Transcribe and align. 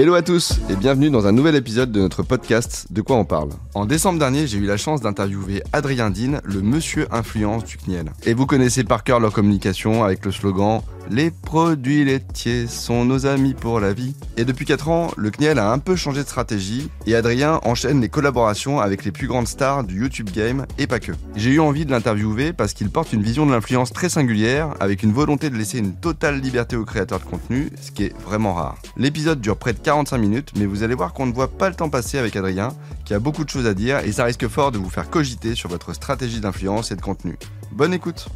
Hello 0.00 0.14
à 0.14 0.22
tous 0.22 0.60
et 0.70 0.76
bienvenue 0.76 1.10
dans 1.10 1.26
un 1.26 1.32
nouvel 1.32 1.56
épisode 1.56 1.90
de 1.90 1.98
notre 1.98 2.22
podcast 2.22 2.86
De 2.90 3.02
quoi 3.02 3.16
on 3.16 3.24
parle. 3.24 3.48
En 3.74 3.84
décembre 3.84 4.20
dernier, 4.20 4.46
j'ai 4.46 4.58
eu 4.58 4.64
la 4.64 4.76
chance 4.76 5.00
d'interviewer 5.00 5.60
Adrien 5.72 6.10
Dean, 6.10 6.38
le 6.44 6.62
monsieur 6.62 7.08
influence 7.10 7.64
du 7.64 7.78
CNIEL. 7.78 8.12
Et 8.24 8.32
vous 8.32 8.46
connaissez 8.46 8.84
par 8.84 9.02
cœur 9.02 9.18
leur 9.18 9.32
communication 9.32 10.04
avec 10.04 10.24
le 10.24 10.30
slogan 10.30 10.82
les 11.10 11.30
produits 11.30 12.04
laitiers 12.04 12.66
sont 12.66 13.04
nos 13.04 13.26
amis 13.26 13.54
pour 13.54 13.80
la 13.80 13.92
vie. 13.92 14.14
Et 14.36 14.44
depuis 14.44 14.64
4 14.64 14.88
ans, 14.88 15.10
le 15.16 15.30
CNIEL 15.30 15.58
a 15.58 15.72
un 15.72 15.78
peu 15.78 15.96
changé 15.96 16.22
de 16.22 16.28
stratégie 16.28 16.90
et 17.06 17.14
Adrien 17.14 17.60
enchaîne 17.64 18.00
les 18.00 18.08
collaborations 18.08 18.80
avec 18.80 19.04
les 19.04 19.12
plus 19.12 19.26
grandes 19.26 19.48
stars 19.48 19.84
du 19.84 20.00
YouTube 20.00 20.30
Game 20.30 20.66
et 20.78 20.86
pas 20.86 21.00
que. 21.00 21.12
J'ai 21.34 21.50
eu 21.50 21.60
envie 21.60 21.86
de 21.86 21.90
l'interviewer 21.90 22.52
parce 22.52 22.74
qu'il 22.74 22.90
porte 22.90 23.12
une 23.12 23.22
vision 23.22 23.46
de 23.46 23.52
l'influence 23.52 23.92
très 23.92 24.08
singulière 24.08 24.74
avec 24.80 25.02
une 25.02 25.12
volonté 25.12 25.50
de 25.50 25.56
laisser 25.56 25.78
une 25.78 25.94
totale 25.94 26.40
liberté 26.40 26.76
aux 26.76 26.84
créateurs 26.84 27.20
de 27.20 27.24
contenu, 27.24 27.70
ce 27.80 27.90
qui 27.90 28.04
est 28.04 28.18
vraiment 28.22 28.54
rare. 28.54 28.76
L'épisode 28.96 29.40
dure 29.40 29.56
près 29.56 29.72
de 29.72 29.78
45 29.78 30.18
minutes, 30.18 30.52
mais 30.56 30.66
vous 30.66 30.82
allez 30.82 30.94
voir 30.94 31.12
qu'on 31.12 31.26
ne 31.26 31.32
voit 31.32 31.48
pas 31.48 31.68
le 31.68 31.74
temps 31.74 31.88
passer 31.88 32.18
avec 32.18 32.36
Adrien, 32.36 32.70
qui 33.04 33.14
a 33.14 33.18
beaucoup 33.18 33.44
de 33.44 33.50
choses 33.50 33.66
à 33.66 33.74
dire 33.74 34.00
et 34.00 34.12
ça 34.12 34.24
risque 34.24 34.48
fort 34.48 34.72
de 34.72 34.78
vous 34.78 34.90
faire 34.90 35.08
cogiter 35.08 35.54
sur 35.54 35.70
votre 35.70 35.94
stratégie 35.94 36.40
d'influence 36.40 36.92
et 36.92 36.96
de 36.96 37.00
contenu. 37.00 37.38
Bonne 37.72 37.94
écoute 37.94 38.28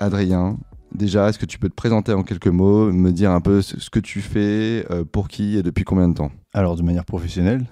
Adrien, 0.00 0.56
Déjà, 0.94 1.28
est-ce 1.28 1.38
que 1.38 1.46
tu 1.46 1.58
peux 1.58 1.68
te 1.68 1.74
présenter 1.74 2.12
en 2.12 2.22
quelques 2.22 2.48
mots, 2.48 2.92
me 2.92 3.12
dire 3.12 3.30
un 3.30 3.40
peu 3.40 3.62
ce 3.62 3.88
que 3.88 3.98
tu 3.98 4.20
fais, 4.20 4.84
euh, 4.90 5.04
pour 5.04 5.28
qui 5.28 5.56
et 5.56 5.62
depuis 5.62 5.84
combien 5.84 6.08
de 6.08 6.14
temps? 6.14 6.30
Alors, 6.52 6.76
de 6.76 6.82
manière 6.82 7.04
professionnelle, 7.04 7.64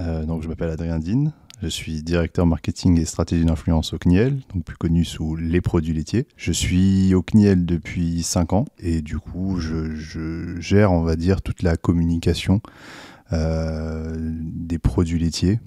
euh, 0.00 0.24
je 0.40 0.48
m'appelle 0.48 0.70
Adrien 0.70 0.98
Dean, 0.98 1.32
je 1.62 1.68
suis 1.68 2.02
directeur 2.02 2.46
marketing 2.46 3.00
et 3.00 3.04
stratégie 3.04 3.44
d'influence 3.44 3.92
au 3.92 3.98
CNIEL, 3.98 4.40
donc 4.52 4.64
plus 4.64 4.76
connu 4.76 5.04
sous 5.04 5.36
les 5.36 5.60
produits 5.60 5.94
laitiers. 5.94 6.26
Je 6.36 6.52
suis 6.52 7.14
au 7.14 7.22
CNIEL 7.22 7.64
depuis 7.64 8.22
5 8.22 8.52
ans 8.52 8.64
et 8.78 9.02
du 9.02 9.18
coup, 9.18 9.58
je, 9.60 10.58
gère, 10.58 10.92
on 10.92 11.02
va 11.02 11.14
dire, 11.14 11.42
toute 11.42 11.62
la 11.62 11.76
communication 11.76 12.60
euh, 13.32 14.16
des 14.18 14.78
produits 14.78 15.18
laitiers. 15.18 15.60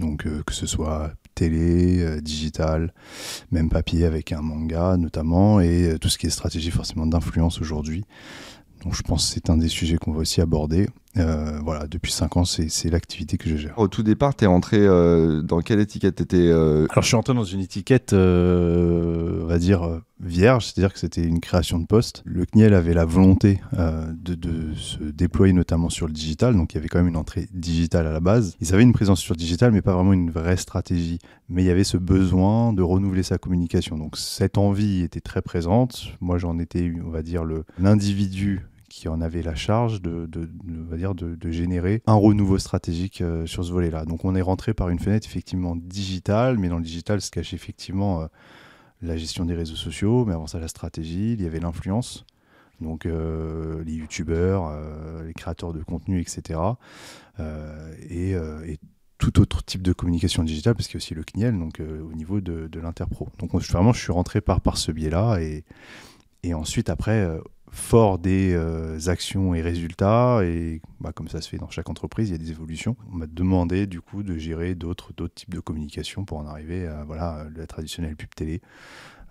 Donc, 0.00 0.26
que 0.46 0.54
ce 0.54 0.66
soit 0.66 1.12
télé, 1.38 2.00
euh, 2.00 2.20
digital, 2.20 2.92
même 3.52 3.68
papier 3.68 4.04
avec 4.04 4.32
un 4.32 4.42
manga 4.42 4.96
notamment, 4.96 5.60
et 5.60 5.90
euh, 5.90 5.98
tout 5.98 6.08
ce 6.08 6.18
qui 6.18 6.26
est 6.26 6.30
stratégie 6.30 6.72
forcément 6.72 7.06
d'influence 7.06 7.60
aujourd'hui. 7.60 8.04
Donc 8.82 8.94
je 8.94 9.02
pense 9.02 9.26
que 9.26 9.34
c'est 9.34 9.50
un 9.50 9.56
des 9.56 9.68
sujets 9.68 9.98
qu'on 9.98 10.12
va 10.12 10.20
aussi 10.20 10.40
aborder. 10.40 10.88
Euh, 11.16 11.58
voilà, 11.64 11.86
depuis 11.86 12.12
5 12.12 12.36
ans, 12.36 12.44
c'est 12.44 12.90
l'activité 12.90 13.38
que 13.38 13.48
je 13.48 13.56
gère. 13.56 13.78
Au 13.78 13.88
tout 13.88 14.02
départ, 14.02 14.36
tu 14.36 14.44
es 14.44 14.46
rentré 14.46 14.78
euh, 14.78 15.42
dans 15.42 15.60
quelle 15.60 15.80
étiquette? 15.80 16.20
Étais, 16.20 16.36
euh, 16.36 16.86
Alors, 16.90 17.02
je 17.02 17.08
suis 17.08 17.16
rentré 17.16 17.34
dans 17.34 17.44
une 17.44 17.60
étiquette, 17.60 18.12
on 18.12 19.46
va 19.46 19.58
dire, 19.58 20.00
vierge, 20.20 20.66
c'est-à-dire 20.66 20.92
que 20.92 20.98
c'était 20.98 21.24
une 21.24 21.40
création 21.40 21.78
de 21.78 21.86
poste. 21.86 22.22
Le 22.24 22.44
CNIEL 22.44 22.74
avait 22.74 22.94
la 22.94 23.04
volonté 23.04 23.60
de, 23.72 24.34
de, 24.34 24.74
se 24.74 25.02
déployer 25.02 25.52
notamment 25.52 25.88
sur 25.88 26.06
le 26.06 26.12
digital, 26.12 26.54
donc 26.54 26.74
il 26.74 26.76
y 26.76 26.78
avait 26.78 26.88
quand 26.88 26.98
même 26.98 27.08
une 27.08 27.16
entrée 27.16 27.48
digitale 27.52 28.06
à 28.06 28.12
la 28.12 28.20
base. 28.20 28.56
Ils 28.60 28.74
avaient 28.74 28.82
une 28.82 28.92
présence 28.92 29.20
sur 29.20 29.34
le 29.34 29.38
digital, 29.38 29.72
mais 29.72 29.82
pas 29.82 29.94
vraiment 29.94 30.12
une 30.12 30.30
vraie 30.30 30.56
stratégie. 30.56 31.18
Mais 31.48 31.62
il 31.62 31.66
y 31.66 31.70
avait 31.70 31.84
ce 31.84 31.96
besoin 31.96 32.74
de 32.74 32.82
renouveler 32.82 33.22
sa 33.22 33.38
communication. 33.38 33.96
Donc, 33.96 34.18
cette 34.18 34.58
envie 34.58 35.02
était 35.02 35.20
très 35.20 35.40
présente. 35.40 36.12
Moi, 36.20 36.36
j'en 36.36 36.58
étais, 36.58 36.92
on 37.04 37.10
va 37.10 37.22
dire, 37.22 37.42
l'individu 37.78 38.66
qui 38.88 39.08
en 39.08 39.20
avait 39.20 39.42
la 39.42 39.54
charge 39.54 40.00
de, 40.02 40.26
de, 40.26 40.48
va 40.88 40.96
dire 40.96 41.14
de, 41.14 41.50
générer 41.50 42.02
un 42.06 42.14
renouveau 42.14 42.58
stratégique 42.58 43.20
euh, 43.20 43.46
sur 43.46 43.64
ce 43.64 43.70
volet-là. 43.70 44.04
Donc 44.04 44.24
on 44.24 44.34
est 44.34 44.42
rentré 44.42 44.74
par 44.74 44.88
une 44.88 44.98
fenêtre 44.98 45.26
effectivement 45.26 45.76
digitale, 45.76 46.58
mais 46.58 46.68
dans 46.68 46.78
le 46.78 46.82
digital 46.82 47.20
se 47.20 47.30
cache 47.30 47.54
effectivement 47.54 48.22
euh, 48.22 48.26
la 49.02 49.16
gestion 49.16 49.44
des 49.44 49.54
réseaux 49.54 49.76
sociaux, 49.76 50.24
mais 50.24 50.34
avant 50.34 50.46
ça 50.46 50.58
la 50.58 50.68
stratégie, 50.68 51.34
il 51.34 51.42
y 51.42 51.46
avait 51.46 51.60
l'influence, 51.60 52.24
donc 52.80 53.06
euh, 53.06 53.82
les 53.84 53.94
youtubeurs, 53.94 54.72
les 55.24 55.34
créateurs 55.34 55.72
de 55.72 55.82
contenu, 55.82 56.20
etc. 56.20 56.60
Et, 58.10 58.34
tout 59.20 59.40
autre 59.40 59.64
type 59.64 59.82
de 59.82 59.92
communication 59.92 60.44
digitale, 60.44 60.76
parce 60.76 60.86
qu'il 60.86 60.94
y 60.94 60.98
a 60.98 61.02
aussi 61.02 61.12
le 61.12 61.24
CNIEL, 61.24 61.58
donc 61.58 61.80
au 61.80 62.12
niveau 62.12 62.40
de, 62.40 62.80
l'interpro. 62.80 63.28
Donc 63.40 63.52
vraiment, 63.52 63.92
je 63.92 64.00
suis 64.00 64.12
rentré 64.12 64.40
par, 64.40 64.60
par 64.60 64.78
ce 64.78 64.92
biais-là, 64.92 65.40
et 66.44 66.54
ensuite 66.54 66.88
après 66.88 67.28
fort 67.70 68.18
des 68.18 68.54
euh, 68.54 68.98
actions 69.06 69.54
et 69.54 69.62
résultats, 69.62 70.40
et 70.44 70.80
bah, 71.00 71.12
comme 71.12 71.28
ça 71.28 71.40
se 71.40 71.48
fait 71.48 71.58
dans 71.58 71.70
chaque 71.70 71.88
entreprise, 71.88 72.28
il 72.28 72.32
y 72.32 72.34
a 72.34 72.38
des 72.38 72.50
évolutions. 72.50 72.96
On 73.12 73.16
m'a 73.16 73.26
demandé 73.26 73.86
du 73.86 74.00
coup 74.00 74.22
de 74.22 74.36
gérer 74.36 74.74
d'autres 74.74 75.12
types 75.34 75.54
de 75.54 75.60
communication 75.60 76.24
pour 76.24 76.38
en 76.38 76.46
arriver 76.46 76.86
à 76.86 77.04
voilà, 77.04 77.46
la 77.54 77.66
traditionnelle 77.66 78.16
pub 78.16 78.30
télé. 78.34 78.60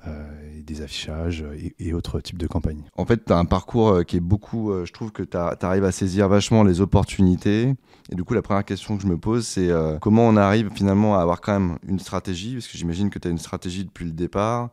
Euh, 0.05 0.61
des 0.63 0.83
affichages 0.83 1.43
et, 1.79 1.91
autres 1.93 2.21
types 2.21 2.37
de 2.37 2.45
campagnes. 2.45 2.83
En 2.97 3.05
fait, 3.05 3.25
tu 3.25 3.33
as 3.33 3.37
un 3.37 3.45
parcours 3.45 3.89
euh, 3.89 4.03
qui 4.03 4.17
est 4.17 4.21
beaucoup, 4.21 4.71
je 4.85 4.91
trouve 4.93 5.11
que 5.11 5.23
tu 5.23 5.35
arrives 5.35 5.83
à 5.83 5.91
saisir 5.91 6.29
vachement 6.29 6.63
les 6.63 6.81
opportunités. 6.81 7.73
Et 8.11 8.15
du 8.15 8.23
coup, 8.23 8.35
la 8.35 8.43
première 8.43 8.63
question 8.63 8.95
que 8.95 9.01
je 9.01 9.07
me 9.07 9.17
pose, 9.17 9.45
c'est 9.47 9.69
comment 9.99 10.27
on 10.27 10.37
arrive 10.37 10.69
finalement 10.75 11.17
à 11.17 11.21
avoir 11.21 11.41
quand 11.41 11.59
même 11.59 11.77
une 11.87 11.99
stratégie, 11.99 12.53
parce 12.53 12.67
que 12.67 12.77
j'imagine 12.77 13.09
que 13.09 13.17
tu 13.17 13.27
as 13.27 13.31
une 13.31 13.39
stratégie 13.39 13.85
depuis 13.85 14.05
le 14.05 14.11
départ, 14.11 14.69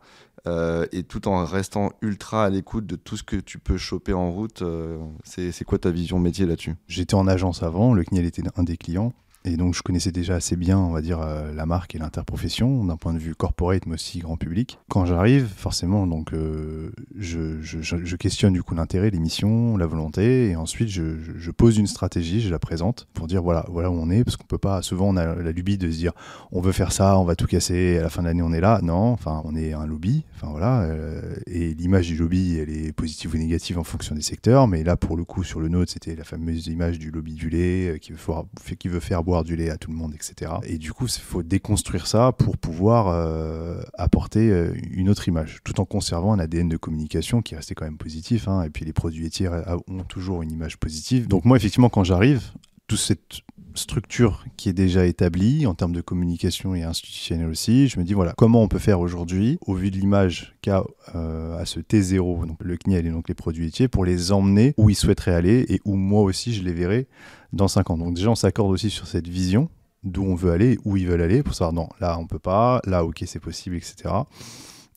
euh, 0.46 0.86
et 0.92 1.04
tout 1.04 1.26
en 1.28 1.44
restant 1.44 1.92
ultra 2.02 2.44
à 2.44 2.50
l'écoute 2.50 2.86
de 2.86 2.96
tout 2.96 3.16
ce 3.16 3.22
que 3.22 3.36
tu 3.36 3.58
peux 3.58 3.78
choper 3.78 4.12
en 4.12 4.30
route. 4.30 4.62
Euh, 4.62 4.98
c'est 5.24 5.64
quoi 5.64 5.78
ta 5.78 5.90
vision 5.90 6.18
métier 6.18 6.46
là-dessus? 6.46 6.74
J'étais 6.86 7.14
en 7.14 7.26
agence 7.26 7.62
avant, 7.62 7.94
le 7.94 8.04
CNIEL 8.04 8.26
était 8.26 8.42
un 8.56 8.62
des 8.62 8.76
clients. 8.76 9.12
Et 9.46 9.58
donc 9.58 9.74
je 9.74 9.82
connaissais 9.82 10.10
déjà 10.10 10.36
assez 10.36 10.56
bien, 10.56 10.78
on 10.78 10.90
va 10.90 11.02
dire, 11.02 11.20
euh, 11.20 11.52
la 11.52 11.66
marque 11.66 11.94
et 11.94 11.98
l'interprofession 11.98 12.82
d'un 12.82 12.96
point 12.96 13.12
de 13.12 13.18
vue 13.18 13.34
corporate, 13.34 13.84
mais 13.86 13.94
aussi 13.94 14.20
grand 14.20 14.38
public. 14.38 14.78
Quand 14.88 15.04
j'arrive, 15.04 15.46
forcément, 15.46 16.06
donc 16.06 16.32
euh, 16.32 16.92
je, 17.18 18.16
questionne 18.16 18.54
du 18.54 18.62
coup 18.62 18.74
l'intérêt, 18.74 19.10
les 19.10 19.18
missions, 19.18 19.76
la 19.76 19.84
volonté, 19.84 20.48
et 20.48 20.56
ensuite 20.56 20.88
je, 20.88 21.50
pose 21.50 21.76
une 21.76 21.86
stratégie, 21.86 22.40
je 22.40 22.48
la 22.48 22.58
présente 22.58 23.06
pour 23.12 23.26
dire 23.26 23.42
voilà, 23.42 23.66
voilà 23.68 23.90
où 23.90 23.94
on 23.94 24.08
est, 24.08 24.24
parce 24.24 24.36
qu'on 24.36 24.46
peut 24.46 24.56
pas. 24.56 24.80
Souvent 24.80 25.08
on 25.08 25.16
a 25.18 25.34
la 25.34 25.52
lubie 25.52 25.76
de 25.76 25.90
se 25.90 25.96
dire 25.98 26.12
on 26.50 26.62
veut 26.62 26.72
faire 26.72 26.90
ça, 26.90 27.18
on 27.18 27.24
va 27.24 27.36
tout 27.36 27.46
casser, 27.46 27.98
à 27.98 28.02
la 28.02 28.08
fin 28.08 28.22
de 28.22 28.28
l'année 28.28 28.42
on 28.42 28.52
est 28.54 28.62
là. 28.62 28.80
Non, 28.82 29.12
enfin 29.12 29.42
on 29.44 29.54
est 29.54 29.74
un 29.74 29.84
lobby, 29.84 30.24
enfin 30.36 30.48
voilà. 30.50 30.84
Euh, 30.84 31.34
et 31.46 31.74
l'image 31.74 32.06
du 32.06 32.16
lobby, 32.16 32.56
elle 32.56 32.70
est 32.70 32.92
positive 32.92 33.34
ou 33.34 33.36
négative 33.36 33.78
en 33.78 33.84
fonction 33.84 34.14
des 34.14 34.22
secteurs, 34.22 34.68
mais 34.68 34.84
là 34.84 34.96
pour 34.96 35.18
le 35.18 35.24
coup 35.24 35.44
sur 35.44 35.60
le 35.60 35.68
nôtre, 35.68 35.92
c'était 35.92 36.16
la 36.16 36.24
fameuse 36.24 36.66
image 36.68 36.98
du 36.98 37.10
lobby 37.10 37.34
du 37.34 37.50
lait 37.50 38.00
qui 38.00 38.88
veut 38.88 39.00
faire 39.00 39.22
boire 39.22 39.33
du 39.42 39.56
lait 39.56 39.70
à 39.70 39.76
tout 39.76 39.90
le 39.90 39.96
monde, 39.96 40.14
etc. 40.14 40.52
Et 40.64 40.78
du 40.78 40.92
coup, 40.92 41.06
il 41.06 41.20
faut 41.20 41.42
déconstruire 41.42 42.06
ça 42.06 42.32
pour 42.32 42.56
pouvoir 42.56 43.08
euh, 43.08 43.82
apporter 43.94 44.50
euh, 44.50 44.74
une 44.90 45.08
autre 45.08 45.26
image, 45.26 45.58
tout 45.64 45.80
en 45.80 45.84
conservant 45.84 46.32
un 46.32 46.38
ADN 46.38 46.68
de 46.68 46.76
communication 46.76 47.42
qui 47.42 47.56
restait 47.56 47.74
quand 47.74 47.84
même 47.84 47.98
positif. 47.98 48.46
Hein. 48.46 48.62
et 48.62 48.70
puis 48.70 48.84
les 48.84 48.92
produits 48.92 49.22
laitiers 49.22 49.48
ont 49.48 50.04
toujours 50.04 50.42
une 50.42 50.52
image 50.52 50.76
positive. 50.76 51.26
Donc 51.26 51.44
moi, 51.44 51.56
effectivement, 51.56 51.88
quand 51.88 52.04
j'arrive, 52.04 52.42
toute 52.86 52.98
cette 52.98 53.40
structure 53.74 54.44
qui 54.56 54.68
est 54.68 54.72
déjà 54.72 55.06
établie 55.06 55.66
en 55.66 55.74
termes 55.74 55.92
de 55.92 56.00
communication 56.00 56.74
et 56.74 56.82
institutionnelle 56.82 57.48
aussi. 57.48 57.88
Je 57.88 57.98
me 57.98 58.04
dis 58.04 58.14
voilà 58.14 58.32
comment 58.36 58.62
on 58.62 58.68
peut 58.68 58.78
faire 58.78 59.00
aujourd'hui 59.00 59.58
au 59.66 59.74
vu 59.74 59.90
de 59.90 59.96
l'image 59.96 60.54
qu'a 60.62 60.84
euh, 61.14 61.58
à 61.58 61.66
ce 61.66 61.80
T0 61.80 62.46
donc 62.46 62.58
le 62.62 62.76
CNIEL 62.76 63.06
et 63.06 63.10
donc 63.10 63.28
les 63.28 63.34
produits 63.34 63.64
laitiers 63.64 63.88
pour 63.88 64.04
les 64.04 64.32
emmener 64.32 64.74
où 64.76 64.90
ils 64.90 64.94
souhaiteraient 64.94 65.34
aller 65.34 65.66
et 65.68 65.80
où 65.84 65.96
moi 65.96 66.22
aussi 66.22 66.54
je 66.54 66.62
les 66.62 66.72
verrai 66.72 67.06
dans 67.52 67.68
5 67.68 67.90
ans. 67.90 67.98
Donc 67.98 68.14
déjà, 68.14 68.30
on 68.30 68.34
s'accorde 68.34 68.72
aussi 68.72 68.90
sur 68.90 69.06
cette 69.06 69.28
vision 69.28 69.68
d'où 70.02 70.22
on 70.22 70.34
veut 70.34 70.52
aller, 70.52 70.78
où 70.84 70.96
ils 70.96 71.06
veulent 71.06 71.22
aller, 71.22 71.42
pour 71.42 71.54
savoir 71.54 71.72
non, 71.72 71.88
là 71.98 72.18
on 72.18 72.26
peut 72.26 72.38
pas, 72.38 72.80
là 72.84 73.04
ok 73.04 73.24
c'est 73.26 73.40
possible, 73.40 73.76
etc. 73.76 74.14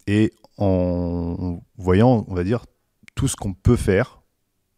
Et 0.06 0.34
en 0.58 1.62
voyant, 1.78 2.26
on 2.28 2.34
va 2.34 2.44
dire, 2.44 2.66
tout 3.16 3.28
ce 3.28 3.36
qu'on 3.36 3.54
peut 3.54 3.76
faire 3.76 4.22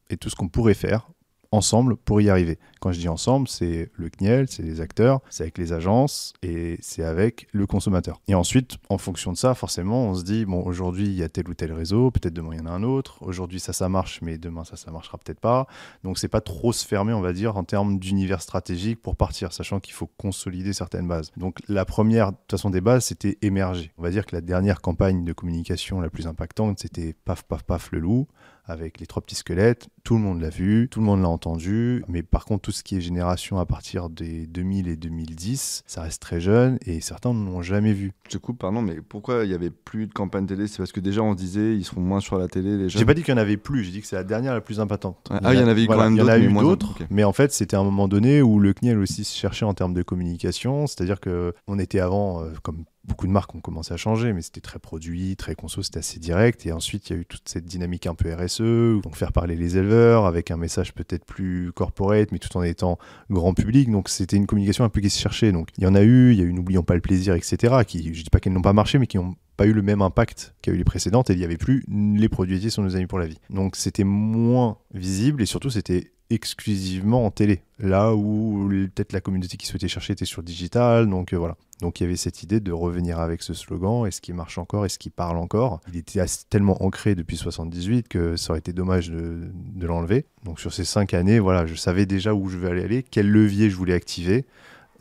et 0.09 0.17
tout 0.17 0.29
ce 0.29 0.35
qu'on 0.35 0.47
pourrait 0.47 0.73
faire 0.73 1.09
ensemble 1.51 1.95
pour 1.97 2.21
y 2.21 2.29
arriver. 2.29 2.59
Quand 2.79 2.91
je 2.91 2.99
dis 2.99 3.09
ensemble, 3.09 3.47
c'est 3.47 3.91
le 3.95 4.09
CNIEL, 4.09 4.47
c'est 4.47 4.63
les 4.63 4.81
acteurs, 4.81 5.19
c'est 5.29 5.43
avec 5.43 5.57
les 5.57 5.73
agences 5.73 6.33
et 6.43 6.77
c'est 6.81 7.03
avec 7.03 7.47
le 7.51 7.67
consommateur. 7.67 8.21
Et 8.27 8.35
ensuite, 8.35 8.77
en 8.89 8.97
fonction 8.97 9.31
de 9.31 9.37
ça, 9.37 9.53
forcément, 9.53 10.05
on 10.05 10.13
se 10.13 10.23
dit, 10.23 10.45
bon, 10.45 10.63
aujourd'hui, 10.63 11.05
il 11.05 11.13
y 11.13 11.23
a 11.23 11.29
tel 11.29 11.49
ou 11.49 11.53
tel 11.53 11.73
réseau, 11.73 12.11
peut-être 12.11 12.33
demain, 12.33 12.51
il 12.53 12.59
y 12.59 12.61
en 12.61 12.67
a 12.67 12.71
un 12.71 12.83
autre. 12.83 13.17
Aujourd'hui, 13.21 13.59
ça, 13.59 13.73
ça 13.73 13.89
marche, 13.89 14.21
mais 14.21 14.37
demain, 14.37 14.63
ça, 14.63 14.77
ça 14.77 14.91
marchera 14.91 15.17
peut-être 15.17 15.39
pas. 15.39 15.67
Donc, 16.03 16.17
c'est 16.17 16.27
pas 16.27 16.41
trop 16.41 16.71
se 16.71 16.85
fermer, 16.85 17.13
on 17.13 17.21
va 17.21 17.33
dire, 17.33 17.57
en 17.57 17.63
termes 17.63 17.99
d'univers 17.99 18.41
stratégique 18.41 19.01
pour 19.01 19.15
partir, 19.15 19.51
sachant 19.51 19.79
qu'il 19.79 19.93
faut 19.93 20.09
consolider 20.17 20.73
certaines 20.73 21.07
bases. 21.07 21.31
Donc, 21.35 21.57
la 21.67 21.85
première, 21.85 22.31
de 22.31 22.37
toute 22.37 22.51
façon, 22.51 22.69
des 22.69 22.81
bases, 22.81 23.05
c'était 23.05 23.37
émerger. 23.41 23.91
On 23.97 24.03
va 24.03 24.11
dire 24.11 24.25
que 24.25 24.35
la 24.35 24.41
dernière 24.41 24.81
campagne 24.81 25.25
de 25.25 25.33
communication 25.33 25.99
la 25.99 26.09
plus 26.09 26.27
impactante, 26.27 26.79
c'était 26.79 27.15
paf, 27.25 27.43
paf, 27.43 27.63
paf, 27.63 27.91
le 27.91 27.99
loup 27.99 28.27
avec 28.69 28.99
les 28.99 29.07
trois 29.07 29.21
petits 29.21 29.35
squelettes. 29.35 29.87
Tout 30.03 30.15
le 30.15 30.21
monde 30.21 30.41
l'a 30.41 30.49
vu, 30.49 30.87
tout 30.89 30.99
le 30.99 31.05
monde 31.05 31.21
l'a 31.21 31.29
entendu. 31.29 32.03
Mais 32.07 32.23
par 32.23 32.45
contre, 32.45 32.61
tout 32.61 32.71
ce 32.71 32.83
qui 32.83 32.95
est 32.95 33.01
génération 33.01 33.59
à 33.59 33.65
partir 33.65 34.09
des 34.09 34.47
2000 34.47 34.87
et 34.87 34.95
2010, 34.95 35.83
ça 35.85 36.03
reste 36.03 36.21
très 36.21 36.39
jeune 36.39 36.77
et 36.85 37.01
certains 37.01 37.33
ne 37.33 37.45
l'ont 37.45 37.61
jamais 37.61 37.93
vu. 37.93 38.13
Je 38.25 38.31
te 38.31 38.37
coupe, 38.37 38.59
pardon, 38.59 38.81
mais 38.81 39.01
pourquoi 39.01 39.43
il 39.43 39.49
n'y 39.49 39.55
avait 39.55 39.71
plus 39.71 40.07
de 40.07 40.13
campagne 40.13 40.45
télé? 40.45 40.67
C'est 40.67 40.77
parce 40.77 40.91
que 40.91 40.99
déjà 40.99 41.21
on 41.21 41.33
se 41.33 41.37
disait 41.37 41.75
ils 41.75 41.83
seront 41.83 42.01
moins 42.01 42.19
sur 42.19 42.37
la 42.37 42.47
télé 42.47 42.77
les 42.77 42.89
J'ai 42.89 43.05
pas 43.05 43.13
dit 43.13 43.23
qu'il 43.23 43.33
n'y 43.33 43.39
en 43.39 43.43
avait 43.43 43.57
plus, 43.57 43.83
j'ai 43.83 43.91
dit 43.91 44.01
que 44.01 44.07
c'est 44.07 44.15
la 44.15 44.23
dernière 44.23 44.53
la 44.53 44.61
plus 44.61 44.79
impactante. 44.79 45.17
Ah, 45.29 45.53
il 45.53 45.59
y 45.59 45.63
en 45.63 45.67
avait 45.67 45.85
quand 45.85 45.97
même 45.97 46.15
d'autres. 46.15 46.37
Il 46.37 46.43
y 46.43 46.47
en 46.47 46.57
a 46.57 46.61
eu 46.61 46.63
d'autres, 46.63 46.95
mais 47.09 47.23
en 47.23 47.33
fait 47.33 47.51
c'était 47.51 47.75
un 47.75 47.83
moment 47.83 48.07
donné 48.07 48.41
où 48.41 48.59
le 48.59 48.73
CNIEL 48.73 48.99
aussi 48.99 49.23
se 49.23 49.35
cherchait 49.35 49.65
en 49.65 49.73
termes 49.73 49.93
de 49.93 50.03
communication, 50.03 50.87
c'est-à-dire 50.87 51.19
que 51.19 51.53
on 51.67 51.79
était 51.79 51.99
avant, 51.99 52.43
euh, 52.43 52.51
comme 52.61 52.85
beaucoup 53.09 53.27
de 53.27 53.31
marques 53.31 53.53
ont 53.55 53.59
commencé 53.59 53.93
à 53.93 53.97
changer, 53.97 54.31
mais 54.31 54.41
c'était 54.41 54.61
très 54.61 54.79
produit, 54.79 55.35
très 55.35 55.55
conso, 55.55 55.81
c'était 55.81 55.99
assez 55.99 56.19
direct. 56.19 56.65
Et 56.65 56.71
ensuite, 56.71 57.09
il 57.09 57.13
y 57.13 57.15
a 57.17 57.19
eu 57.19 57.25
toute 57.25 57.49
cette 57.49 57.65
dynamique 57.65 58.07
un 58.07 58.15
peu 58.15 58.33
RSE, 58.33 59.01
donc 59.01 59.15
faire 59.15 59.33
parler 59.33 59.55
les 59.55 59.77
éleveurs 59.77 60.25
avec 60.25 60.51
un 60.51 60.57
message 60.57 60.93
peut-être 60.93 61.25
plus 61.25 61.71
corporate, 61.73 62.31
mais 62.31 62.39
tout 62.39 62.55
en 62.55 62.63
étant 62.63 62.97
grand 63.29 63.53
public. 63.53 63.91
Donc 63.91 64.07
c'était 64.07 64.37
une 64.37 64.45
communication 64.45 64.85
un 64.85 64.89
peu 64.89 65.01
qui 65.01 65.09
se 65.09 65.19
cherchait. 65.19 65.51
Donc 65.51 65.69
il 65.77 65.83
y 65.83 65.87
en 65.87 65.95
a 65.95 66.03
eu, 66.03 66.31
il 66.31 66.39
y 66.39 66.41
a 66.41 66.45
eu 66.45 66.53
N'oublions 66.59 66.83
pas 66.83 66.95
le 66.95 67.01
plaisir, 67.01 67.35
etc. 67.35 67.83
Qui, 67.87 68.13
je 68.13 68.21
dis 68.21 68.29
pas 68.29 68.39
qu'elles 68.39 68.53
n'ont 68.53 68.61
pas 68.61 68.73
marché, 68.73 68.99
mais 68.99 69.07
qui 69.07 69.17
n'ont 69.17 69.35
pas 69.55 69.65
eu 69.65 69.73
le 69.73 69.81
même 69.81 70.01
impact 70.01 70.55
qu'a 70.61 70.71
eu 70.71 70.77
les 70.77 70.83
précédentes. 70.83 71.29
Et 71.29 71.33
il 71.33 71.39
n'y 71.39 71.45
avait 71.45 71.57
plus 71.57 71.85
les 71.89 72.29
produits 72.29 72.55
laitiers 72.55 72.69
sont 72.69 72.83
nos 72.83 72.95
amis 72.95 73.07
pour 73.07 73.17
la 73.17 73.27
vie. 73.27 73.39
Donc 73.49 73.75
c'était 73.75 74.03
moins 74.03 74.77
visible 74.93 75.41
et 75.41 75.45
surtout 75.45 75.69
c'était 75.69 76.11
exclusivement 76.29 77.25
en 77.25 77.31
télé. 77.31 77.61
Là 77.79 78.13
où 78.13 78.69
peut-être 78.69 79.13
la 79.13 79.21
communauté 79.21 79.57
qui 79.57 79.65
souhaitait 79.65 79.87
chercher 79.87 80.13
était 80.13 80.25
sur 80.25 80.43
digital. 80.43 81.09
Donc 81.09 81.33
euh, 81.33 81.37
voilà. 81.37 81.55
Donc 81.81 81.99
il 81.99 82.03
y 82.03 82.05
avait 82.05 82.17
cette 82.17 82.43
idée 82.43 82.59
de 82.59 82.71
revenir 82.71 83.19
avec 83.19 83.41
ce 83.41 83.53
slogan, 83.53 84.05
est-ce 84.05 84.19
qui 84.19 84.33
marche 84.33 84.57
encore, 84.57 84.85
est-ce 84.85 84.99
qui 84.99 85.09
parle 85.09 85.37
encore? 85.37 85.79
Il 85.87 85.95
était 85.95 86.21
tellement 86.49 86.83
ancré 86.83 87.15
depuis 87.15 87.37
78 87.37 88.09
que 88.09 88.35
ça 88.35 88.51
aurait 88.51 88.59
été 88.59 88.73
dommage 88.73 89.09
de, 89.09 89.49
de 89.53 89.87
l'enlever. 89.87 90.25
Donc 90.43 90.59
sur 90.59 90.73
ces 90.73 90.83
cinq 90.83 91.13
années, 91.13 91.39
voilà, 91.39 91.65
je 91.65 91.75
savais 91.75 92.05
déjà 92.05 92.33
où 92.33 92.49
je 92.49 92.57
vais 92.57 92.69
aller, 92.69 93.03
quel 93.09 93.29
levier 93.31 93.69
je 93.69 93.77
voulais 93.77 93.93
activer 93.93 94.45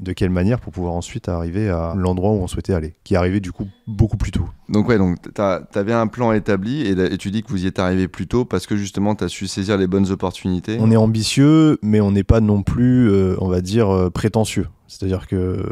de 0.00 0.12
quelle 0.12 0.30
manière 0.30 0.60
pour 0.60 0.72
pouvoir 0.72 0.94
ensuite 0.94 1.28
arriver 1.28 1.68
à 1.68 1.94
l'endroit 1.96 2.30
où 2.30 2.34
on 2.34 2.46
souhaitait 2.46 2.72
aller, 2.72 2.94
qui 3.04 3.16
arrivait 3.16 3.40
du 3.40 3.52
coup 3.52 3.68
beaucoup 3.86 4.16
plus 4.16 4.30
tôt. 4.30 4.48
Donc 4.68 4.88
ouais, 4.88 4.98
donc 4.98 5.16
tu 5.34 5.40
avais 5.78 5.92
un 5.92 6.06
plan 6.06 6.32
établi 6.32 6.86
et, 6.86 7.18
tu 7.18 7.30
dis 7.30 7.42
que 7.42 7.48
vous 7.48 7.64
y 7.64 7.66
êtes 7.66 7.78
arrivé 7.78 8.08
plus 8.08 8.26
tôt 8.26 8.44
parce 8.44 8.66
que 8.66 8.76
justement 8.76 9.14
tu 9.14 9.24
as 9.24 9.28
su 9.28 9.46
saisir 9.46 9.76
les 9.76 9.86
bonnes 9.86 10.10
opportunités. 10.10 10.76
On 10.80 10.90
est 10.90 10.96
ambitieux, 10.96 11.78
mais 11.82 12.00
on 12.00 12.12
n'est 12.12 12.24
pas 12.24 12.40
non 12.40 12.62
plus, 12.62 13.10
euh, 13.10 13.36
on 13.40 13.48
va 13.48 13.60
dire, 13.60 13.88
euh, 13.88 14.10
prétentieux. 14.10 14.66
C'est-à-dire 14.88 15.26
que, 15.26 15.62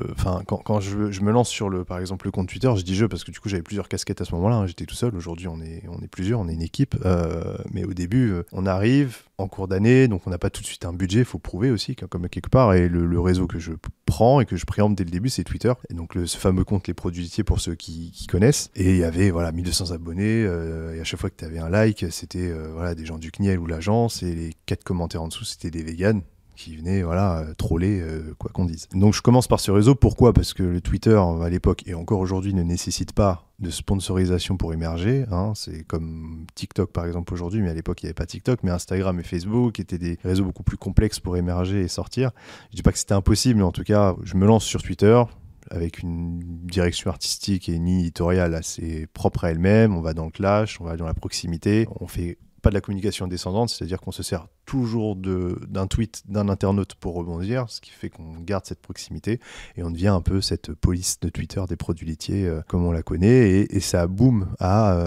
quand, 0.65 0.81
je, 0.81 1.21
me 1.23 1.33
lance 1.33 1.49
sur 1.49 1.71
le, 1.71 1.85
par 1.85 1.99
exemple, 1.99 2.27
le 2.27 2.31
compte 2.31 2.49
Twitter, 2.49 2.71
je 2.77 2.83
dis 2.83 2.95
je 2.95 3.07
parce 3.07 3.25
que 3.25 3.31
du 3.31 3.41
coup 3.41 3.49
j'avais 3.49 3.63
plusieurs 3.63 3.89
casquettes 3.89 4.21
à 4.21 4.27
ce 4.27 4.35
moment-là. 4.35 4.57
Hein. 4.57 4.67
J'étais 4.67 4.85
tout 4.85 4.95
seul. 4.95 5.17
Aujourd'hui, 5.17 5.49
on 5.49 5.61
est, 5.61 5.83
on 5.89 6.03
est 6.03 6.09
plusieurs, 6.09 6.39
on 6.39 6.49
est 6.49 6.53
une 6.53 6.63
équipe. 6.63 6.95
Euh, 7.05 7.57
mais 7.73 7.85
au 7.85 7.95
début, 7.95 8.31
euh, 8.31 8.43
on 8.53 8.67
arrive 8.67 9.23
en 9.39 9.49
cours 9.49 9.69
d'année, 9.69 10.07
donc 10.07 10.27
on 10.27 10.31
n'a 10.31 10.39
pas 10.39 10.51
tout 10.51 10.61
de 10.61 10.67
suite 10.67 10.85
un 10.85 10.93
budget. 10.93 11.21
Il 11.21 11.25
faut 11.25 11.39
prouver 11.39 11.71
aussi, 11.71 11.97
comme 11.97 12.29
quelque 12.29 12.51
part. 12.51 12.75
Et 12.75 12.89
le, 12.89 13.21
réseau 13.21 13.47
que 13.47 13.59
je 13.59 13.73
prends 14.05 14.41
et 14.41 14.45
que 14.45 14.57
je 14.57 14.67
préempte 14.67 14.97
dès 14.97 15.05
le 15.05 15.11
début, 15.11 15.31
c'est 15.31 15.45
Twitter. 15.45 15.73
Et 15.89 15.95
donc 15.95 16.15
le, 16.15 16.27
ce 16.27 16.37
fameux 16.37 16.65
compte 16.65 16.87
Les 16.87 16.95
Produits 16.95 17.33
pour 17.45 17.61
ceux 17.61 17.75
qui, 17.75 18.13
qui, 18.13 18.27
connaissent. 18.27 18.71
Et 18.77 18.91
il 18.91 18.99
y 18.99 19.05
avait 19.05 19.31
voilà 19.31 19.51
1200 19.51 19.93
abonnés. 19.93 20.45
Euh, 20.45 20.95
et 20.95 21.01
à 21.01 21.05
chaque 21.05 21.21
fois 21.21 21.31
que 21.31 21.37
tu 21.37 21.45
avais 21.47 21.59
un 21.59 21.71
like, 21.71 22.05
c'était 22.11 22.53
voilà 22.75 22.95
des 22.95 23.07
gens 23.07 23.17
du 23.17 23.31
CNIEL 23.31 23.59
ou 23.59 23.67
l'agence. 23.67 24.23
Et 24.23 24.35
les 24.35 24.53
quatre 24.67 24.85
commentaires 24.85 25.23
en 25.23 25.29
dessous, 25.29 25.45
c'était 25.45 25.71
des 25.71 25.83
véganes 25.83 26.23
qui 26.57 26.77
venait 26.77 27.03
voilà 27.03 27.41
euh, 27.41 27.55
troller 27.55 28.01
euh, 28.01 28.35
quoi 28.39 28.51
qu'on 28.53 28.65
dise. 28.65 28.89
Donc 28.93 29.15
je 29.15 29.23
commence 29.23 29.47
par 29.47 29.61
ce 29.61 29.71
réseau. 29.71 29.95
Pourquoi? 29.95 30.33
Parce 30.33 30.55
que 30.55 30.63
le 30.63 30.81
Twitter 30.81 31.17
à 31.17 31.49
l'époque 31.49 31.83
et 31.87 31.95
encore 31.95 32.21
aujourd'hui 32.21 32.55
ne 32.55 32.63
nécessite 32.63 33.13
pas 33.13 33.45
de 33.59 33.71
sponsorisation 33.71 34.57
pour 34.57 34.73
émerger. 34.73 35.25
Hein. 35.31 35.53
C'est 35.55 35.85
comme 35.85 36.47
TikTok 36.55 36.93
par 36.93 37.07
exemple 37.07 37.33
aujourd'hui, 37.33 37.63
mais 37.63 37.71
à 37.71 37.75
l'époque 37.75 38.03
il 38.03 38.07
n'y 38.07 38.09
avait 38.09 38.15
pas 38.15 38.27
TikTok, 38.27 38.61
mais 38.63 38.71
Instagram 38.71 39.21
et 39.21 39.23
Facebook 39.23 39.79
étaient 39.79 39.99
des 39.99 40.19
réseaux 40.25 40.45
beaucoup 40.45 40.63
plus 40.63 40.77
complexes 40.77 41.21
pour 41.21 41.37
émerger 41.37 41.83
et 41.83 41.89
sortir. 41.89 42.31
Je 42.71 42.77
dis 42.77 42.83
pas 42.83 42.93
que 42.93 42.99
c'était 42.99 43.15
impossible, 43.15 43.59
mais 43.59 43.65
en 43.65 43.73
tout 43.73 43.85
cas 43.85 44.17
je 44.25 44.37
me 44.37 44.47
lance 44.47 44.65
sur 44.65 44.83
Twitter 44.83 45.23
avec 45.71 46.01
une 46.01 46.41
direction 46.67 47.11
artistique 47.11 47.69
et 47.69 47.73
une 47.73 47.89
éditoriale 47.89 48.55
assez 48.55 49.07
propre 49.13 49.45
à 49.45 49.51
elle-même. 49.51 49.95
On 49.95 50.01
va 50.01 50.15
dans 50.15 50.27
le 50.27 50.31
clash, 50.31 50.81
on 50.81 50.85
va 50.85 50.97
dans 50.97 51.07
la 51.07 51.15
proximité, 51.15 51.89
on 52.01 52.07
fait 52.07 52.39
de 52.71 52.75
la 52.75 52.81
communication 52.81 53.27
descendante, 53.27 53.71
c'est-à-dire 53.71 54.01
qu'on 54.01 54.13
se 54.13 54.23
sert 54.23 54.47
toujours 54.65 55.17
d'un 55.17 55.87
tweet 55.87 56.23
d'un 56.29 56.49
internaute 56.49 56.95
pour 56.95 57.15
rebondir, 57.15 57.67
ce 57.69 57.81
qui 57.81 57.91
fait 57.91 58.09
qu'on 58.09 58.41
garde 58.41 58.65
cette 58.65 58.81
proximité 58.81 59.41
et 59.77 59.83
on 59.83 59.91
devient 59.91 60.09
un 60.09 60.21
peu 60.21 60.41
cette 60.41 60.73
police 60.73 61.21
de 61.21 61.29
Twitter 61.29 61.63
des 61.69 61.77
produits 61.77 62.07
laitiers 62.07 62.47
euh, 62.47 62.61
comme 62.69 62.85
on 62.85 62.93
la 62.93 63.03
connaît 63.03 63.67
et, 63.71 63.81
ça 63.81 64.07
boom 64.09 64.49
à 64.59 64.99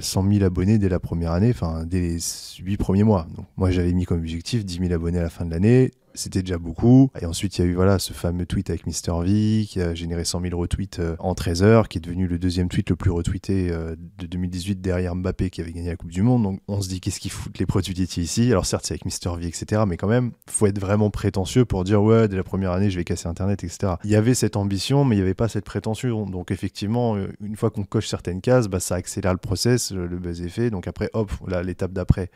100 0.00 0.24
euh, 0.26 0.32
000 0.32 0.44
abonnés 0.44 0.78
dès 0.78 0.88
la 0.88 1.00
première 1.00 1.32
année, 1.32 1.50
enfin 1.50 1.84
dès 1.84 2.00
les 2.00 2.18
8 2.58 2.76
premiers 2.78 3.04
mois. 3.04 3.26
Donc 3.36 3.46
moi 3.56 3.70
j'avais 3.70 3.92
mis 3.92 4.04
comme 4.04 4.18
objectif 4.18 4.64
10 4.64 4.78
000 4.78 4.92
abonnés 4.92 5.18
à 5.18 5.22
la 5.22 5.30
fin 5.30 5.44
de 5.44 5.50
l'année, 5.50 5.90
c'était 6.14 6.42
déjà 6.42 6.58
beaucoup. 6.58 7.10
Et 7.20 7.26
ensuite, 7.26 7.58
il 7.58 7.64
y 7.64 7.64
a 7.64 7.70
eu 7.70 7.74
voilà, 7.74 7.98
ce 7.98 8.12
fameux 8.12 8.46
tweet 8.46 8.70
avec 8.70 8.86
Mr. 8.86 9.22
V 9.22 9.64
qui 9.66 9.80
a 9.80 9.94
généré 9.94 10.24
100 10.24 10.40
000 10.42 10.58
retweets 10.58 10.98
euh, 10.98 11.16
en 11.18 11.34
13 11.34 11.62
heures, 11.62 11.88
qui 11.88 11.98
est 11.98 12.00
devenu 12.00 12.26
le 12.26 12.38
deuxième 12.38 12.68
tweet 12.68 12.90
le 12.90 12.96
plus 12.96 13.10
retweeté 13.10 13.70
euh, 13.70 13.96
de 14.18 14.26
2018 14.26 14.80
derrière 14.80 15.14
Mbappé 15.14 15.50
qui 15.50 15.60
avait 15.60 15.72
gagné 15.72 15.88
la 15.88 15.96
Coupe 15.96 16.10
du 16.10 16.22
Monde. 16.22 16.42
Donc 16.42 16.60
on 16.68 16.80
se 16.80 16.88
dit 16.88 17.00
qu'est-ce 17.00 17.20
qu'ils 17.20 17.30
foutent 17.30 17.58
les 17.58 17.66
produits 17.66 17.94
laitiers 17.94 18.22
ici? 18.22 18.50
Alors 18.50 18.66
certes, 18.66 18.84
c'est 18.86 18.94
avec 18.94 19.04
Mr. 19.04 19.36
V, 19.38 19.46
etc. 19.46 19.82
Mais 19.86 19.96
quand 19.96 20.08
même, 20.08 20.32
faut 20.48 20.66
être 20.66 20.78
vraiment 20.78 21.10
prétentieux 21.10 21.64
pour 21.64 21.84
dire 21.84 22.02
ouais, 22.02 22.28
dès 22.28 22.36
la 22.36 22.44
première 22.44 22.72
année, 22.72 22.90
je 22.90 22.98
vais 22.98 23.04
casser 23.04 23.28
Internet, 23.28 23.64
etc. 23.64 23.94
Il 24.04 24.10
y 24.10 24.16
avait 24.16 24.34
cette 24.34 24.56
ambition, 24.56 25.04
mais 25.04 25.16
il 25.16 25.18
n'y 25.18 25.24
avait 25.24 25.34
pas 25.34 25.48
cette 25.48 25.64
prétention. 25.64 26.26
Donc 26.26 26.50
effectivement, 26.50 27.16
euh, 27.16 27.28
une 27.40 27.56
fois 27.56 27.70
qu'on 27.70 27.84
coche 27.84 28.08
certaines 28.08 28.40
cases, 28.40 28.68
bah, 28.68 28.80
ça 28.80 28.96
accélère 28.96 29.32
le 29.32 29.38
process, 29.38 29.92
le 29.92 30.18
buzz 30.18 30.42
est 30.42 30.48
fait. 30.48 30.70
Donc 30.70 30.86
après, 30.86 31.10
hop, 31.12 31.30
l'étape 31.64 31.92
d'après, 31.92 32.30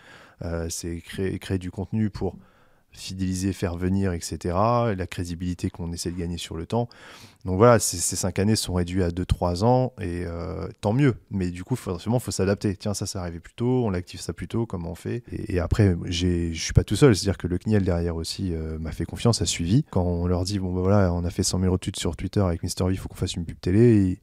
c'est 0.68 1.00
créer, 1.00 1.38
créer 1.38 1.58
du 1.58 1.70
contenu 1.70 2.10
pour 2.10 2.36
fidéliser, 2.96 3.52
faire 3.52 3.76
venir, 3.76 4.12
etc. 4.12 4.54
La 4.96 5.06
crédibilité 5.06 5.70
qu'on 5.70 5.92
essaie 5.92 6.10
de 6.10 6.18
gagner 6.18 6.38
sur 6.38 6.56
le 6.56 6.66
temps. 6.66 6.88
Donc 7.46 7.58
voilà, 7.58 7.78
ces, 7.78 8.16
cinq 8.16 8.40
années 8.40 8.56
sont 8.56 8.74
réduites 8.74 9.04
à 9.04 9.10
2-3 9.10 9.62
ans 9.62 9.92
et 10.00 10.24
euh, 10.26 10.66
tant 10.80 10.92
mieux. 10.92 11.14
Mais 11.30 11.50
du 11.50 11.62
coup, 11.62 11.76
forcément, 11.76 12.16
il 12.16 12.20
faut 12.20 12.32
s'adapter. 12.32 12.74
Tiens, 12.74 12.92
ça, 12.92 13.06
ça 13.06 13.20
arrivait 13.20 13.38
plus 13.38 13.54
tôt, 13.54 13.84
on 13.86 13.90
l'active 13.90 14.20
ça 14.20 14.32
plus 14.32 14.48
tôt, 14.48 14.66
comment 14.66 14.90
on 14.90 14.94
fait? 14.96 15.22
Et, 15.30 15.60
après, 15.60 15.96
je 16.06 16.52
suis 16.52 16.72
pas 16.72 16.82
tout 16.82 16.96
seul. 16.96 17.14
C'est-à-dire 17.14 17.38
que 17.38 17.46
le 17.46 17.58
CNIEL 17.58 17.84
derrière 17.84 18.16
aussi 18.16 18.52
euh, 18.52 18.80
m'a 18.80 18.90
fait 18.90 19.04
confiance, 19.04 19.42
a 19.42 19.46
suivi. 19.46 19.84
Quand 19.90 20.02
on 20.02 20.26
leur 20.26 20.42
dit, 20.42 20.58
bon, 20.58 20.74
ben 20.74 20.80
voilà, 20.80 21.12
on 21.12 21.24
a 21.24 21.30
fait 21.30 21.44
100 21.44 21.60
000 21.60 21.72
retweets 21.72 22.00
sur 22.00 22.16
Twitter 22.16 22.40
avec 22.40 22.64
Mister 22.64 22.82
V, 22.84 22.90
il 22.92 22.96
faut 22.96 23.08
qu'on 23.08 23.14
fasse 23.14 23.34
une 23.34 23.44
pub 23.44 23.60
télé. 23.60 24.18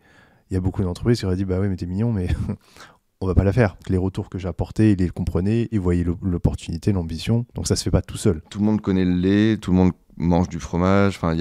il 0.52 0.54
y 0.54 0.58
a 0.58 0.60
beaucoup 0.60 0.84
d'entreprises 0.84 1.20
qui 1.20 1.26
auraient 1.26 1.38
dit, 1.38 1.46
bah 1.46 1.60
oui, 1.62 1.70
mais 1.70 1.78
t'es 1.78 1.86
mignon, 1.86 2.12
mais 2.12 2.28
on 3.24 3.28
va 3.28 3.36
pas 3.36 3.44
la 3.44 3.54
faire. 3.54 3.78
Les 3.88 3.98
retours 3.98 4.30
que 4.30 4.38
j'ai 4.38 4.48
apportés, 4.48 4.92
ils 4.92 5.00
les 5.00 5.10
comprenaient, 5.10 5.68
ils 5.72 5.80
voyaient 5.80 6.06
l'opportunité, 6.22 6.92
l'ambition. 6.92 7.46
Donc 7.56 7.68
ça 7.68 7.76
se 7.76 7.84
fait 7.84 7.92
pas 7.92 8.02
tout 8.02 8.18
seul. 8.18 8.42
Tout 8.50 8.60
le 8.60 8.66
monde 8.66 8.82
connaît 8.82 9.06
le 9.06 9.16
lait, 9.16 9.58
tout 9.58 9.72
le 9.72 9.78
monde 9.78 9.92
mange 10.18 10.50
du 10.50 10.60
fromage. 10.60 11.16
Enfin, 11.16 11.36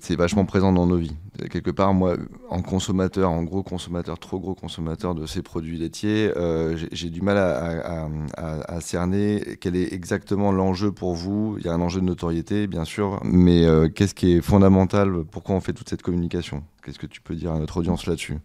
c'est 0.00 0.16
vachement 0.16 0.44
présent 0.44 0.72
dans 0.72 0.86
nos 0.86 0.96
vies. 0.96 1.16
Quelque 1.50 1.70
part, 1.70 1.94
moi, 1.94 2.16
en 2.50 2.62
consommateur, 2.62 3.30
en 3.30 3.44
gros 3.44 3.62
consommateur, 3.62 4.18
trop 4.18 4.40
gros 4.40 4.56
consommateur 4.56 5.14
de 5.14 5.24
ces 5.24 5.42
produits 5.42 5.78
laitiers, 5.78 6.32
euh, 6.36 6.76
j'ai 6.90 7.10
du 7.10 7.22
mal 7.22 7.38
à, 7.38 8.80
cerner 8.80 9.56
quel 9.60 9.76
est 9.76 9.92
exactement 9.92 10.50
l'enjeu 10.50 10.90
pour 10.90 11.14
vous. 11.14 11.56
Il 11.58 11.66
y 11.66 11.68
a 11.68 11.72
un 11.72 11.80
enjeu 11.80 12.00
de 12.00 12.06
notoriété, 12.06 12.66
bien 12.66 12.84
sûr, 12.84 13.20
mais 13.24 13.64
euh, 13.64 13.88
qu'est-ce 13.88 14.14
qui 14.14 14.32
est 14.32 14.40
fondamental? 14.40 15.24
Pourquoi 15.30 15.54
on 15.54 15.60
fait 15.60 15.72
toute 15.72 15.88
cette 15.88 16.02
communication? 16.02 16.64
Qu'est-ce 16.84 16.98
que 16.98 17.06
tu 17.06 17.20
peux 17.20 17.36
dire 17.36 17.52
à 17.52 17.58
notre 17.58 17.76
audience 17.76 18.06
là-dessus? 18.06 18.38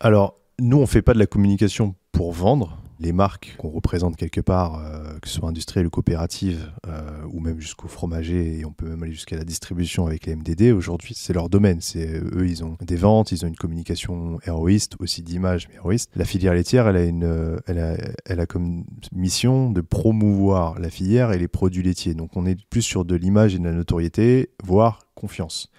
Alors, 0.00 0.34
nous, 0.60 0.78
on 0.78 0.86
fait 0.86 1.02
pas 1.02 1.14
de 1.14 1.18
la 1.18 1.26
communication 1.26 1.94
pour 2.12 2.32
vendre. 2.32 2.76
Les 3.02 3.12
marques 3.12 3.54
qu'on 3.56 3.70
représente 3.70 4.16
quelque 4.16 4.42
part, 4.42 4.78
euh, 4.78 5.18
que 5.20 5.28
ce 5.28 5.36
soit 5.36 5.48
industrielles 5.48 5.86
ou 5.86 5.90
coopératives, 5.90 6.70
euh, 6.86 7.22
ou 7.32 7.40
même 7.40 7.58
jusqu'au 7.58 7.88
fromager, 7.88 8.58
et 8.58 8.66
on 8.66 8.72
peut 8.72 8.86
même 8.86 9.02
aller 9.02 9.12
jusqu'à 9.12 9.36
la 9.36 9.44
distribution 9.44 10.06
avec 10.06 10.26
les 10.26 10.36
MDD, 10.36 10.72
aujourd'hui, 10.72 11.14
c'est 11.16 11.32
leur 11.32 11.48
domaine. 11.48 11.80
C'est 11.80 12.06
Eux, 12.06 12.46
ils 12.46 12.62
ont 12.62 12.76
des 12.82 12.96
ventes, 12.96 13.32
ils 13.32 13.42
ont 13.42 13.48
une 13.48 13.56
communication 13.56 14.38
héroïste, 14.44 14.96
aussi 14.98 15.22
d'image, 15.22 15.66
mais 15.70 15.76
héroïste. 15.76 16.10
La 16.14 16.26
filière 16.26 16.52
laitière, 16.52 16.88
elle 16.88 16.96
a, 16.96 17.04
une, 17.04 17.58
elle, 17.66 17.78
a, 17.78 17.96
elle 18.26 18.40
a 18.40 18.44
comme 18.44 18.84
mission 19.12 19.70
de 19.70 19.80
promouvoir 19.80 20.78
la 20.78 20.90
filière 20.90 21.32
et 21.32 21.38
les 21.38 21.48
produits 21.48 21.82
laitiers. 21.82 22.12
Donc 22.12 22.36
on 22.36 22.44
est 22.44 22.62
plus 22.68 22.82
sur 22.82 23.06
de 23.06 23.14
l'image 23.14 23.54
et 23.54 23.58
de 23.58 23.64
la 23.64 23.72
notoriété, 23.72 24.50
voire 24.62 25.06
confiance. 25.14 25.70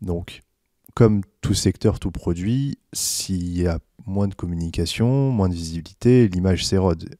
Donc, 0.00 0.40
comme 0.94 1.22
tout 1.40 1.54
secteur, 1.54 1.98
tout 1.98 2.10
produit, 2.10 2.78
s'il 2.92 3.58
y 3.58 3.66
a 3.66 3.78
moins 4.06 4.28
de 4.28 4.34
communication, 4.34 5.30
moins 5.30 5.48
de 5.48 5.54
visibilité, 5.54 6.28
l'image 6.28 6.64
s'érode. 6.64 7.16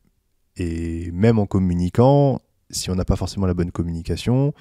Et 0.57 1.11
même 1.13 1.39
en 1.39 1.47
communiquant, 1.47 2.41
si 2.71 2.91
on 2.91 2.95
n'a 2.95 3.05
pas 3.05 3.17
forcément 3.17 3.47
la 3.47 3.55
bonne 3.55 3.73
communication 3.73 4.55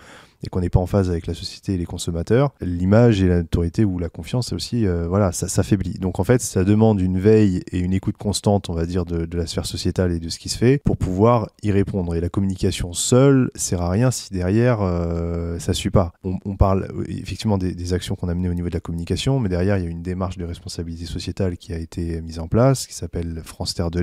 et 0.44 0.50
qu'on 0.50 0.62
n'est 0.62 0.70
pas 0.70 0.80
en 0.80 0.86
phase 0.86 1.10
avec 1.10 1.28
la 1.28 1.34
société 1.34 1.74
et 1.74 1.78
les 1.78 1.86
consommateurs, 1.86 2.52
l'image 2.62 3.22
et 3.22 3.28
la 3.28 3.38
notoriété 3.38 3.86
ou 3.86 4.00
la 4.00 4.10
confiance, 4.10 4.54
aussi, 4.54 4.86
euh, 4.86 5.08
voilà, 5.08 5.32
ça 5.32 5.48
s'affaiblit. 5.48 5.94
Donc 6.00 6.20
en 6.20 6.24
fait, 6.24 6.42
ça 6.42 6.64
demande 6.64 7.00
une 7.02 7.20
veille 7.20 7.62
et 7.72 7.80
une 7.80 7.94
écoute 7.94 8.18
constante, 8.18 8.70
on 8.70 8.74
va 8.74 8.86
dire, 8.86 9.06
de, 9.06 9.28
la 9.36 9.48
sphère 9.48 9.66
sociétale 9.66 10.12
et 10.12 10.20
de 10.20 10.30
ce 10.30 10.40
qui 10.40 10.50
se 10.50 10.58
fait 10.58 10.78
pour 10.78 10.98
pouvoir 10.98 11.50
y 11.64 11.72
répondre. 11.72 12.16
Et 12.16 12.22
la 12.22 12.30
communication 12.30 12.94
seule 12.94 13.50
sert 13.56 13.82
à 13.82 13.90
rien 13.90 14.12
si 14.12 14.32
derrière 14.32 14.82
euh, 14.82 15.60
ça 15.60 15.74
suit 15.74 15.90
pas. 15.90 16.14
On, 16.24 16.56
parle 16.56 16.88
euh, 16.96 17.04
effectivement 17.08 17.58
des, 17.58 17.94
actions 17.94 18.16
qu'on 18.16 18.30
a 18.30 18.34
menées 18.34 18.50
au 18.50 18.54
niveau 18.54 18.70
de 18.70 18.74
la 18.74 18.80
communication, 18.80 19.40
mais 19.40 19.50
derrière 19.50 19.78
il 19.78 19.84
y 19.84 19.88
a 19.88 19.90
une 19.90 20.02
démarche 20.02 20.38
de 20.38 20.46
responsabilité 20.46 21.06
sociétale 21.06 21.58
qui 21.58 21.74
a 21.74 21.78
été 21.78 22.22
mise 22.22 22.40
en 22.40 22.48
place, 22.48 22.88
qui 22.88 22.94
s'appelle 22.94 23.42
France 23.44 23.74
Terre 23.74 23.92
de 23.92 24.00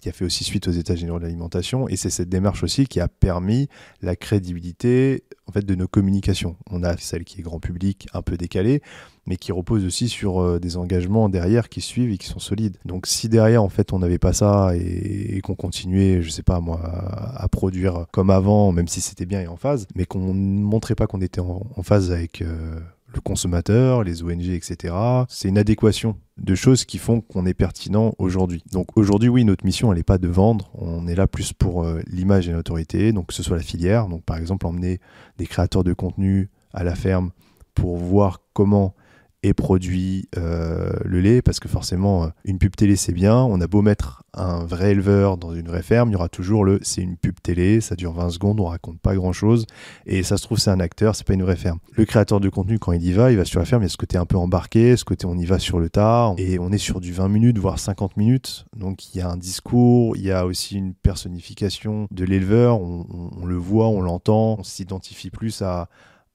qui 0.00 0.08
a 0.08 0.12
fait 0.12 0.24
aussi 0.24 0.44
suite 0.44 0.68
aux 0.68 0.72
États 0.72 0.96
généraux 0.96 1.18
de 1.18 1.24
l'alimentation. 1.24 1.88
Et 1.88 1.96
c'est 1.96 2.10
cette 2.10 2.28
démarche 2.28 2.62
aussi 2.62 2.86
qui 2.86 3.00
a 3.00 3.08
permis 3.08 3.68
la 4.02 4.16
crédibilité 4.16 5.24
en 5.50 5.52
fait, 5.52 5.66
de 5.66 5.74
nos 5.74 5.88
communications. 5.88 6.56
On 6.70 6.84
a 6.84 6.96
celle 6.96 7.24
qui 7.24 7.40
est 7.40 7.42
grand 7.42 7.58
public, 7.58 8.06
un 8.14 8.22
peu 8.22 8.36
décalée, 8.36 8.82
mais 9.26 9.36
qui 9.36 9.50
repose 9.50 9.84
aussi 9.84 10.08
sur 10.08 10.40
euh, 10.40 10.60
des 10.60 10.76
engagements 10.76 11.28
derrière 11.28 11.68
qui 11.68 11.80
suivent 11.80 12.12
et 12.12 12.18
qui 12.18 12.28
sont 12.28 12.38
solides. 12.38 12.76
Donc 12.84 13.06
si 13.08 13.28
derrière, 13.28 13.62
en 13.62 13.68
fait, 13.68 13.92
on 13.92 13.98
n'avait 13.98 14.18
pas 14.18 14.32
ça 14.32 14.72
et, 14.76 15.40
qu'on 15.42 15.56
continuait, 15.56 16.22
je 16.22 16.30
sais 16.30 16.44
pas 16.44 16.60
moi, 16.60 16.80
à, 16.82 17.48
produire 17.48 18.06
comme 18.12 18.30
avant, 18.30 18.70
même 18.70 18.86
si 18.86 19.00
c'était 19.00 19.26
bien 19.26 19.40
et 19.40 19.48
en 19.48 19.56
phase, 19.56 19.86
mais 19.96 20.04
qu'on 20.04 20.34
ne 20.34 20.62
montrait 20.62 20.94
pas 20.94 21.06
qu'on 21.06 21.20
était 21.20 21.40
en, 21.40 21.82
phase 21.82 22.12
avec... 22.12 22.42
Euh, 22.42 22.78
le 23.14 23.20
consommateur, 23.20 24.04
les 24.04 24.22
ONG, 24.22 24.48
etc. 24.50 24.94
C'est 25.28 25.48
une 25.48 25.58
adéquation 25.58 26.16
de 26.38 26.54
choses 26.54 26.84
qui 26.84 26.98
font 26.98 27.20
qu'on 27.20 27.44
est 27.46 27.54
pertinent 27.54 28.14
aujourd'hui. 28.18 28.62
Donc 28.72 28.96
aujourd'hui, 28.96 29.28
oui, 29.28 29.44
notre 29.44 29.64
mission, 29.64 29.92
elle 29.92 29.98
n'est 29.98 30.04
pas 30.04 30.18
de 30.18 30.28
vendre, 30.28 30.70
on 30.74 31.06
est 31.06 31.14
là 31.14 31.26
plus 31.26 31.52
pour 31.52 31.84
euh, 31.84 32.00
l'image 32.06 32.48
et 32.48 32.52
l'autorité, 32.52 33.12
donc 33.12 33.28
que 33.28 33.34
ce 33.34 33.42
soit 33.42 33.56
la 33.56 33.62
filière, 33.62 34.08
donc 34.08 34.24
par 34.24 34.36
exemple 34.36 34.66
emmener 34.66 35.00
des 35.38 35.46
créateurs 35.46 35.84
de 35.84 35.92
contenu 35.92 36.50
à 36.72 36.84
la 36.84 36.94
ferme 36.94 37.30
pour 37.74 37.96
voir 37.96 38.40
comment 38.52 38.94
et 39.42 39.54
produit 39.54 40.28
euh, 40.36 40.92
le 41.04 41.20
lait 41.20 41.42
parce 41.42 41.60
que 41.60 41.68
forcément 41.68 42.30
une 42.44 42.58
pub 42.58 42.76
télé 42.76 42.96
c'est 42.96 43.12
bien. 43.12 43.36
On 43.36 43.60
a 43.60 43.66
beau 43.66 43.82
mettre 43.82 44.22
un 44.34 44.64
vrai 44.64 44.92
éleveur 44.92 45.38
dans 45.38 45.54
une 45.54 45.66
vraie 45.66 45.82
ferme 45.82 46.10
il 46.10 46.12
y 46.12 46.16
aura 46.16 46.28
toujours 46.28 46.64
le 46.64 46.78
c'est 46.82 47.02
une 47.02 47.16
pub 47.16 47.34
télé 47.42 47.80
ça 47.80 47.96
dure 47.96 48.12
20 48.12 48.30
secondes 48.30 48.60
on 48.60 48.66
raconte 48.66 49.00
pas 49.00 49.16
grand 49.16 49.32
chose 49.32 49.66
et 50.06 50.22
ça 50.22 50.36
se 50.36 50.44
trouve 50.44 50.58
c'est 50.58 50.70
un 50.70 50.78
acteur 50.78 51.16
c'est 51.16 51.26
pas 51.26 51.34
une 51.34 51.42
vraie 51.42 51.56
ferme. 51.56 51.78
Le 51.92 52.04
créateur 52.04 52.38
de 52.38 52.48
contenu 52.48 52.78
quand 52.78 52.92
il 52.92 53.02
y 53.04 53.12
va 53.12 53.32
il 53.32 53.38
va 53.38 53.44
sur 53.44 53.60
la 53.60 53.66
ferme 53.66 53.82
il 53.82 53.86
y 53.86 53.86
a 53.86 53.90
ce 53.90 53.96
côté 53.96 54.18
un 54.18 54.26
peu 54.26 54.36
embarqué 54.36 54.96
ce 54.96 55.04
côté 55.04 55.26
on 55.26 55.36
y 55.36 55.46
va 55.46 55.58
sur 55.58 55.78
le 55.78 55.88
tas 55.88 56.34
et 56.36 56.58
on 56.58 56.70
est 56.70 56.78
sur 56.78 57.00
du 57.00 57.12
20 57.12 57.28
minutes 57.28 57.58
voire 57.58 57.78
50 57.78 58.16
minutes. 58.16 58.66
Donc 58.76 59.14
il 59.14 59.18
y 59.18 59.20
a 59.20 59.28
un 59.28 59.36
discours 59.36 60.16
il 60.16 60.22
y 60.22 60.30
a 60.30 60.46
aussi 60.46 60.76
une 60.76 60.94
personnification 60.94 62.06
de 62.10 62.24
l'éleveur. 62.24 62.80
On 62.80 63.46
le 63.46 63.56
voit 63.56 63.88
on 63.88 64.02
l'entend 64.02 64.56
on 64.58 64.62
s'identifie 64.62 65.30
plus 65.30 65.62
à 65.62 65.88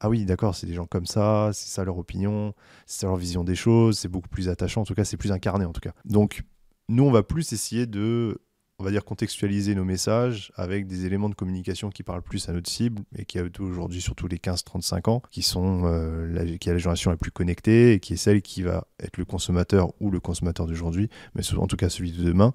ah 0.05 0.09
oui, 0.09 0.23
d'accord, 0.23 0.53
c'est 0.53 0.67
des 0.67 0.75
gens 0.75 0.85
comme 0.85 1.07
ça, 1.07 1.49
c'est 1.51 1.67
ça 1.67 1.83
leur 1.83 1.97
opinion, 1.97 2.53
c'est 2.85 3.01
ça 3.01 3.07
leur 3.07 3.15
vision 3.15 3.43
des 3.43 3.55
choses, 3.55 3.97
c'est 3.97 4.07
beaucoup 4.07 4.29
plus 4.29 4.49
attachant, 4.49 4.81
en 4.81 4.85
tout 4.85 4.93
cas, 4.93 5.03
c'est 5.03 5.17
plus 5.17 5.31
incarné, 5.31 5.65
en 5.65 5.73
tout 5.73 5.81
cas. 5.81 5.93
Donc, 6.05 6.43
nous, 6.89 7.03
on 7.03 7.11
va 7.11 7.23
plus 7.23 7.53
essayer 7.53 7.87
de, 7.87 8.39
on 8.77 8.83
va 8.83 8.91
dire, 8.91 9.03
contextualiser 9.03 9.73
nos 9.73 9.83
messages 9.83 10.51
avec 10.57 10.85
des 10.85 11.07
éléments 11.07 11.27
de 11.27 11.33
communication 11.33 11.89
qui 11.89 12.03
parlent 12.03 12.21
plus 12.21 12.47
à 12.49 12.53
notre 12.53 12.69
cible 12.69 13.01
et 13.17 13.25
qui 13.25 13.39
a 13.39 13.43
aujourd'hui 13.59 13.99
surtout 13.99 14.27
les 14.27 14.37
15-35 14.37 15.09
ans, 15.09 15.23
qui 15.31 15.41
sont 15.41 15.85
euh, 15.85 16.55
qui 16.57 16.69
est 16.69 16.73
la 16.73 16.77
génération 16.77 17.09
la 17.09 17.17
plus 17.17 17.31
connectée 17.31 17.93
et 17.93 17.99
qui 17.99 18.13
est 18.13 18.17
celle 18.17 18.43
qui 18.43 18.61
va 18.61 18.85
être 18.99 19.17
le 19.17 19.25
consommateur 19.25 19.91
ou 19.99 20.11
le 20.11 20.19
consommateur 20.19 20.67
d'aujourd'hui, 20.67 21.09
mais 21.33 21.41
en 21.57 21.65
tout 21.65 21.77
cas 21.77 21.89
celui 21.89 22.11
de 22.11 22.23
demain, 22.23 22.53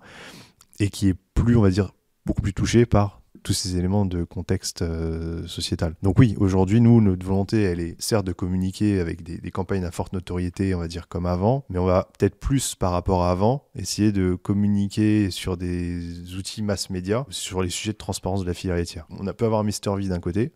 et 0.78 0.88
qui 0.88 1.08
est 1.08 1.16
plus, 1.34 1.56
on 1.56 1.62
va 1.62 1.70
dire, 1.70 1.90
beaucoup 2.24 2.42
plus 2.42 2.54
touché 2.54 2.86
par 2.86 3.19
tous 3.42 3.52
ces 3.52 3.76
éléments 3.76 4.06
de 4.06 4.24
contexte 4.24 4.82
euh, 4.82 5.46
sociétal. 5.46 5.94
Donc 6.02 6.18
oui, 6.18 6.34
aujourd'hui, 6.38 6.80
nous, 6.80 7.00
notre 7.00 7.24
volonté, 7.24 7.62
elle 7.62 7.80
est 7.80 8.00
certes 8.00 8.26
de 8.26 8.32
communiquer 8.32 9.00
avec 9.00 9.22
des, 9.22 9.50
campagnes 9.50 9.84
à 9.84 9.90
forte 9.90 10.12
notoriété, 10.12 10.74
on 10.74 10.78
va 10.78 10.88
dire 10.88 11.08
comme 11.08 11.26
avant, 11.26 11.64
mais 11.68 11.78
on 11.78 11.84
va 11.84 12.08
peut-être 12.18 12.36
plus 12.38 12.74
par 12.74 12.92
rapport 12.92 13.24
à 13.24 13.30
avant, 13.30 13.64
essayer 13.74 14.12
de 14.12 14.34
communiquer 14.34 15.30
sur 15.30 15.56
des 15.56 16.34
outils 16.36 16.62
mass 16.62 16.90
média, 16.90 17.26
sur 17.30 17.62
les 17.62 17.70
sujets 17.70 17.92
de 17.92 17.98
transparence 17.98 18.42
de 18.42 18.46
la 18.46 18.54
filière 18.54 18.76
laitière. 18.76 19.06
On 19.10 19.26
a 19.26 19.32
peut 19.32 19.44
avoir 19.44 19.64
Mister 19.64 19.90
V 19.96 20.08
d'un 20.08 20.20
côté, 20.20 20.52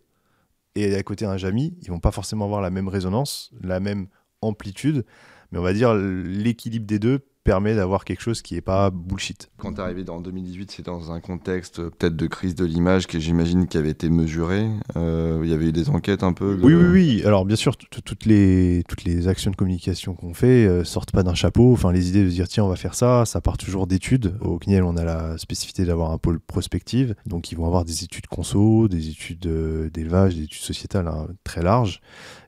et 0.75 0.95
à 0.95 1.03
côté 1.03 1.25
un 1.25 1.37
Jamy, 1.37 1.75
ils 1.81 1.89
vont 1.89 1.99
pas 1.99 2.11
forcément 2.11 2.45
avoir 2.45 2.61
la 2.61 2.69
même 2.69 2.87
résonance, 2.87 3.51
la 3.61 3.79
même 3.79 4.07
amplitude, 4.41 5.05
mais 5.51 5.59
on 5.59 5.63
va 5.63 5.73
dire 5.73 5.93
l'équilibre 5.93 6.85
des 6.85 6.99
deux 6.99 7.25
permet 7.45 7.75
d'avoir 7.75 8.03
quelque 8.03 8.21
chose 8.21 8.41
qui 8.41 8.55
n'est 8.55 8.61
pas 8.61 8.89
bullshit. 8.89 9.49
Quand 9.57 9.71
tu 9.71 9.79
es 9.79 9.83
arrivé 9.83 10.03
en 10.09 10.19
2018, 10.19 10.71
c'est 10.71 10.85
dans 10.85 11.11
un 11.11 11.21
contexte 11.21 11.79
euh, 11.79 11.91
peut-être 11.91 12.15
de 12.15 12.27
crise 12.27 12.55
de 12.55 12.65
l'image 12.65 13.05
que 13.05 13.19
j'imagine 13.19 13.67
qui 13.67 13.77
avait 13.77 13.91
été 13.91 14.09
mesuré. 14.09 14.67
Euh, 14.97 15.39
il 15.43 15.49
y 15.49 15.53
avait 15.53 15.67
eu 15.67 15.71
des 15.71 15.89
enquêtes 15.89 16.23
un 16.23 16.33
peu. 16.33 16.57
Oui, 16.61 16.73
oui, 16.73 16.85
oui. 16.91 17.23
Alors 17.23 17.45
bien 17.45 17.55
sûr, 17.55 17.77
toutes 17.77 18.25
les, 18.25 18.83
toutes 18.89 19.03
les 19.03 19.27
actions 19.27 19.51
de 19.51 19.55
communication 19.55 20.15
qu'on 20.15 20.33
fait 20.33 20.65
euh, 20.65 20.83
sortent 20.83 21.11
pas 21.11 21.21
d'un 21.21 21.35
chapeau. 21.35 21.71
Enfin, 21.71 21.91
les 21.91 22.09
idées 22.09 22.25
de 22.25 22.29
dire 22.29 22.47
tiens, 22.47 22.65
on 22.65 22.69
va 22.69 22.77
faire 22.77 22.95
ça, 22.95 23.25
ça 23.25 23.41
part 23.41 23.57
toujours 23.57 23.85
d'études. 23.85 24.35
Au 24.41 24.57
CNIEL, 24.57 24.83
on 24.83 24.97
a 24.97 25.05
la 25.05 25.37
spécificité 25.37 25.85
d'avoir 25.85 26.11
un 26.11 26.17
pôle 26.17 26.39
prospective. 26.39 27.13
Donc 27.27 27.51
ils 27.51 27.57
vont 27.57 27.67
avoir 27.67 27.85
des 27.85 28.03
études 28.03 28.25
conso, 28.25 28.87
des 28.87 29.09
études 29.09 29.47
d'élevage, 29.93 30.35
des 30.35 30.43
études 30.45 30.63
sociétales 30.63 31.07
hein, 31.07 31.27
très 31.43 31.61
larges. 31.61 32.01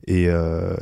Et, 0.08 0.30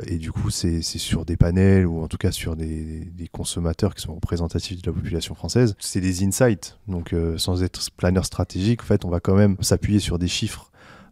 et, 0.06 0.18
du 0.18 0.32
coup, 0.32 0.52
c'est 0.52 0.82
sur 0.82 1.26
des 1.26 1.36
panels 1.36 1.88
ou 1.88 2.04
en 2.04 2.08
tout 2.08 2.18
cas 2.18 2.32
sur 2.32 2.56
des, 2.56 3.12
consommateurs 3.36 3.94
qui 3.94 4.02
sont 4.02 4.16
représentatifs 4.16 4.82
de 4.82 4.90
la 4.90 4.94
population 4.94 5.36
française, 5.36 5.76
c'est 5.80 6.02
des 6.02 6.24
insights. 6.24 6.78
Donc, 6.88 7.14
euh, 7.14 7.38
sans 7.38 7.64
être 7.64 7.92
planeur 7.98 8.26
stratégique, 8.26 8.82
en 8.82 8.86
fait, 8.86 9.04
on 9.04 9.10
va 9.10 9.20
quand 9.20 9.36
même 9.36 9.58
s'appuyer 9.60 10.00
sur 10.00 10.18
des 10.18 10.28
chiffres 10.28 10.72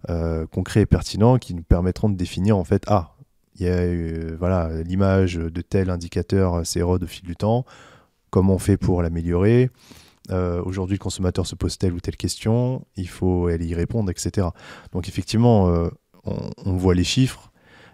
euh, 0.10 0.46
concrets 0.48 0.82
et 0.82 0.86
pertinents 0.86 1.38
qui 1.38 1.54
nous 1.54 1.64
permettront 1.64 2.10
de 2.10 2.16
définir, 2.16 2.58
en 2.58 2.64
fait, 2.64 2.84
ah, 2.88 3.16
il 3.56 3.66
y 3.66 3.70
a 3.70 3.74
euh, 3.74 4.36
voilà 4.40 4.82
l'image 4.84 5.36
de 5.36 5.62
tel 5.62 5.90
indicateur 5.90 6.66
s'érode 6.66 7.04
au 7.04 7.08
fil 7.08 7.26
du 7.26 7.36
temps. 7.36 7.66
Comment 8.30 8.56
on 8.56 8.60
fait 8.60 8.78
pour 8.78 9.02
l'améliorer? 9.02 9.70
Aujourd'hui, 10.30 10.96
le 10.96 11.04
consommateur 11.04 11.46
se 11.46 11.54
pose 11.54 11.78
telle 11.78 11.92
ou 11.92 12.00
telle 12.00 12.16
question. 12.16 12.88
Il 12.96 13.10
faut 13.10 13.48
aller 13.48 13.68
y 13.68 13.76
répondre, 13.76 14.10
etc. 14.10 14.48
Donc, 14.94 15.10
effectivement, 15.10 15.90
on, 16.24 16.78
voit 16.78 16.96
les 16.96 17.04
chiffres. 17.04 17.52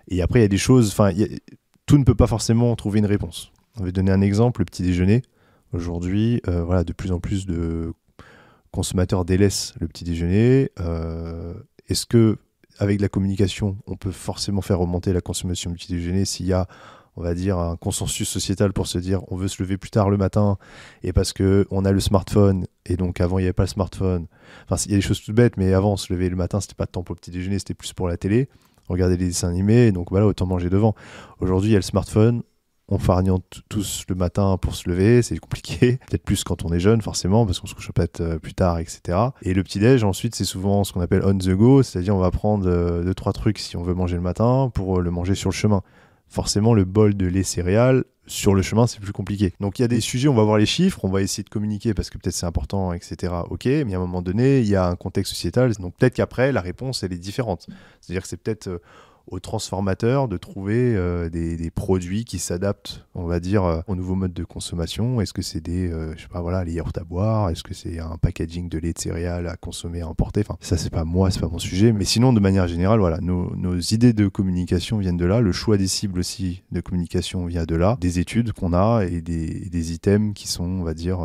Et 0.10 0.22
après, 0.22 0.40
il 0.40 0.42
y 0.42 0.46
a 0.46 0.50
des 0.50 0.58
choses. 0.58 0.90
Enfin, 0.90 1.12
tout 1.86 1.98
ne 1.98 2.04
peut 2.04 2.16
pas 2.16 2.28
forcément 2.28 2.76
trouver 2.76 3.00
une 3.00 3.06
réponse. 3.06 3.52
On 3.80 3.84
va 3.84 3.92
donner 3.92 4.12
un 4.12 4.22
exemple, 4.22 4.62
le 4.62 4.66
petit 4.66 4.84
déjeuner. 4.84 5.22
Aujourd'hui, 5.72 6.42
euh, 6.48 6.64
voilà, 6.64 6.84
de 6.84 6.94
plus 6.94 7.12
en 7.12 7.20
plus 7.20 7.46
de 7.46 7.94
consommateurs 8.72 9.24
délaissent 9.24 9.74
le 9.80 9.88
petit 9.88 10.04
déjeuner. 10.04 10.72
Euh, 10.80 11.54
est-ce 11.88 12.06
que 12.06 12.38
avec 12.80 13.02
la 13.02 13.10
communication, 13.10 13.78
on 13.88 13.96
peut 13.96 14.12
forcément 14.12 14.62
faire 14.62 14.80
remonter 14.80 15.14
la 15.14 15.22
consommation 15.22 15.70
du 15.70 15.78
petit 15.78 15.92
déjeuner 15.92 16.26
s'il 16.26 16.46
y 16.46 16.54
a, 16.54 16.68
on 17.18 17.22
va 17.22 17.34
dire, 17.34 17.60
un 17.60 17.76
consensus 17.76 18.28
sociétal 18.28 18.72
pour 18.74 18.88
se 18.88 18.98
dire 18.98 19.22
on 19.32 19.36
veut 19.36 19.50
se 19.50 19.62
lever 19.62 19.78
plus 19.78 19.90
tard 19.90 20.10
le 20.10 20.18
matin 20.18 20.58
et 21.04 21.12
parce 21.12 21.34
que 21.34 21.68
on 21.72 21.84
a 21.84 21.92
le 21.92 22.00
smartphone 22.00 22.66
et 22.86 22.96
donc 22.96 23.20
avant 23.20 23.38
il 23.38 23.42
n'y 23.42 23.48
avait 23.48 23.54
pas 23.54 23.64
le 23.64 23.70
smartphone. 23.70 24.28
Enfin, 24.66 24.82
il 24.86 24.92
y 24.92 24.94
a 24.94 24.98
des 24.98 25.02
choses 25.02 25.22
toutes 25.22 25.36
bêtes, 25.36 25.58
mais 25.58 25.74
avant 25.74 25.98
se 25.98 26.12
lever 26.14 26.30
le 26.30 26.38
matin, 26.38 26.62
c'était 26.62 26.76
pas 26.76 26.86
de 26.86 26.92
temps 26.92 27.04
pour 27.04 27.16
le 27.16 27.20
petit 27.20 27.32
déjeuner, 27.32 27.60
c'était 27.60 27.74
plus 27.74 27.94
pour 27.94 28.08
la 28.08 28.18
télé 28.18 28.48
regarder 28.90 29.18
des 29.18 29.28
dessins 29.28 29.50
animés, 29.50 29.92
donc 29.92 30.10
voilà, 30.12 30.26
autant 30.26 30.46
manger 30.46 30.70
devant. 30.70 30.96
Aujourd'hui, 31.40 31.70
il 31.70 31.74
y 31.74 31.76
a 31.76 31.80
le 31.80 31.84
smartphone, 31.84 32.44
on 32.92 32.98
farniente 32.98 33.62
tous 33.70 34.04
le 34.10 34.16
matin 34.16 34.58
pour 34.60 34.76
se 34.76 34.90
lever, 34.90 35.22
c'est 35.22 35.38
compliqué. 35.38 36.00
Peut-être 36.10 36.24
plus 36.24 36.44
quand 36.44 36.66
on 36.66 36.74
est 36.74 36.80
jeune, 36.80 37.02
forcément, 37.02 37.46
parce 37.46 37.60
qu'on 37.60 37.68
se 37.68 37.76
couche 37.76 37.92
peut-être 37.92 38.38
plus 38.38 38.54
tard, 38.54 38.80
etc. 38.80 39.18
Et 39.44 39.54
le 39.54 39.64
petit-déj, 39.64 40.04
ensuite, 40.04 40.36
c'est 40.36 40.46
souvent 40.46 40.84
ce 40.84 40.92
qu'on 40.92 41.02
appelle 41.02 41.22
on 41.24 41.38
the 41.38 41.50
go, 41.50 41.84
c'est-à-dire 41.84 42.16
on 42.16 42.20
va 42.20 42.32
prendre 42.32 42.68
euh, 42.68 43.04
deux, 43.04 43.14
trois 43.14 43.32
trucs 43.32 43.60
si 43.60 43.78
on 43.78 43.84
veut 43.84 43.94
manger 43.94 44.16
le 44.16 44.22
matin 44.22 44.72
pour 44.74 44.98
euh, 44.98 45.02
le 45.02 45.12
manger 45.12 45.36
sur 45.36 45.52
le 45.52 45.56
chemin. 45.56 45.84
Forcément, 46.30 46.74
le 46.74 46.86
bol 46.86 47.16
de 47.16 47.26
lait 47.26 47.44
céréales, 47.44 48.04
sur 48.28 48.54
le 48.54 48.62
chemin, 48.62 48.86
c'est 48.86 49.00
plus 49.00 49.12
compliqué. 49.12 49.54
Donc 49.60 49.80
il 49.80 49.82
y 49.82 49.86
a 49.86 49.88
des 49.88 50.00
sujets, 50.00 50.28
on 50.28 50.36
va 50.36 50.44
voir 50.44 50.60
les 50.60 50.68
chiffres, 50.68 51.04
on 51.04 51.10
va 51.10 51.22
essayer 51.22 51.44
de 51.44 51.50
communiquer 51.50 51.96
parce 51.96 52.12
que 52.12 52.18
peut-être 52.20 52.36
c'est 52.36 52.46
important, 52.46 52.94
etc. 52.94 53.34
Ok, 53.50 53.66
mais 53.66 53.94
à 53.94 53.98
un 53.98 54.02
moment 54.02 54.22
donné, 54.22 54.60
il 54.60 54.68
y 54.68 54.76
a 54.76 54.86
un 54.86 54.96
contexte 54.96 55.34
sociétal, 55.34 55.74
donc 55.74 55.96
peut-être 55.98 56.14
qu'après, 56.14 56.52
la 56.52 56.62
réponse, 56.62 57.02
elle 57.02 57.12
est 57.12 57.18
différente. 57.18 57.68
C'est-à-dire 58.00 58.22
que 58.22 58.28
c'est 58.28 58.38
peut-être 58.38 58.80
aux 59.30 59.40
transformateurs 59.40 60.28
de 60.28 60.38
trouver 60.38 60.96
euh, 60.96 61.30
des, 61.30 61.70
produits 61.70 62.26
qui 62.26 62.40
s'adaptent, 62.40 63.06
on 63.14 63.26
va 63.26 63.40
dire, 63.40 63.64
euh, 63.64 63.82
au 63.88 63.96
nouveau 63.96 64.16
mode 64.16 64.34
de 64.34 64.44
consommation. 64.44 65.22
Est-ce 65.22 65.34
que 65.34 65.42
c'est 65.42 65.62
des, 65.62 65.90
euh, 65.90 66.14
je 66.18 66.24
sais 66.24 66.28
pas, 66.28 66.42
voilà, 66.42 66.64
les 66.64 66.74
yaourts 66.74 66.92
à 66.96 67.04
boire? 67.04 67.50
Est-ce 67.50 67.64
que 67.64 67.74
c'est 67.74 68.00
un 68.00 68.18
packaging 68.18 68.70
de 68.70 68.80
lait 68.80 68.92
de 68.92 69.00
céréales 69.00 69.48
à 69.48 69.56
consommer, 69.56 70.02
à 70.02 70.08
emporter 70.08 70.42
Enfin, 70.42 70.58
ça, 70.62 70.78
c'est 70.78 70.90
pas 70.90 71.06
moi, 71.06 71.30
c'est 71.30 71.40
pas 71.40 71.48
mon 71.48 71.60
sujet. 71.60 71.94
Mais 71.94 72.06
sinon, 72.06 72.34
de 72.34 72.40
manière 72.40 72.68
générale, 72.68 73.00
voilà, 73.00 73.20
nos, 73.22 73.80
idées 73.92 74.14
de 74.14 74.28
communication 74.28 74.98
viennent 74.98 75.18
de 75.18 75.26
là. 75.26 75.42
Le 75.42 75.52
choix 75.52 75.78
des 75.78 75.88
cibles 75.88 76.20
aussi 76.20 76.64
de 76.72 76.82
communication 76.82 77.46
vient 77.46 77.66
de 77.66 77.76
là. 77.76 77.98
Des 78.02 78.20
études 78.20 78.52
qu'on 78.52 78.74
a 78.74 79.04
et 79.04 79.22
des, 79.22 79.94
items 79.94 80.34
qui 80.34 80.48
sont, 80.48 80.66
on 80.66 80.84
va 80.84 80.94
dire, 80.94 81.20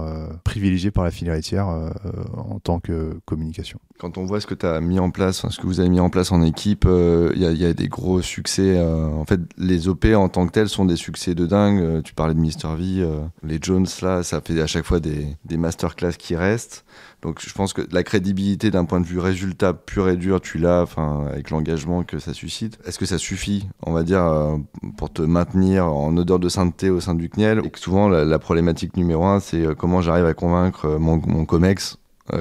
privilégiés 0.45 0.91
par 0.91 1.05
la 1.05 1.11
filière 1.11 1.35
laitière 1.35 1.67
en 1.67 2.59
tant 2.61 2.81
que 2.81 3.19
communication. 3.25 3.79
Quand 3.99 4.19
on 4.19 4.25
voit 4.25 4.41
ce 4.41 4.47
que 4.47 4.55
tu 4.55 4.67
as 4.67 4.81
mis 4.81 4.99
en 4.99 5.11
place, 5.11 5.49
ce 5.49 5.61
que 5.61 5.67
vous 5.67 5.81
avez 5.81 5.89
mis 5.89 6.01
en 6.01 6.11
place 6.11 6.33
en 6.33 6.43
équipe, 6.43 6.87
il 6.87 7.43
y, 7.43 7.45
y, 7.45 7.65
a 7.65 7.73
des 7.73 7.89
gros 7.95 8.21
succès. 8.23 8.77
Euh, 8.77 9.07
en 9.07 9.25
fait, 9.25 9.41
les 9.57 9.87
OP 9.87 10.05
en 10.07 10.29
tant 10.29 10.47
que 10.47 10.53
tels 10.53 10.69
sont 10.69 10.85
des 10.85 10.97
succès 10.97 11.37
de 11.37 11.47
dingue. 11.47 11.81
Euh, 11.81 12.03
tu 12.03 12.13
parlais 12.13 12.35
de 12.35 12.41
Mister 12.41 12.69
V, 12.77 13.01
euh, 13.01 13.21
les 13.45 13.59
Jones 13.63 13.87
là, 14.03 14.25
ça 14.25 14.41
fait 14.41 14.61
à 14.61 14.67
chaque 14.67 14.85
fois 14.85 14.99
des, 14.99 15.29
des 15.45 15.57
masterclass 15.57 16.13
qui 16.19 16.35
restent. 16.35 16.85
Donc 17.23 17.41
je 17.41 17.55
pense 17.55 17.73
que 17.73 17.83
la 17.93 18.03
crédibilité 18.03 18.73
d'un 18.73 18.85
point 18.85 19.01
de 19.01 19.07
vue 19.07 19.21
résultat 19.21 19.73
pur 19.73 20.09
et 20.09 20.17
dur, 20.17 20.41
tu 20.41 20.59
l'as, 20.59 20.87
avec 21.31 21.51
l'engagement 21.51 22.03
que 22.03 22.19
ça 22.19 22.35
suscite. 22.35 22.79
Est-ce 22.85 22.99
que 22.99 23.07
ça 23.07 23.17
suffit, 23.17 23.69
on 23.87 23.93
va 23.93 24.03
dire, 24.03 24.59
pour 24.99 25.11
te 25.11 25.23
maintenir 25.23 25.87
en 25.87 26.15
odeur 26.19 26.39
de 26.39 26.51
sainteté 26.51 26.91
au 26.91 27.01
sein 27.01 27.15
du 27.15 27.31
CNIEL 27.31 27.63
Et 27.65 27.71
que 27.71 27.79
souvent 27.79 28.09
la, 28.09 28.39
problématique 28.39 28.99
numéro 28.99 29.25
un, 29.25 29.41
c'est 29.41 29.75
comment 29.79 30.03
j'arrive 30.03 30.27
à 30.27 30.35
convaincre 30.35 30.99
mon, 30.99 31.17
mon 31.17 31.47
comex 31.47 31.97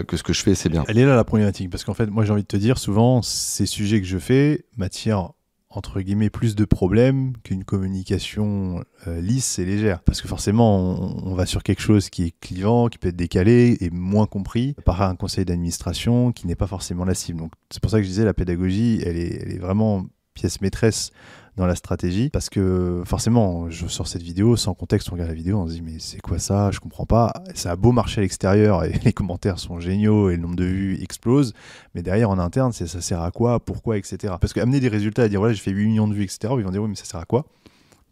que 0.07 0.17
ce 0.17 0.23
que 0.23 0.33
je 0.33 0.43
fais, 0.43 0.55
c'est 0.55 0.69
bien. 0.69 0.83
Elle 0.89 0.97
est 0.97 1.05
là 1.05 1.15
la 1.15 1.23
problématique, 1.23 1.69
parce 1.69 1.85
qu'en 1.85 1.93
fait, 1.93 2.07
moi 2.07 2.25
j'ai 2.25 2.33
envie 2.33 2.41
de 2.41 2.47
te 2.47 2.57
dire, 2.57 2.77
souvent, 2.77 3.21
ces 3.21 3.65
sujets 3.65 4.01
que 4.01 4.07
je 4.07 4.17
fais 4.17 4.65
m'attirent 4.75 5.31
entre 5.75 6.01
guillemets 6.01 6.29
plus 6.29 6.55
de 6.55 6.65
problèmes 6.65 7.33
qu'une 7.43 7.63
communication 7.63 8.83
euh, 9.07 9.21
lisse 9.21 9.59
et 9.59 9.65
légère. 9.65 10.01
Parce 10.01 10.21
que 10.21 10.27
forcément, 10.27 11.25
on, 11.25 11.33
va 11.33 11.45
sur 11.45 11.63
quelque 11.63 11.81
chose 11.81 12.09
qui 12.09 12.25
est 12.25 12.39
clivant, 12.39 12.87
qui 12.87 12.97
peut 12.97 13.09
être 13.09 13.15
décalé 13.15 13.77
et 13.81 13.89
moins 13.89 14.27
compris 14.27 14.75
par 14.85 15.01
un 15.01 15.15
conseil 15.15 15.45
d'administration 15.45 16.31
qui 16.31 16.47
n'est 16.47 16.55
pas 16.55 16.67
forcément 16.67 17.05
la 17.05 17.15
cible. 17.15 17.39
Donc 17.39 17.53
c'est 17.71 17.81
pour 17.81 17.91
ça 17.91 17.97
que 17.97 18.03
je 18.03 18.09
disais 18.09 18.25
la 18.25 18.33
pédagogie, 18.33 19.01
elle 19.03 19.17
est, 19.17 19.41
elle 19.41 19.51
est 19.51 19.59
vraiment 19.59 20.05
pièce 20.33 20.61
maîtresse 20.61 21.11
dans 21.55 21.67
la 21.67 21.75
stratégie 21.75 22.29
parce 22.29 22.49
que 22.49 23.03
forcément 23.05 23.69
je 23.69 23.85
sors 23.87 24.07
cette 24.07 24.23
vidéo 24.23 24.55
sans 24.55 24.73
contexte 24.73 25.09
on 25.09 25.13
regarde 25.13 25.29
la 25.29 25.35
vidéo 25.35 25.59
on 25.59 25.67
se 25.67 25.73
dit 25.73 25.81
mais 25.83 25.99
c'est 25.99 26.19
quoi 26.19 26.39
ça? 26.39 26.71
Je 26.71 26.79
comprends 26.79 27.05
pas. 27.05 27.31
Ça 27.53 27.71
a 27.71 27.75
beau 27.75 27.91
marcher 27.91 28.19
à 28.19 28.23
l'extérieur 28.23 28.83
et 28.83 28.93
les 29.05 29.13
commentaires 29.13 29.59
sont 29.59 29.79
géniaux 29.79 30.29
et 30.29 30.35
le 30.35 30.41
nombre 30.41 30.55
de 30.55 30.65
vues 30.65 31.01
explose 31.01 31.53
mais 31.93 32.01
derrière 32.01 32.29
en 32.29 32.39
interne 32.39 32.71
c'est 32.73 32.87
ça 32.87 33.01
sert 33.01 33.21
à 33.21 33.31
quoi? 33.31 33.59
Pourquoi? 33.59 33.97
Etc 33.97 34.33
parce 34.39 34.53
qu'amener 34.53 34.79
des 34.79 34.89
résultats 34.89 35.23
à 35.23 35.29
dire 35.29 35.39
voilà 35.39 35.53
j'ai 35.53 35.61
fait 35.61 35.71
8 35.71 35.85
millions 35.87 36.07
de 36.07 36.15
vues 36.15 36.23
etc 36.23 36.53
ils 36.57 36.63
vont 36.63 36.71
dire 36.71 36.81
oui 36.81 36.89
mais 36.89 36.95
ça 36.95 37.05
sert 37.05 37.19
à 37.19 37.25
quoi? 37.25 37.45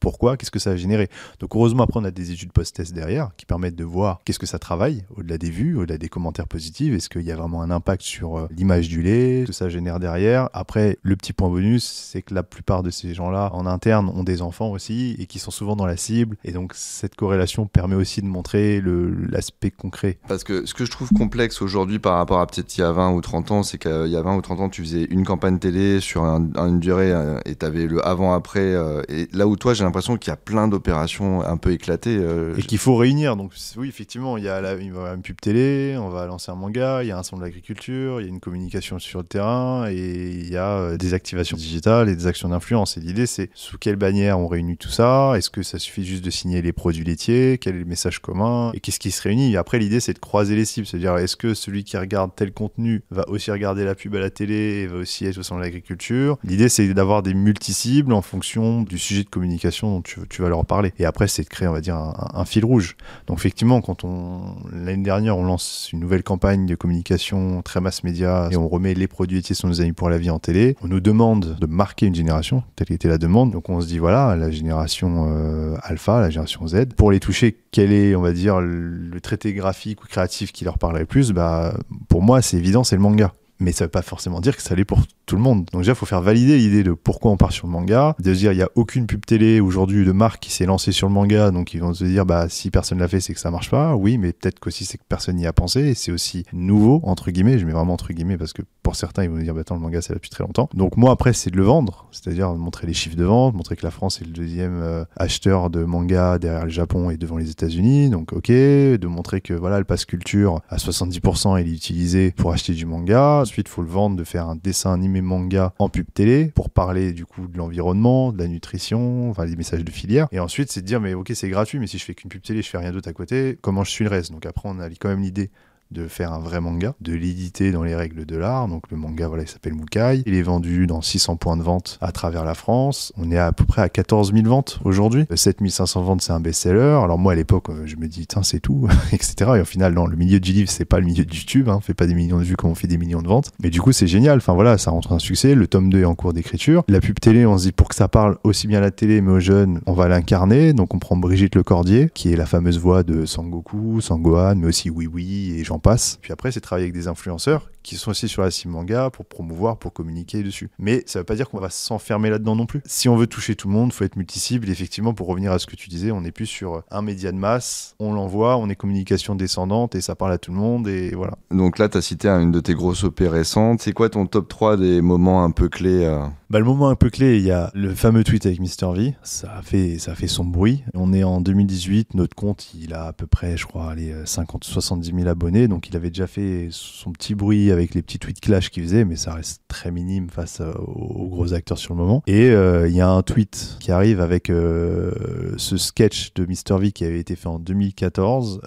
Pourquoi, 0.01 0.35
qu'est-ce 0.35 0.51
que 0.51 0.59
ça 0.59 0.71
a 0.71 0.75
généré. 0.75 1.09
Donc 1.39 1.55
heureusement 1.55 1.83
après 1.83 1.99
on 1.99 2.03
a 2.03 2.11
des 2.11 2.31
études 2.31 2.51
post-test 2.51 2.93
derrière 2.93 3.31
qui 3.37 3.45
permettent 3.45 3.75
de 3.75 3.85
voir 3.85 4.19
qu'est-ce 4.25 4.39
que 4.39 4.45
ça 4.45 4.59
travaille 4.59 5.05
au-delà 5.15 5.37
des 5.37 5.49
vues, 5.49 5.77
au-delà 5.77 5.97
des 5.97 6.09
commentaires 6.09 6.47
positifs, 6.47 6.93
est-ce 6.93 7.07
qu'il 7.07 7.21
y 7.21 7.31
a 7.31 7.35
vraiment 7.35 7.61
un 7.61 7.71
impact 7.71 8.01
sur 8.01 8.37
euh, 8.37 8.47
l'image 8.51 8.89
du 8.89 9.01
lait, 9.01 9.43
ce 9.43 9.47
que 9.47 9.53
ça 9.53 9.69
génère 9.69 9.99
derrière. 9.99 10.49
Après 10.53 10.97
le 11.03 11.15
petit 11.15 11.33
point 11.33 11.49
bonus, 11.49 11.85
c'est 11.85 12.21
que 12.21 12.33
la 12.33 12.43
plupart 12.43 12.83
de 12.83 12.89
ces 12.89 13.13
gens-là 13.13 13.51
en 13.53 13.65
interne 13.65 14.09
ont 14.09 14.23
des 14.23 14.41
enfants 14.41 14.71
aussi 14.71 15.15
et 15.19 15.27
qui 15.27 15.39
sont 15.39 15.51
souvent 15.51 15.75
dans 15.75 15.85
la 15.85 15.97
cible 15.97 16.35
et 16.43 16.51
donc 16.51 16.73
cette 16.73 17.15
corrélation 17.15 17.67
permet 17.67 17.95
aussi 17.95 18.21
de 18.21 18.27
montrer 18.27 18.81
l'aspect 19.29 19.71
concret. 19.71 20.17
Parce 20.27 20.43
que 20.43 20.65
ce 20.65 20.73
que 20.73 20.83
je 20.85 20.91
trouve 20.91 21.09
complexe 21.09 21.61
aujourd'hui 21.61 21.99
par 21.99 22.15
rapport 22.15 22.39
à 22.39 22.47
peut-être 22.47 22.75
il 22.75 22.81
y 22.81 22.83
a 22.83 22.91
20 22.91 23.13
ou 23.13 23.21
30 23.21 23.51
ans, 23.51 23.63
c'est 23.63 23.77
qu'il 23.77 24.07
y 24.07 24.17
a 24.17 24.21
20 24.21 24.35
ou 24.35 24.41
30 24.41 24.59
ans 24.61 24.69
tu 24.69 24.81
faisais 24.81 25.03
une 25.03 25.25
campagne 25.25 25.59
télé 25.59 25.99
sur 25.99 26.23
une 26.23 26.79
durée 26.79 27.11
euh, 27.11 27.39
et 27.45 27.55
tu 27.55 27.65
avais 27.65 27.85
le 27.85 28.05
avant-après 28.05 28.59
euh, 28.59 29.03
et 29.09 29.27
là 29.33 29.47
où 29.47 29.55
toi 29.55 29.73
j'ai 29.73 29.83
l'impression 29.91 30.17
qu'il 30.17 30.31
y 30.31 30.33
a 30.33 30.37
plein 30.37 30.69
d'opérations 30.69 31.41
un 31.41 31.57
peu 31.57 31.71
éclatées. 31.71 32.17
Euh, 32.17 32.55
et 32.57 32.61
qu'il 32.61 32.77
faut 32.77 32.95
réunir. 32.95 33.35
Donc 33.35 33.51
oui, 33.75 33.89
effectivement, 33.89 34.37
il 34.37 34.43
y 34.45 34.47
a 34.49 34.61
la, 34.61 34.73
une 34.73 35.21
pub 35.21 35.39
télé, 35.39 35.97
on 35.97 36.09
va 36.09 36.25
lancer 36.25 36.49
un 36.49 36.55
manga, 36.55 37.03
il 37.03 37.07
y 37.07 37.11
a 37.11 37.17
un 37.17 37.23
centre 37.23 37.41
de 37.41 37.45
l'agriculture, 37.45 38.21
il 38.21 38.23
y 38.23 38.27
a 38.27 38.29
une 38.29 38.39
communication 38.39 38.99
sur 38.99 39.19
le 39.19 39.25
terrain 39.25 39.89
et 39.89 40.31
il 40.31 40.49
y 40.49 40.55
a 40.55 40.77
euh, 40.77 40.97
des 40.97 41.13
activations 41.13 41.57
digitales 41.57 42.07
et 42.07 42.15
des 42.15 42.25
actions 42.25 42.49
d'influence. 42.49 42.97
Et 42.97 43.01
l'idée, 43.01 43.25
c'est 43.25 43.49
sous 43.53 43.77
quelle 43.77 43.97
bannière 43.97 44.39
on 44.39 44.47
réunit 44.47 44.77
tout 44.77 44.89
ça? 44.89 45.33
Est-ce 45.35 45.49
que 45.49 45.61
ça 45.61 45.77
suffit 45.77 46.05
juste 46.05 46.23
de 46.23 46.29
signer 46.29 46.61
les 46.61 46.71
produits 46.71 47.03
laitiers? 47.03 47.57
Quel 47.59 47.75
est 47.75 47.79
le 47.79 47.85
message 47.85 48.19
commun? 48.19 48.71
Et 48.73 48.79
qu'est-ce 48.79 48.99
qui 48.99 49.11
se 49.11 49.21
réunit? 49.21 49.51
Et 49.51 49.57
Après, 49.57 49.77
l'idée, 49.77 49.99
c'est 49.99 50.13
de 50.13 50.19
croiser 50.19 50.55
les 50.55 50.65
cibles. 50.65 50.87
C'est-à-dire, 50.87 51.17
est-ce 51.17 51.35
que 51.35 51.53
celui 51.53 51.83
qui 51.83 51.97
regarde 51.97 52.31
tel 52.35 52.53
contenu 52.53 53.03
va 53.11 53.27
aussi 53.27 53.51
regarder 53.51 53.83
la 53.83 53.95
pub 53.95 54.15
à 54.15 54.19
la 54.19 54.29
télé 54.29 54.53
et 54.53 54.87
va 54.87 54.97
aussi 54.97 55.25
être 55.25 55.37
au 55.37 55.43
centre 55.43 55.59
de 55.59 55.65
l'agriculture? 55.65 56.37
L'idée, 56.43 56.69
c'est 56.69 56.93
d'avoir 56.93 57.23
des 57.23 57.33
multi-cibles 57.33 58.13
en 58.13 58.21
fonction 58.21 58.83
du 58.83 58.97
sujet 58.97 59.23
de 59.23 59.29
communication 59.29 59.80
dont 59.87 60.01
tu 60.01 60.41
vas 60.41 60.49
leur 60.49 60.65
parler. 60.65 60.93
Et 60.99 61.05
après, 61.05 61.27
c'est 61.27 61.43
de 61.43 61.49
créer, 61.49 61.67
on 61.67 61.73
va 61.73 61.81
dire, 61.81 61.95
un, 61.95 62.45
fil 62.45 62.65
rouge. 62.65 62.95
Donc, 63.27 63.37
effectivement, 63.37 63.81
quand 63.81 64.03
on, 64.03 64.55
l'année 64.71 65.03
dernière, 65.03 65.37
on 65.37 65.43
lance 65.43 65.89
une 65.93 65.99
nouvelle 65.99 66.23
campagne 66.23 66.65
de 66.65 66.75
communication 66.75 67.61
très 67.61 67.81
mass 67.81 68.03
média 68.03 68.49
et 68.51 68.57
on 68.57 68.67
remet 68.67 68.93
les 68.93 69.07
produits 69.07 69.37
laitiers 69.37 69.55
sont 69.55 69.67
nos 69.67 69.81
amis 69.81 69.93
pour 69.93 70.09
la 70.09 70.17
vie 70.17 70.29
en 70.29 70.39
télé, 70.39 70.75
on 70.81 70.87
nous 70.87 70.99
demande 70.99 71.57
de 71.59 71.65
marquer 71.65 72.05
une 72.05 72.15
génération, 72.15 72.63
telle 72.75 72.91
était 72.91 73.07
la 73.07 73.17
demande. 73.17 73.51
Donc, 73.51 73.69
on 73.69 73.81
se 73.81 73.87
dit, 73.87 73.99
voilà, 73.99 74.35
la 74.35 74.51
génération 74.51 75.27
euh, 75.29 75.75
alpha, 75.83 76.21
la 76.21 76.29
génération 76.29 76.67
Z, 76.67 76.85
pour 76.95 77.11
les 77.11 77.19
toucher, 77.19 77.57
quel 77.71 77.91
est, 77.91 78.15
on 78.15 78.21
va 78.21 78.33
dire, 78.33 78.61
le 78.61 79.19
traité 79.21 79.53
graphique 79.53 80.03
ou 80.03 80.07
créatif 80.07 80.51
qui 80.51 80.65
leur 80.65 80.77
parlerait 80.77 81.05
plus 81.05 81.31
Bah, 81.31 81.73
pour 82.07 82.21
moi, 82.21 82.41
c'est 82.41 82.57
évident, 82.57 82.83
c'est 82.83 82.95
le 82.95 83.01
manga 83.01 83.33
mais 83.61 83.71
ça 83.71 83.85
veut 83.85 83.91
pas 83.91 84.01
forcément 84.01 84.41
dire 84.41 84.57
que 84.57 84.63
ça 84.63 84.75
l'est 84.75 84.85
pour 84.85 84.99
tout 85.31 85.37
le 85.37 85.43
monde. 85.43 85.63
Donc 85.71 85.83
déjà, 85.83 85.93
il 85.93 85.95
faut 85.95 86.05
faire 86.05 86.21
valider 86.21 86.57
l'idée 86.57 86.83
de 86.83 86.91
pourquoi 86.91 87.31
on 87.31 87.37
part 87.37 87.53
sur 87.53 87.65
le 87.65 87.71
manga, 87.71 88.17
de 88.19 88.33
se 88.33 88.39
dire 88.39 88.51
il 88.51 88.57
y 88.57 88.61
a 88.61 88.69
aucune 88.75 89.07
pub 89.07 89.25
télé 89.25 89.61
aujourd'hui 89.61 90.03
de 90.03 90.11
marque 90.11 90.41
qui 90.41 90.51
s'est 90.51 90.65
lancée 90.65 90.91
sur 90.91 91.07
le 91.07 91.13
manga, 91.13 91.51
donc 91.51 91.73
ils 91.73 91.79
vont 91.79 91.93
se 91.93 92.03
dire 92.03 92.25
bah 92.25 92.49
si 92.49 92.69
personne 92.69 92.99
l'a 92.99 93.07
fait, 93.07 93.21
c'est 93.21 93.33
que 93.33 93.39
ça 93.39 93.49
marche 93.49 93.69
pas. 93.69 93.95
Oui, 93.95 94.17
mais 94.17 94.33
peut-être 94.33 94.59
qu'aussi 94.59 94.83
c'est 94.83 94.97
que 94.97 95.03
personne 95.07 95.37
n'y 95.37 95.47
a 95.47 95.53
pensé 95.53 95.79
et 95.87 95.93
c'est 95.93 96.11
aussi 96.11 96.43
nouveau 96.51 96.99
entre 97.03 97.31
guillemets. 97.31 97.59
Je 97.59 97.65
mets 97.65 97.71
vraiment 97.71 97.93
entre 97.93 98.11
guillemets 98.11 98.37
parce 98.37 98.51
que 98.51 98.61
pour 98.83 98.97
certains 98.97 99.23
ils 99.23 99.29
vont 99.29 99.37
dire 99.37 99.53
bah 99.53 99.61
attends 99.61 99.75
le 99.75 99.81
manga 99.81 100.01
c'est 100.01 100.09
là 100.09 100.15
depuis 100.15 100.29
très 100.29 100.43
longtemps. 100.43 100.67
Donc 100.73 100.97
moi 100.97 101.11
après 101.11 101.31
c'est 101.31 101.49
de 101.49 101.55
le 101.55 101.63
vendre, 101.63 102.07
c'est-à-dire 102.11 102.53
montrer 102.53 102.85
les 102.85 102.93
chiffres 102.93 103.15
de 103.15 103.23
vente, 103.23 103.53
montrer 103.53 103.77
que 103.77 103.85
la 103.85 103.91
France 103.91 104.21
est 104.21 104.25
le 104.25 104.33
deuxième 104.33 104.81
euh, 104.81 105.05
acheteur 105.15 105.69
de 105.69 105.85
manga 105.85 106.39
derrière 106.39 106.65
le 106.65 106.71
Japon 106.71 107.09
et 107.09 107.15
devant 107.15 107.37
les 107.37 107.51
États-Unis. 107.51 108.09
Donc 108.09 108.33
ok, 108.33 108.49
de 108.49 109.07
montrer 109.07 109.39
que 109.39 109.53
voilà 109.53 109.79
le 109.79 109.85
passe 109.85 110.03
culture 110.03 110.59
à 110.67 110.75
70% 110.75 111.61
il 111.61 111.69
est 111.69 111.73
utilisé 111.73 112.31
pour 112.31 112.51
acheter 112.51 112.73
du 112.73 112.85
manga. 112.85 113.39
Ensuite 113.43 113.69
faut 113.69 113.81
le 113.81 113.87
vendre, 113.87 114.17
de 114.17 114.25
faire 114.25 114.49
un 114.49 114.57
dessin 114.57 114.93
animé 114.93 115.20
manga 115.21 115.73
en 115.79 115.89
pub 115.89 116.05
télé 116.13 116.51
pour 116.55 116.69
parler 116.69 117.13
du 117.13 117.25
coup 117.25 117.47
de 117.47 117.57
l'environnement, 117.57 118.31
de 118.31 118.39
la 118.39 118.47
nutrition, 118.47 119.29
enfin 119.29 119.45
des 119.45 119.55
messages 119.55 119.83
de 119.83 119.91
filière. 119.91 120.27
Et 120.31 120.39
ensuite, 120.39 120.71
c'est 120.71 120.81
de 120.81 120.85
dire, 120.85 121.01
mais 121.01 121.13
ok, 121.13 121.31
c'est 121.33 121.49
gratuit, 121.49 121.79
mais 121.79 121.87
si 121.87 121.97
je 121.97 122.05
fais 122.05 122.13
qu'une 122.13 122.29
pub 122.29 122.41
télé, 122.41 122.61
je 122.61 122.69
fais 122.69 122.77
rien 122.77 122.91
d'autre 122.91 123.09
à 123.09 123.13
côté, 123.13 123.57
comment 123.61 123.83
je 123.83 123.91
suis 123.91 124.03
le 124.03 124.09
reste? 124.09 124.31
Donc 124.31 124.45
après, 124.45 124.69
on 124.69 124.79
a 124.79 124.89
quand 124.89 125.09
même 125.09 125.21
l'idée 125.21 125.49
de 125.91 126.07
faire 126.07 126.33
un 126.33 126.39
vrai 126.39 126.61
manga, 126.61 126.93
de 127.01 127.13
l'éditer 127.13 127.71
dans 127.71 127.83
les 127.83 127.95
règles 127.95 128.25
de 128.25 128.37
l'art. 128.37 128.67
Donc 128.67 128.89
le 128.89 128.97
manga, 128.97 129.27
voilà, 129.27 129.43
il 129.43 129.49
s'appelle 129.49 129.73
Mukai. 129.73 130.23
Il 130.25 130.33
est 130.33 130.41
vendu 130.41 130.87
dans 130.87 131.01
600 131.01 131.35
points 131.35 131.57
de 131.57 131.63
vente 131.63 131.97
à 132.01 132.11
travers 132.11 132.45
la 132.45 132.55
France. 132.55 133.13
On 133.17 133.31
est 133.31 133.37
à, 133.37 133.51
peu 133.51 133.65
près 133.65 133.81
à 133.81 133.89
14 133.89 134.33
000 134.33 134.47
ventes 134.47 134.79
aujourd'hui. 134.83 135.25
7500 135.33 136.01
ventes, 136.03 136.21
c'est 136.21 136.33
un 136.33 136.39
best-seller. 136.39 136.99
Alors 137.03 137.17
moi, 137.17 137.33
à 137.33 137.35
l'époque, 137.35 137.69
euh, 137.69 137.83
je 137.85 137.95
me 137.97 138.07
dis, 138.07 138.27
tiens, 138.27 138.43
c'est 138.43 138.59
tout, 138.59 138.87
etc. 139.11 139.51
Et 139.57 139.61
au 139.61 139.65
final, 139.65 139.93
non, 139.93 140.07
le 140.07 140.15
milieu 140.15 140.39
du 140.39 140.51
livre, 140.53 140.69
c'est 140.69 140.85
pas 140.85 140.99
le 140.99 141.05
milieu 141.05 141.25
de 141.25 141.33
YouTube. 141.33 141.69
Hein. 141.69 141.75
On 141.77 141.81
fait 141.81 141.93
pas 141.93 142.07
des 142.07 142.13
millions 142.13 142.37
de 142.37 142.43
vues 142.43 142.55
comme 142.55 142.71
on 142.71 142.75
fait 142.75 142.87
des 142.87 142.97
millions 142.97 143.21
de 143.21 143.27
ventes. 143.27 143.51
Mais 143.61 143.69
du 143.69 143.81
coup, 143.81 143.91
c'est 143.91 144.07
génial. 144.07 144.37
Enfin 144.37 144.53
voilà, 144.53 144.77
ça 144.77 144.91
rentre 144.91 145.11
un 145.11 145.19
succès. 145.19 145.55
Le 145.55 145.67
tome 145.67 145.89
2 145.89 146.01
est 146.01 146.05
en 146.05 146.15
cours 146.15 146.33
d'écriture. 146.33 146.83
La 146.87 147.01
pub 147.01 147.19
télé, 147.19 147.45
on 147.45 147.57
se 147.57 147.65
dit, 147.65 147.71
pour 147.71 147.89
que 147.89 147.95
ça 147.95 148.07
parle 148.07 148.37
aussi 148.43 148.67
bien 148.67 148.79
à 148.79 148.81
la 148.81 148.91
télé, 148.91 149.21
mais 149.21 149.31
aux 149.31 149.39
jeunes, 149.39 149.81
on 149.85 149.93
va 149.93 150.07
l'incarner. 150.07 150.73
Donc 150.73 150.93
on 150.93 150.99
prend 150.99 151.17
Brigitte 151.17 151.55
Lecordier, 151.55 152.09
qui 152.13 152.31
est 152.31 152.35
la 152.35 152.45
fameuse 152.45 152.79
voix 152.79 153.03
de 153.03 153.25
Sangoku, 153.25 154.01
Sangohan, 154.01 154.55
mais 154.55 154.67
aussi 154.67 154.89
Oui 154.89 155.07
Oui 155.07 155.55
et 155.57 155.63
j'en 155.63 155.79
Puis 156.21 156.31
après, 156.31 156.51
c'est 156.51 156.61
travailler 156.61 156.85
avec 156.85 156.93
des 156.93 157.07
influenceurs 157.07 157.69
qui 157.83 157.95
sont 157.95 158.11
aussi 158.11 158.27
sur 158.27 158.41
la 158.41 158.51
cible 158.51 158.73
manga 158.73 159.09
pour 159.09 159.25
promouvoir, 159.25 159.77
pour 159.77 159.93
communiquer 159.93 160.43
dessus. 160.43 160.69
Mais 160.79 161.03
ça 161.05 161.19
veut 161.19 161.25
pas 161.25 161.35
dire 161.35 161.49
qu'on 161.49 161.59
va 161.59 161.69
s'enfermer 161.69 162.29
là-dedans 162.29 162.55
non 162.55 162.65
plus. 162.65 162.81
Si 162.85 163.09
on 163.09 163.15
veut 163.15 163.27
toucher 163.27 163.55
tout 163.55 163.67
le 163.67 163.73
monde, 163.73 163.93
faut 163.93 164.03
être 164.03 164.15
multi-cible. 164.15 164.69
Effectivement, 164.69 165.13
pour 165.13 165.27
revenir 165.27 165.51
à 165.51 165.59
ce 165.59 165.65
que 165.65 165.75
tu 165.75 165.89
disais, 165.89 166.11
on 166.11 166.21
n'est 166.21 166.31
plus 166.31 166.45
sur 166.45 166.83
un 166.91 167.01
média 167.01 167.31
de 167.31 167.37
masse, 167.37 167.95
on 167.99 168.13
l'envoie, 168.13 168.57
on 168.57 168.69
est 168.69 168.75
communication 168.75 169.35
descendante 169.35 169.95
et 169.95 170.01
ça 170.01 170.15
parle 170.15 170.33
à 170.33 170.37
tout 170.37 170.51
le 170.51 170.57
monde 170.57 170.87
et 170.87 171.11
voilà. 171.11 171.33
Donc 171.49 171.77
là, 171.77 171.89
tu 171.89 171.97
as 171.97 172.01
cité 172.01 172.27
une 172.27 172.51
de 172.51 172.59
tes 172.59 172.73
grosses 172.73 173.03
OP 173.03 173.19
récentes. 173.21 173.81
C'est 173.81 173.93
quoi 173.93 174.09
ton 174.09 174.25
top 174.25 174.47
3 174.47 174.77
des 174.77 175.01
moments 175.01 175.43
un 175.43 175.51
peu 175.51 175.69
clés 175.69 176.05
euh 176.05 176.25
bah, 176.49 176.59
Le 176.59 176.65
moment 176.65 176.89
un 176.89 176.95
peu 176.95 177.09
clé, 177.09 177.37
il 177.37 177.43
y 177.43 177.51
a 177.51 177.71
le 177.73 177.93
fameux 177.93 178.23
tweet 178.23 178.45
avec 178.45 178.59
Mr. 178.59 178.93
V. 178.93 179.15
Ça 179.23 179.55
a 179.57 179.61
fait, 179.61 179.97
ça 179.97 180.11
a 180.11 180.15
fait 180.15 180.27
son 180.27 180.45
bruit. 180.45 180.83
On 180.93 181.13
est 181.13 181.23
en 181.23 181.41
2018, 181.41 182.13
notre 182.15 182.35
compte, 182.35 182.73
il 182.75 182.93
a 182.93 183.07
à 183.07 183.13
peu 183.13 183.27
près, 183.27 183.57
je 183.57 183.65
crois, 183.65 183.95
les 183.95 184.13
50, 184.25 184.63
70 184.63 185.13
000 185.15 185.27
abonnés. 185.27 185.67
Donc 185.67 185.89
il 185.89 185.95
avait 185.95 186.09
déjà 186.09 186.27
fait 186.27 186.67
son 186.71 187.11
petit 187.11 187.35
bruit 187.35 187.70
avec 187.71 187.93
les 187.93 188.01
petits 188.01 188.19
tweets 188.19 188.39
clash 188.39 188.69
qu'il 188.69 188.83
faisait, 188.83 189.05
mais 189.05 189.15
ça 189.15 189.33
reste 189.33 189.61
très 189.67 189.91
minime 189.91 190.29
face 190.29 190.61
euh, 190.61 190.73
aux 190.73 191.27
gros 191.27 191.53
acteurs 191.53 191.77
sur 191.77 191.93
le 191.93 191.99
moment. 191.99 192.23
Et 192.27 192.49
euh, 192.49 192.87
il 192.87 192.95
y 192.95 193.01
a 193.01 193.09
un 193.09 193.21
tweet 193.21 193.77
qui 193.79 193.91
arrive 193.91 194.21
avec 194.21 194.49
euh, 194.49 195.53
ce 195.57 195.77
sketch 195.77 196.33
de 196.33 196.45
Mr. 196.45 196.79
V 196.79 196.91
qui 196.91 197.05
avait 197.05 197.19
été 197.19 197.35
fait 197.35 197.47
en 197.47 197.59
2014, 197.59 198.61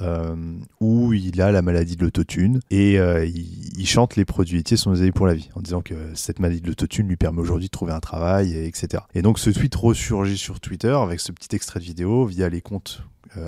où 0.80 1.12
il 1.12 1.40
a 1.40 1.52
la 1.52 1.62
maladie 1.62 1.96
de 1.96 2.02
l'autotune 2.02 2.60
et 2.70 2.94
il, 2.96 3.86
chante 3.86 4.16
les 4.16 4.24
produits 4.24 4.56
laitiers 4.56 4.76
sont 4.76 4.90
nos 4.90 5.12
pour 5.12 5.26
la 5.26 5.34
vie, 5.34 5.50
en 5.54 5.60
disant 5.60 5.82
que 5.82 5.94
cette 6.14 6.40
maladie 6.40 6.60
de 6.60 6.68
l'autotune 6.68 7.06
lui 7.06 7.16
permet 7.16 7.40
aujourd'hui 7.40 7.66
de 7.66 7.70
trouver 7.70 7.92
un 7.92 8.00
travail, 8.00 8.56
etc. 8.56 9.02
Et 9.14 9.22
donc 9.22 9.38
ce 9.38 9.50
tweet 9.50 9.74
ressurgit 9.74 10.38
sur 10.38 10.60
Twitter 10.60 10.96
avec 11.00 11.20
ce 11.20 11.32
petit 11.32 11.54
extrait 11.54 11.80
de 11.80 11.84
vidéo 11.84 12.24
via 12.24 12.48
les 12.48 12.60
comptes 12.60 13.02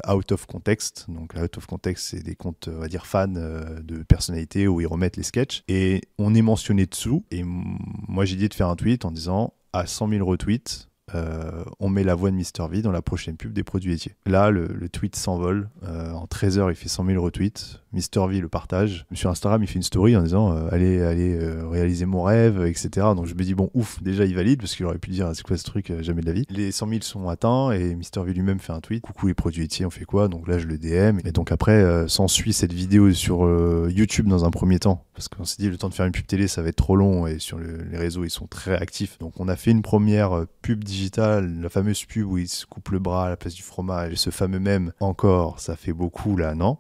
out 0.09 0.33
of 0.33 0.47
context. 0.47 1.07
Donc, 1.09 1.35
out 1.37 1.57
of 1.57 1.67
context, 1.67 2.09
c'est 2.09 2.23
des 2.23 2.35
comptes, 2.35 2.69
on 2.69 2.79
va 2.79 2.89
dire, 2.89 3.07
fans 3.07 3.35
euh, 3.37 3.81
de 3.83 4.03
personnalités 4.03 4.69
où 4.69 4.81
ils 4.81 4.87
remettent 4.87 5.17
les 5.17 5.23
sketchs. 5.23 5.63
Et 5.69 6.03
on 6.19 6.35
est 6.35 6.43
mentionné 6.43 6.87
dessous. 6.87 7.25
Et 7.31 7.43
moi, 7.45 8.25
j'ai 8.25 8.37
dit 8.37 8.49
de 8.49 8.55
faire 8.55 8.69
un 8.69 8.77
tweet 8.77 9.05
en 9.05 9.11
disant 9.11 9.55
à 9.73 9.87
100 9.87 10.09
000 10.09 10.27
retweets, 10.29 10.89
euh, 11.15 11.65
on 11.79 11.89
met 11.89 12.05
la 12.05 12.15
voix 12.15 12.31
de 12.31 12.37
Mr. 12.37 12.69
V 12.71 12.83
dans 12.83 12.93
la 12.93 13.03
prochaine 13.03 13.37
pub 13.37 13.53
des 13.53 13.65
produits 13.65 13.91
laitiers. 13.91 14.17
Là, 14.27 14.51
le, 14.51 14.89
tweet 14.89 15.17
s'envole. 15.17 15.69
en 15.83 16.27
13 16.27 16.59
heures, 16.59 16.71
il 16.71 16.77
fait 16.77 16.89
100 16.89 17.07
000 17.07 17.23
retweets. 17.23 17.81
Mr. 17.97 18.29
V 18.29 18.41
le 18.41 18.49
partage. 18.49 19.07
Sur 19.15 19.31
Instagram, 19.31 19.63
il 19.63 19.67
fait 19.67 19.77
une 19.77 19.83
story 19.83 20.17
en 20.17 20.23
disant 20.23 20.53
euh, 20.53 20.69
allez, 20.71 21.01
allez 21.03 21.35
euh, 21.35 21.67
réaliser 21.67 22.05
mon 22.05 22.23
rêve, 22.23 22.65
etc. 22.67 22.89
Donc 23.17 23.27
je 23.27 23.35
me 23.35 23.43
dis 23.43 23.55
bon, 23.55 23.71
ouf, 23.75 24.03
déjà 24.03 24.25
il 24.27 24.35
valide 24.35 24.61
parce 24.61 24.77
qu'il 24.77 24.85
aurait 24.85 24.99
pu 24.99 25.11
dire 25.11 25.31
c'est 25.35 25.43
quoi 25.43 25.57
ce 25.57 25.65
truc, 25.65 25.91
euh, 25.91 26.03
jamais 26.03 26.21
de 26.21 26.27
la 26.27 26.33
vie. 26.33 26.45
Les 26.51 26.71
100 26.71 26.89
000 26.89 27.01
sont 27.03 27.29
atteints 27.29 27.73
et 27.73 27.95
Mr. 27.95 28.25
V 28.25 28.35
lui-même 28.35 28.61
fait 28.61 28.73
un 28.73 28.81
tweet 28.81 29.03
coucou 29.03 29.29
les 29.29 29.35
produits 29.35 29.63
laitiers, 29.63 29.87
on 29.87 29.91
fait 29.91 30.05
quoi? 30.05 30.29
Donc 30.29 30.47
là 30.47 30.59
je 30.59 30.67
le 30.67 30.79
DM 30.79 31.21
et 31.25 31.33
donc 31.33 31.53
après 31.53 32.07
s'ensuit 32.09 32.53
cette 32.53 32.73
vidéo 32.73 33.13
sur 33.13 33.49
YouTube 33.89 34.27
dans 34.29 34.45
un 34.45 34.51
premier 34.51 34.79
temps 34.79 35.05
parce 35.15 35.29
qu'on 35.29 35.45
s'est 35.45 35.57
dit 35.59 35.71
le 35.71 35.79
temps 35.79 35.89
de 35.89 35.95
faire 35.95 36.07
une 36.07 36.13
pub 36.13 36.27
télé 36.27 36.49
ça 36.49 36.63
va 36.63 36.69
être 36.69 36.77
trop 36.77 36.97
long 36.97 37.27
et 37.27 37.39
sur 37.39 37.59
les 37.59 37.97
réseaux 37.97 38.25
ils 38.25 38.31
sont 38.31 38.47
très 38.47 38.77
actifs. 38.77 39.19
Donc 39.19 39.41
on 39.41 39.49
a 39.49 39.57
fait 39.57 39.71
une 39.71 39.83
première 39.83 40.45
pub 40.63 40.85
la 41.17 41.69
fameuse 41.69 42.05
pub 42.05 42.27
où 42.27 42.39
il 42.39 42.49
se 42.49 42.67
coupe 42.67 42.91
le 42.91 42.99
bras 42.99 43.27
à 43.27 43.29
la 43.31 43.37
place 43.37 43.55
du 43.55 43.63
fromage, 43.63 44.13
et 44.13 44.17
ce 44.17 44.31
fameux 44.31 44.61
même 44.61 44.93
encore, 45.01 45.61
ça 45.61 45.77
fait 45.77 45.93
beaucoup 45.93 46.37
là, 46.37 46.55
non? 46.55 46.79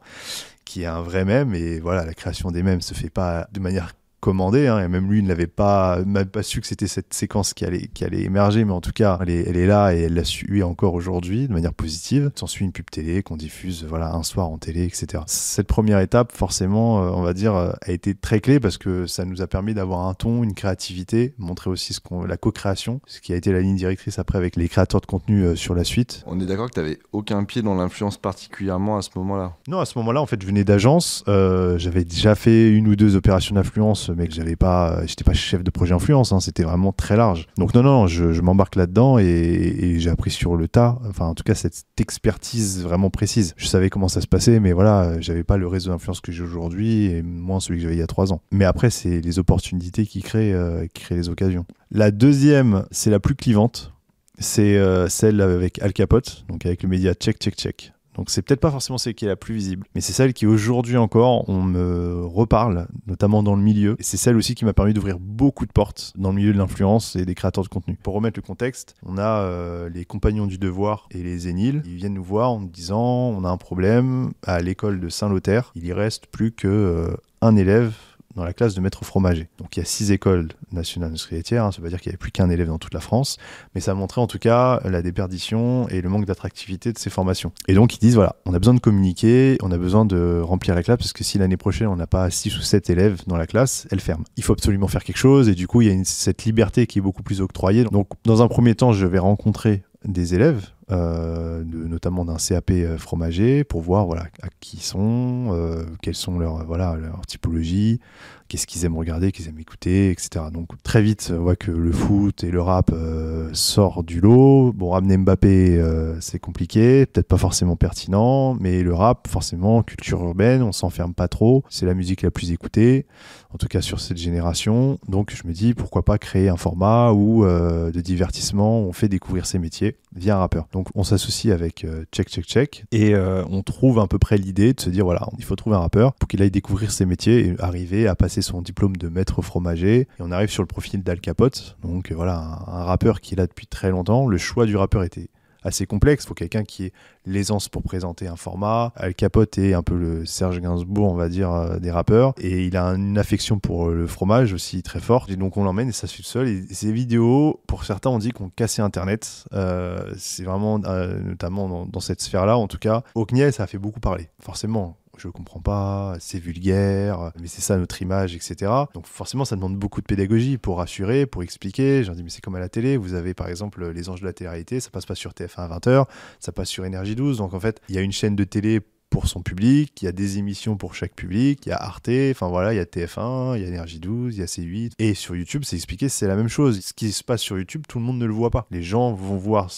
Qui 0.64 0.83
est 0.83 0.87
un 0.87 1.00
vrai 1.00 1.24
mème. 1.24 1.55
Et 1.55 1.81
voilà, 1.81 2.05
la 2.05 2.14
création 2.14 2.50
des 2.50 2.62
mèmes 2.62 2.81
se 2.81 2.94
fait 2.94 3.11
pas 3.11 3.48
de 3.52 3.61
manière 3.61 3.92
commandé, 4.20 4.66
hein, 4.66 4.79
et 4.81 4.88
même 4.88 5.11
lui 5.11 5.18
il 5.18 5.24
n'avait 5.24 5.46
pas, 5.46 6.00
même 6.05 6.26
pas 6.26 6.42
su 6.42 6.61
que 6.61 6.66
c'était 6.66 6.87
cette 6.87 7.14
séquence 7.14 7.55
qui 7.55 7.64
allait, 7.64 7.88
qui 7.92 8.05
allait 8.05 8.22
émerger, 8.22 8.64
mais 8.64 8.72
en 8.72 8.81
tout 8.81 8.92
cas, 8.92 9.18
elle 9.22 9.31
est, 9.31 9.48
elle 9.48 9.57
est 9.57 9.66
là 9.66 9.94
et 9.94 10.00
elle 10.02 10.14
l'a 10.14 10.24
su 10.24 10.62
encore 10.62 10.94
aujourd'hui 10.94 11.48
de 11.48 11.52
manière 11.52 11.72
positive. 11.72 12.31
S'ensuit 12.35 12.64
une 12.64 12.72
pub 12.72 12.90
télé 12.90 13.22
qu'on 13.22 13.37
diffuse 13.37 13.85
voilà, 13.88 14.12
un 14.14 14.22
soir 14.22 14.48
en 14.48 14.59
télé, 14.59 14.85
etc. 14.85 15.22
Cette 15.26 15.66
première 15.66 16.00
étape, 16.00 16.33
forcément, 16.33 17.02
euh, 17.02 17.11
on 17.11 17.22
va 17.22 17.35
dire, 17.35 17.55
euh, 17.55 17.72
a 17.83 17.92
été 17.92 18.14
très 18.14 18.40
clé 18.40 18.61
parce 18.61 18.79
que 18.79 19.07
ça 19.07 19.24
nous 19.24 19.42
a 19.42 19.46
permis 19.46 19.74
d'avoir 19.74 20.07
un 20.07 20.14
ton, 20.14 20.42
une 20.42 20.55
créativité, 20.55 21.35
montrer 21.38 21.70
aussi 21.70 21.92
ce 21.92 22.00
qu'on, 22.00 22.24
la 22.24 22.37
co-création, 22.37 23.00
ce 23.07 23.20
qui 23.20 23.33
a 23.33 23.37
été 23.37 23.52
la 23.52 23.61
ligne 23.61 23.76
directrice 23.76 24.18
après 24.18 24.38
avec 24.38 24.57
les 24.57 24.68
créateurs 24.68 25.00
de 25.00 25.07
contenu 25.07 25.42
euh, 25.42 25.57
sur 25.57 25.74
la 25.74 25.85
suite. 25.85 26.24
On 26.26 26.40
est 26.40 26.46
d'accord 26.46 26.68
que 26.68 26.74
tu 26.74 26.81
n'avais 26.81 26.98
aucun 27.12 27.44
pied 27.44 27.62
dans 27.62 27.74
l'influence 27.74 28.16
particulièrement 28.16 28.96
à 28.96 29.02
ce 29.02 29.11
moment-là? 29.16 29.57
Non, 29.68 29.81
à 29.81 29.85
ce 29.85 29.98
moment-là, 29.98 30.20
en 30.20 30.26
fait, 30.26 30.40
je 30.40 30.46
venais 30.46 30.64
d'agence. 30.64 31.24
j'avais 31.26 32.05
déjà 32.05 32.35
fait 32.35 32.70
une 32.70 32.88
ou 32.88 32.96
deux 32.96 33.16
opérations 33.16 33.55
d'influence 33.55 34.06
mais 34.14 34.29
que 34.29 34.55
pas, 34.55 35.05
j'étais 35.07 35.25
pas 35.25 35.33
chef 35.33 35.62
de 35.62 35.71
projet 35.71 35.95
influence, 35.95 36.33
hein, 36.33 36.40
c'était 36.40 36.62
vraiment 36.62 36.92
très 36.92 37.16
large. 37.16 37.47
Donc 37.57 37.75
non, 37.75 37.83
non, 37.83 38.07
je, 38.07 38.40
m'embarque 38.40 38.77
là-dedans 38.77 39.19
et, 39.19 39.97
j'ai 39.99 40.11
appris 40.11 40.31
sur 40.31 40.57
le 40.57 40.69
tas, 40.69 40.99
enfin 41.09 41.27
en 41.27 41.35
tout 41.35 41.42
cas 41.42 41.55
cette 41.55 41.85
expertise 41.99 42.83
vraiment 42.83 43.11
précise. 43.11 43.55
Je 43.57 43.66
savais 43.66 43.90
comment 43.90 44.09
ça 44.09 44.21
se 44.21 44.27
passait, 44.27 44.61
mais 44.61 44.73
voilà, 44.73 45.21
j'avais 45.21 45.45
pas 45.45 45.57
le 45.57 45.66
réseau 45.66 45.90
d'influence 45.90 46.21
que 46.21 46.33
j'ai 46.33 46.42
aujourd'hui 46.42 47.07
et 47.07 47.23
moins 47.23 47.61
celui 47.61 47.79
que 47.79 47.83
j'avais 47.85 47.97
il 47.97 48.01
y 48.01 48.03
a 48.03 48.07
trois 48.07 48.33
ans. 48.33 48.40
Mais 48.51 48.64
après, 48.64 48.90
c'est 48.90 49.21
les 49.21 49.38
opportunités 49.38 50.07
qui 50.07 50.23
créent, 50.23 50.53
euh, 50.53 50.87
qui 50.92 51.05
créent 51.05 51.16
les 51.16 51.29
occasions. 51.29 51.64
La 51.90 52.11
deuxième, 52.11 52.85
c'est 52.90 53.11
la 53.11 53.21
plus 53.21 53.35
clivante, 53.35 53.92
c'est 54.38 54.77
euh, 54.77 55.09
celle 55.09 55.40
avec 55.40 55.81
Al 55.81 55.92
Capote, 55.92 56.45
donc 56.49 56.66
avec 56.66 56.83
le 56.83 56.88
média 56.88 57.14
Check 57.14 57.38
Check 57.38 57.55
Check. 57.55 57.92
Donc 58.16 58.31
c'est 58.31 58.42
peut-être 58.42 58.61
pas 58.61 58.70
forcément 58.70 58.98
celle 58.98 59.14
qui 59.14 59.24
est 59.24 59.29
la 59.29 59.37
plus 59.37 59.55
visible, 59.55 59.87
mais 59.94 60.00
c'est 60.00 60.12
celle 60.12 60.33
qui 60.33 60.46
aujourd'hui 60.46 60.96
encore 60.96 61.48
on 61.48 61.62
me 61.62 62.24
reparle, 62.24 62.88
notamment 63.07 63.42
dans 63.42 63.55
le 63.55 63.62
milieu. 63.62 63.96
Et 63.98 64.02
c'est 64.02 64.16
celle 64.16 64.37
aussi 64.37 64.55
qui 64.55 64.64
m'a 64.64 64.72
permis 64.72 64.94
d'ouvrir 64.94 65.18
beaucoup 65.20 65.66
de 65.66 65.72
portes 65.72 66.12
dans 66.16 66.31
le 66.31 66.37
milieu 66.37 66.52
de 66.52 66.59
l'influence 66.59 67.16
et 67.16 67.24
des 67.24 67.35
créateurs 67.35 67.64
de 67.64 67.68
contenu. 67.68 67.98
Pour 68.02 68.14
remettre 68.14 68.38
le 68.38 68.46
contexte, 68.46 68.94
on 69.05 69.18
a 69.18 69.40
euh, 69.40 69.88
les 69.88 70.05
compagnons 70.05 70.46
du 70.46 70.59
devoir 70.59 71.09
et 71.11 71.22
les 71.22 71.38
Zénils. 71.38 71.83
Ils 71.85 71.96
viennent 71.96 72.14
nous 72.14 72.24
voir 72.24 72.52
en 72.52 72.61
disant 72.61 73.00
on 73.00 73.44
a 73.44 73.48
un 73.48 73.57
problème 73.57 74.33
à 74.46 74.61
l'école 74.61 75.00
de 75.00 75.09
Saint-Lothaire. 75.09 75.72
Il 75.74 75.85
y 75.85 75.92
reste 75.92 76.26
plus 76.26 76.52
que 76.52 76.68
euh, 76.68 77.16
un 77.42 77.57
élève 77.57 77.92
dans 78.37 78.44
la 78.44 78.53
classe 78.53 78.75
de 78.75 78.81
maître 78.81 79.05
fromager. 79.05 79.49
Donc 79.59 79.77
il 79.77 79.81
y 79.81 79.83
a 79.83 79.87
six 79.87 80.12
écoles 80.12 80.49
nationales 80.72 81.09
industrielles 81.09 81.42
hein, 81.53 81.72
ça 81.72 81.83
veut 81.83 81.88
dire 81.88 82.01
qu'il 82.01 82.11
n'y 82.11 82.12
avait 82.12 82.18
plus 82.18 82.31
qu'un 82.31 82.51
élève 82.51 82.68
dans 82.68 82.79
toute 82.79 82.94
la 82.94 83.01
France, 83.01 83.38
mais 83.75 83.81
ça 83.81 83.94
montrait 83.94 84.20
en 84.20 84.27
tout 84.27 84.38
cas 84.38 84.81
la 84.85 85.03
déperdition 85.03 85.88
et 85.88 86.01
le 86.01 86.09
manque 86.09 86.27
d'attractivité 86.27 86.92
de 86.92 86.99
ces 86.99 87.11
formations. 87.11 87.53
Et 87.68 87.75
donc 87.75 87.94
ils 87.94 87.99
disent 87.99 88.14
voilà, 88.14 88.37
on 88.44 88.55
a 88.55 88.59
besoin 88.59 88.75
de 88.75 88.81
communiquer, 88.81 89.59
on 89.62 89.72
a 89.72 89.79
besoin 89.79 90.05
de 90.05 90.40
remplir 90.42 90.75
la 90.75 90.83
classe, 90.83 90.99
parce 90.99 91.12
que 91.12 91.25
si 91.25 91.38
l'année 91.38 91.57
prochaine 91.57 91.88
on 91.88 91.96
n'a 91.96 92.07
pas 92.07 92.31
six 92.31 92.57
ou 92.57 92.61
sept 92.61 92.90
élèves 92.90 93.22
dans 93.27 93.37
la 93.37 93.46
classe, 93.46 93.87
elle 93.90 94.01
ferme. 94.01 94.25
Il 94.37 94.42
faut 94.42 94.53
absolument 94.53 94.88
faire 94.88 95.05
quelque 95.05 95.16
chose, 95.16 95.49
et 95.49 95.55
du 95.55 95.66
coup 95.66 95.83
il 95.83 95.88
y 95.88 95.90
a 95.90 96.05
cette 96.05 96.44
liberté 96.44 96.87
qui 96.87 96.99
est 96.99 97.03
beaucoup 97.03 97.22
plus 97.22 97.40
octroyée. 97.40 97.85
Donc 97.85 98.09
dans 98.25 98.42
un 98.42 98.49
premier 98.49 98.75
temps, 98.75 98.92
je 98.92 99.07
vais 99.07 99.18
rencontrer 99.18 99.83
des 100.05 100.35
élèves, 100.35 100.70
euh, 100.92 101.64
notamment 101.64 102.25
d'un 102.25 102.37
CAP 102.37 102.70
euh, 102.70 102.96
fromager, 102.96 103.64
pour 103.64 103.81
voir 103.81 104.07
voilà, 104.07 104.29
à 104.42 104.49
qui 104.61 104.77
ils 104.77 104.83
sont, 104.83 105.49
euh, 105.51 105.85
quelles 106.01 106.14
sont 106.14 106.38
leurs 106.38 106.64
voilà, 106.64 106.94
leur 106.94 107.27
typologies, 107.27 108.01
qu'est-ce 108.48 108.66
qu'ils 108.66 108.85
aiment 108.85 108.96
regarder, 108.96 109.32
qu'ils 109.32 109.48
aiment 109.48 109.59
écouter, 109.59 110.11
etc. 110.11 110.46
Donc 110.52 110.70
très 110.82 111.02
vite, 111.02 111.32
on 111.35 111.42
voit 111.42 111.56
que 111.56 111.70
le 111.70 111.92
foot 111.92 112.44
et 112.44 112.50
le 112.50 112.61
rap 112.61 112.90
euh, 112.92 113.50
sortent 113.52 114.06
du 114.06 114.20
lot. 114.20 114.72
Bon, 114.72 114.90
ramener 114.90 115.16
Mbappé, 115.16 115.78
euh, 115.78 116.20
c'est 116.20 116.38
compliqué, 116.38 117.06
peut-être 117.06 117.28
pas 117.28 117.38
forcément 117.38 117.76
pertinent, 117.76 118.54
mais 118.54 118.82
le 118.82 118.94
rap, 118.94 119.28
forcément, 119.28 119.82
culture 119.82 120.22
urbaine, 120.22 120.62
on 120.62 120.72
s'enferme 120.72 121.14
pas 121.14 121.28
trop. 121.28 121.64
C'est 121.68 121.87
la 121.87 121.94
musique 121.94 122.22
la 122.22 122.30
plus 122.30 122.52
écoutée, 122.52 123.06
en 123.52 123.59
tout 123.59 123.68
cas 123.68 123.80
sur 123.80 124.00
cette 124.00 124.18
génération. 124.18 124.98
Donc 125.09 125.35
je 125.35 125.46
me 125.46 125.52
dis, 125.52 125.74
pourquoi 125.74 126.04
pas 126.04 126.18
créer 126.18 126.48
un 126.48 126.56
format 126.56 127.12
où 127.12 127.44
euh, 127.44 127.90
de 127.90 128.00
divertissement, 128.00 128.80
on 128.80 128.92
fait 128.92 129.09
découvrir 129.09 129.46
ces 129.46 129.59
métiers 129.59 129.96
via 130.14 130.37
un 130.37 130.38
rappeur. 130.38 130.68
Donc 130.72 130.88
on 130.94 131.04
s'associe 131.04 131.52
avec 131.52 131.87
Check 132.12 132.28
Check 132.28 132.44
Check 132.44 132.85
et 132.92 133.14
on 133.16 133.62
trouve 133.62 133.98
à 133.98 134.06
peu 134.06 134.18
près 134.18 134.38
l'idée 134.38 134.72
de 134.72 134.80
se 134.80 134.90
dire, 134.90 135.04
voilà, 135.04 135.28
il 135.38 135.44
faut 135.44 135.56
trouver 135.56 135.76
un 135.76 135.80
rappeur 135.80 136.14
pour 136.14 136.28
qu'il 136.28 136.40
aille 136.42 136.50
découvrir 136.50 136.90
ces 136.90 137.04
métiers 137.06 137.46
et 137.46 137.54
arriver 137.59 138.06
à 138.06 138.14
passer 138.14 138.36
son 138.42 138.62
diplôme 138.62 138.96
de 138.96 139.09
maître 139.09 139.42
fromager. 139.42 140.01
Et 140.01 140.07
on 140.20 140.31
arrive 140.31 140.51
sur 140.51 140.62
le 140.62 140.66
profil 140.66 141.03
d'Al 141.03 141.20
Capote. 141.20 141.77
Donc 141.83 142.12
voilà, 142.12 142.38
un, 142.66 142.85
rappeur 142.85 143.20
qui 143.20 143.35
est 143.35 143.37
là 143.37 143.46
depuis 143.46 143.66
très 143.66 143.90
longtemps. 143.90 144.27
Le 144.29 144.38
choix 144.38 144.66
du 144.66 144.77
rappeur 144.77 145.03
était 145.03 145.29
assez 145.66 145.87
complexe. 145.87 146.25
Il 146.25 146.29
faut 146.29 146.35
quelqu'un 146.35 146.64
qui 146.64 146.85
ait 146.85 146.92
l'aisance 147.27 147.68
pour 147.68 147.83
présenter 147.83 148.29
un 148.29 148.37
format. 148.37 148.92
Al 148.96 149.14
Capote 149.14 149.59
est 149.59 149.75
un 149.75 149.83
peu 149.83 149.96
le 149.96 150.25
Serge 150.25 150.61
Gainsbourg, 150.61 151.12
on 151.12 151.16
va 151.16 151.29
dire, 151.29 151.53
euh, 151.53 151.79
des 151.79 151.90
rappeurs. 151.90 152.35
Et 152.38 152.66
il 152.66 152.77
a 152.77 152.85
une 152.94 153.18
affection 153.18 153.59
pour 153.59 153.88
le 153.88 154.07
fromage 154.07 154.53
aussi 154.53 154.83
très 154.83 155.01
forte. 155.01 155.31
Et 155.31 155.37
donc 155.37 155.57
on 155.57 155.64
l'emmène 155.64 155.88
et 155.88 155.92
ça 155.92 156.07
suit 156.07 156.22
seul. 156.22 156.49
Et 156.49 156.62
ces 156.70 156.92
vidéos, 156.92 157.61
pour 157.66 157.85
certains, 157.85 158.11
on 158.11 158.18
dit 158.18 158.31
qu'on 158.31 158.49
cassait 158.49 158.83
Internet. 158.83 159.44
Euh, 159.53 160.14
c'est 160.16 160.44
vraiment, 160.44 160.81
euh, 160.85 161.20
notamment 161.20 161.87
dans, 161.87 162.01
cette 162.01 162.20
sphère-là, 162.20 162.57
en 162.57 162.68
tout 162.68 162.79
cas, 162.79 163.03
au 163.14 163.27
CNIEL, 163.27 163.53
ça 163.53 163.64
a 163.64 163.66
fait 163.66 163.79
beaucoup 163.79 164.01
parler. 164.01 164.29
Forcément, 164.40 164.96
je 165.18 165.29
comprends 165.29 165.61
pas, 165.61 166.16
c'est 166.20 166.38
vulgaire, 166.38 167.33
mais 167.40 167.46
c'est 167.46 167.61
ça 167.61 167.76
notre 167.76 168.00
image, 168.02 168.35
etc. 168.35 168.70
Donc 168.94 169.07
forcément, 169.07 169.44
ça 169.44 169.57
demande 169.57 169.76
beaucoup 169.76 170.00
de 170.00 170.07
pédagogie 170.07 170.59
pour 170.59 170.79
rassurer, 170.79 171.26
pour 171.26 171.42
expliquer. 171.42 172.05
J'en 172.05 172.14
dis, 172.14 172.22
mais 172.22 172.31
c'est 172.31 172.40
comme 172.40 172.57
à 172.57 172.61
la 172.61 172.68
télé, 172.68 172.96
vous 172.96 173.14
avez 173.14 173.35
par 173.35 173.48
exemple 173.48 173.90
Les 173.90 174.09
Anges 174.09 174.20
de 174.20 174.26
la 174.26 174.33
télé-réalité, 174.33 174.81
ça 174.81 174.90
passe 174.90 175.07
pas 175.07 175.14
sur 175.14 175.33
TF1 175.33 175.70
à 175.70 175.79
20h, 175.79 176.07
ça 176.40 176.52
passe 176.52 176.68
sur 176.68 176.85
Énergie 176.85 177.16
12. 177.16 177.38
Donc 177.38 177.55
en 177.55 177.61
fait, 177.61 177.81
il 177.88 177.94
y 177.94 177.98
a 177.98 178.02
une 178.02 178.12
chaîne 178.12 178.37
de 178.37 178.44
télé 178.44 178.81
pour 179.11 179.29
son 179.29 179.40
public, 179.40 180.02
il 180.02 180.05
y 180.05 180.09
a 180.09 180.12
des 180.12 180.38
émissions 180.38 180.76
pour 180.76 180.94
chaque 180.94 181.14
public, 181.14 181.64
il 181.64 181.68
y 181.70 181.72
a 181.72 181.76
Arte, 181.76 182.11
enfin 182.31 182.48
voilà, 182.48 182.74
il 182.74 182.76
y 182.76 182.81
a 182.81 182.85
TF1, 182.85 183.57
il 183.57 183.62
y 183.62 183.64
a 183.64 183.68
Énergie 183.68 184.00
12, 184.00 184.37
il 184.37 184.40
y 184.40 184.42
a 184.42 184.46
C8. 184.46 184.92
Et 184.98 185.14
sur 185.14 185.37
YouTube, 185.37 185.62
c'est 185.64 185.76
expliqué, 185.76 186.09
c'est 186.09 186.26
la 186.26 186.37
même 186.37 186.48
chose. 186.48 186.81
Ce 186.81 186.92
qui 186.92 187.12
se 187.12 187.22
passe 187.22 187.40
sur 187.40 187.57
YouTube, 187.57 187.85
tout 187.88 187.98
le 187.98 188.05
monde 188.05 188.18
ne 188.18 188.26
le 188.26 188.33
voit 188.33 188.50
pas. 188.50 188.66
Les 188.70 188.83
gens 188.83 189.12
vont 189.12 189.37
voir 189.37 189.70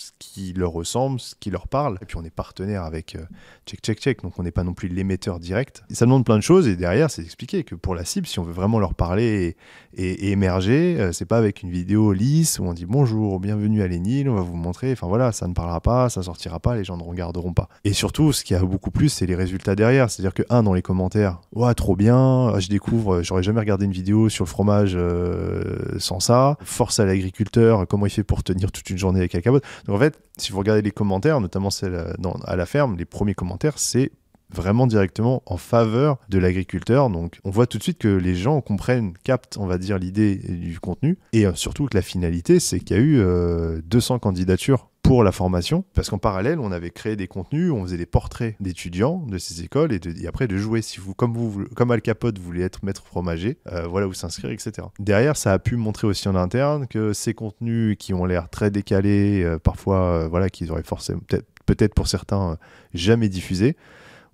ce 0.00 0.12
qui 0.18 0.54
leur 0.54 0.72
ressemble, 0.72 1.20
ce 1.20 1.34
qui 1.38 1.50
leur 1.50 1.68
parle. 1.68 1.98
Et 2.00 2.06
puis 2.06 2.16
on 2.16 2.24
est 2.24 2.30
partenaire 2.30 2.84
avec 2.84 3.16
euh, 3.16 3.24
Check 3.66 3.80
Check 3.82 4.00
Check, 4.00 4.22
donc 4.22 4.38
on 4.38 4.42
n'est 4.42 4.50
pas 4.50 4.64
non 4.64 4.72
plus 4.72 4.88
l'émetteur 4.88 5.38
direct. 5.38 5.82
Et 5.90 5.94
ça 5.94 6.06
demande 6.06 6.24
plein 6.24 6.38
de 6.38 6.42
choses 6.42 6.66
et 6.68 6.76
derrière 6.76 7.10
c'est 7.10 7.22
expliqué 7.22 7.64
que 7.64 7.74
pour 7.74 7.94
la 7.94 8.04
cible, 8.04 8.26
si 8.26 8.38
on 8.38 8.42
veut 8.42 8.52
vraiment 8.52 8.78
leur 8.78 8.94
parler 8.94 9.56
et, 9.94 10.30
émerger, 10.30 10.96
euh, 10.98 11.12
c'est 11.12 11.26
pas 11.26 11.36
avec 11.36 11.62
une 11.62 11.70
vidéo 11.70 12.12
lisse 12.12 12.58
où 12.58 12.64
on 12.64 12.72
dit 12.72 12.86
bonjour, 12.86 13.40
bienvenue 13.40 13.82
à 13.82 13.88
Lénil, 13.88 14.30
on 14.30 14.36
va 14.36 14.40
vous 14.40 14.56
montrer. 14.56 14.92
Enfin 14.92 15.06
voilà, 15.06 15.32
ça 15.32 15.46
ne 15.46 15.52
parlera 15.52 15.80
pas, 15.80 16.08
ça 16.08 16.22
sortira 16.22 16.60
pas, 16.60 16.76
les 16.76 16.84
gens 16.84 16.96
ne 16.96 17.02
regarderont 17.02 17.52
pas. 17.52 17.68
Et 17.84 17.92
surtout, 17.92 18.32
ce 18.32 18.42
qui 18.42 18.54
a 18.54 18.60
beaucoup 18.60 18.90
plus, 18.90 19.10
c'est 19.10 19.26
les 19.26 19.34
résultats 19.34 19.76
derrière. 19.76 20.10
C'est-à-dire 20.10 20.32
que 20.32 20.44
un 20.48 20.62
dans 20.62 20.72
les 20.72 20.82
commentaires, 20.82 21.40
ouais 21.52 21.74
trop 21.74 21.94
bien, 21.94 22.58
je 22.58 22.68
découvre, 22.68 23.22
j'aurais 23.22 23.42
jamais 23.42 23.60
regardé 23.60 23.84
une 23.84 23.92
vidéo 23.92 24.30
sur 24.30 24.44
le 24.44 24.48
fromage 24.48 24.92
euh, 24.94 25.98
sans 25.98 26.20
ça. 26.20 26.56
Force 26.62 27.00
à 27.00 27.04
l'agriculteur, 27.04 27.86
comment 27.86 28.06
il 28.06 28.10
fait 28.10 28.24
pour 28.24 28.42
tenir 28.42 28.72
toute 28.72 28.88
une 28.88 28.98
journée 28.98 29.18
avec 29.18 29.34
un 29.34 29.40
cabot 29.40 29.60
en 29.90 29.98
fait, 29.98 30.18
si 30.36 30.52
vous 30.52 30.58
regardez 30.58 30.82
les 30.82 30.90
commentaires, 30.90 31.40
notamment 31.40 31.70
celle 31.70 31.94
euh, 31.94 32.12
à 32.44 32.56
la 32.56 32.66
ferme, 32.66 32.96
les 32.96 33.04
premiers 33.04 33.34
commentaires, 33.34 33.78
c'est 33.78 34.12
vraiment 34.52 34.86
directement 34.86 35.42
en 35.46 35.56
faveur 35.56 36.18
de 36.28 36.38
l'agriculteur. 36.38 37.10
Donc 37.10 37.38
on 37.44 37.50
voit 37.50 37.66
tout 37.66 37.78
de 37.78 37.82
suite 37.82 37.98
que 37.98 38.08
les 38.08 38.34
gens 38.34 38.60
comprennent, 38.60 39.14
captent, 39.24 39.58
on 39.58 39.66
va 39.66 39.78
dire, 39.78 39.98
l'idée 39.98 40.36
du 40.36 40.80
contenu. 40.80 41.18
Et 41.32 41.46
euh, 41.46 41.54
surtout 41.54 41.86
que 41.86 41.96
la 41.96 42.02
finalité, 42.02 42.60
c'est 42.60 42.80
qu'il 42.80 42.96
y 42.96 43.00
a 43.00 43.02
eu 43.02 43.82
200 43.82 44.14
euh, 44.14 44.18
candidatures 44.18 44.90
pour 45.02 45.24
la 45.24 45.32
formation, 45.32 45.84
parce 45.94 46.10
qu'en 46.10 46.18
parallèle, 46.18 46.60
on 46.60 46.72
avait 46.72 46.90
créé 46.90 47.16
des 47.16 47.26
contenus, 47.26 47.72
on 47.72 47.82
faisait 47.82 47.96
des 47.96 48.06
portraits 48.06 48.54
d'étudiants 48.60 49.24
de 49.26 49.38
ces 49.38 49.62
écoles 49.62 49.92
et, 49.92 50.26
après 50.26 50.46
de 50.46 50.56
jouer. 50.56 50.82
Si 50.82 51.00
vous, 51.00 51.14
comme 51.14 51.32
vous, 51.32 51.64
comme 51.74 51.90
Al 51.90 52.02
Capote 52.02 52.38
voulait 52.38 52.62
être 52.62 52.84
maître 52.84 53.02
fromager, 53.04 53.58
euh, 53.72 53.86
voilà 53.86 54.06
où 54.06 54.12
s'inscrire, 54.12 54.50
etc. 54.50 54.86
Derrière, 54.98 55.36
ça 55.36 55.52
a 55.52 55.58
pu 55.58 55.76
montrer 55.76 56.06
aussi 56.06 56.28
en 56.28 56.34
interne 56.34 56.86
que 56.86 57.12
ces 57.12 57.34
contenus 57.34 57.96
qui 57.98 58.14
ont 58.14 58.24
l'air 58.24 58.48
très 58.50 58.70
décalés, 58.70 59.42
euh, 59.42 59.58
parfois, 59.58 60.28
voilà, 60.28 60.50
qu'ils 60.50 60.70
auraient 60.70 60.82
forcément, 60.82 61.20
peut-être 61.66 61.94
pour 61.94 62.06
certains, 62.06 62.58
jamais 62.94 63.28
diffusés, 63.28 63.76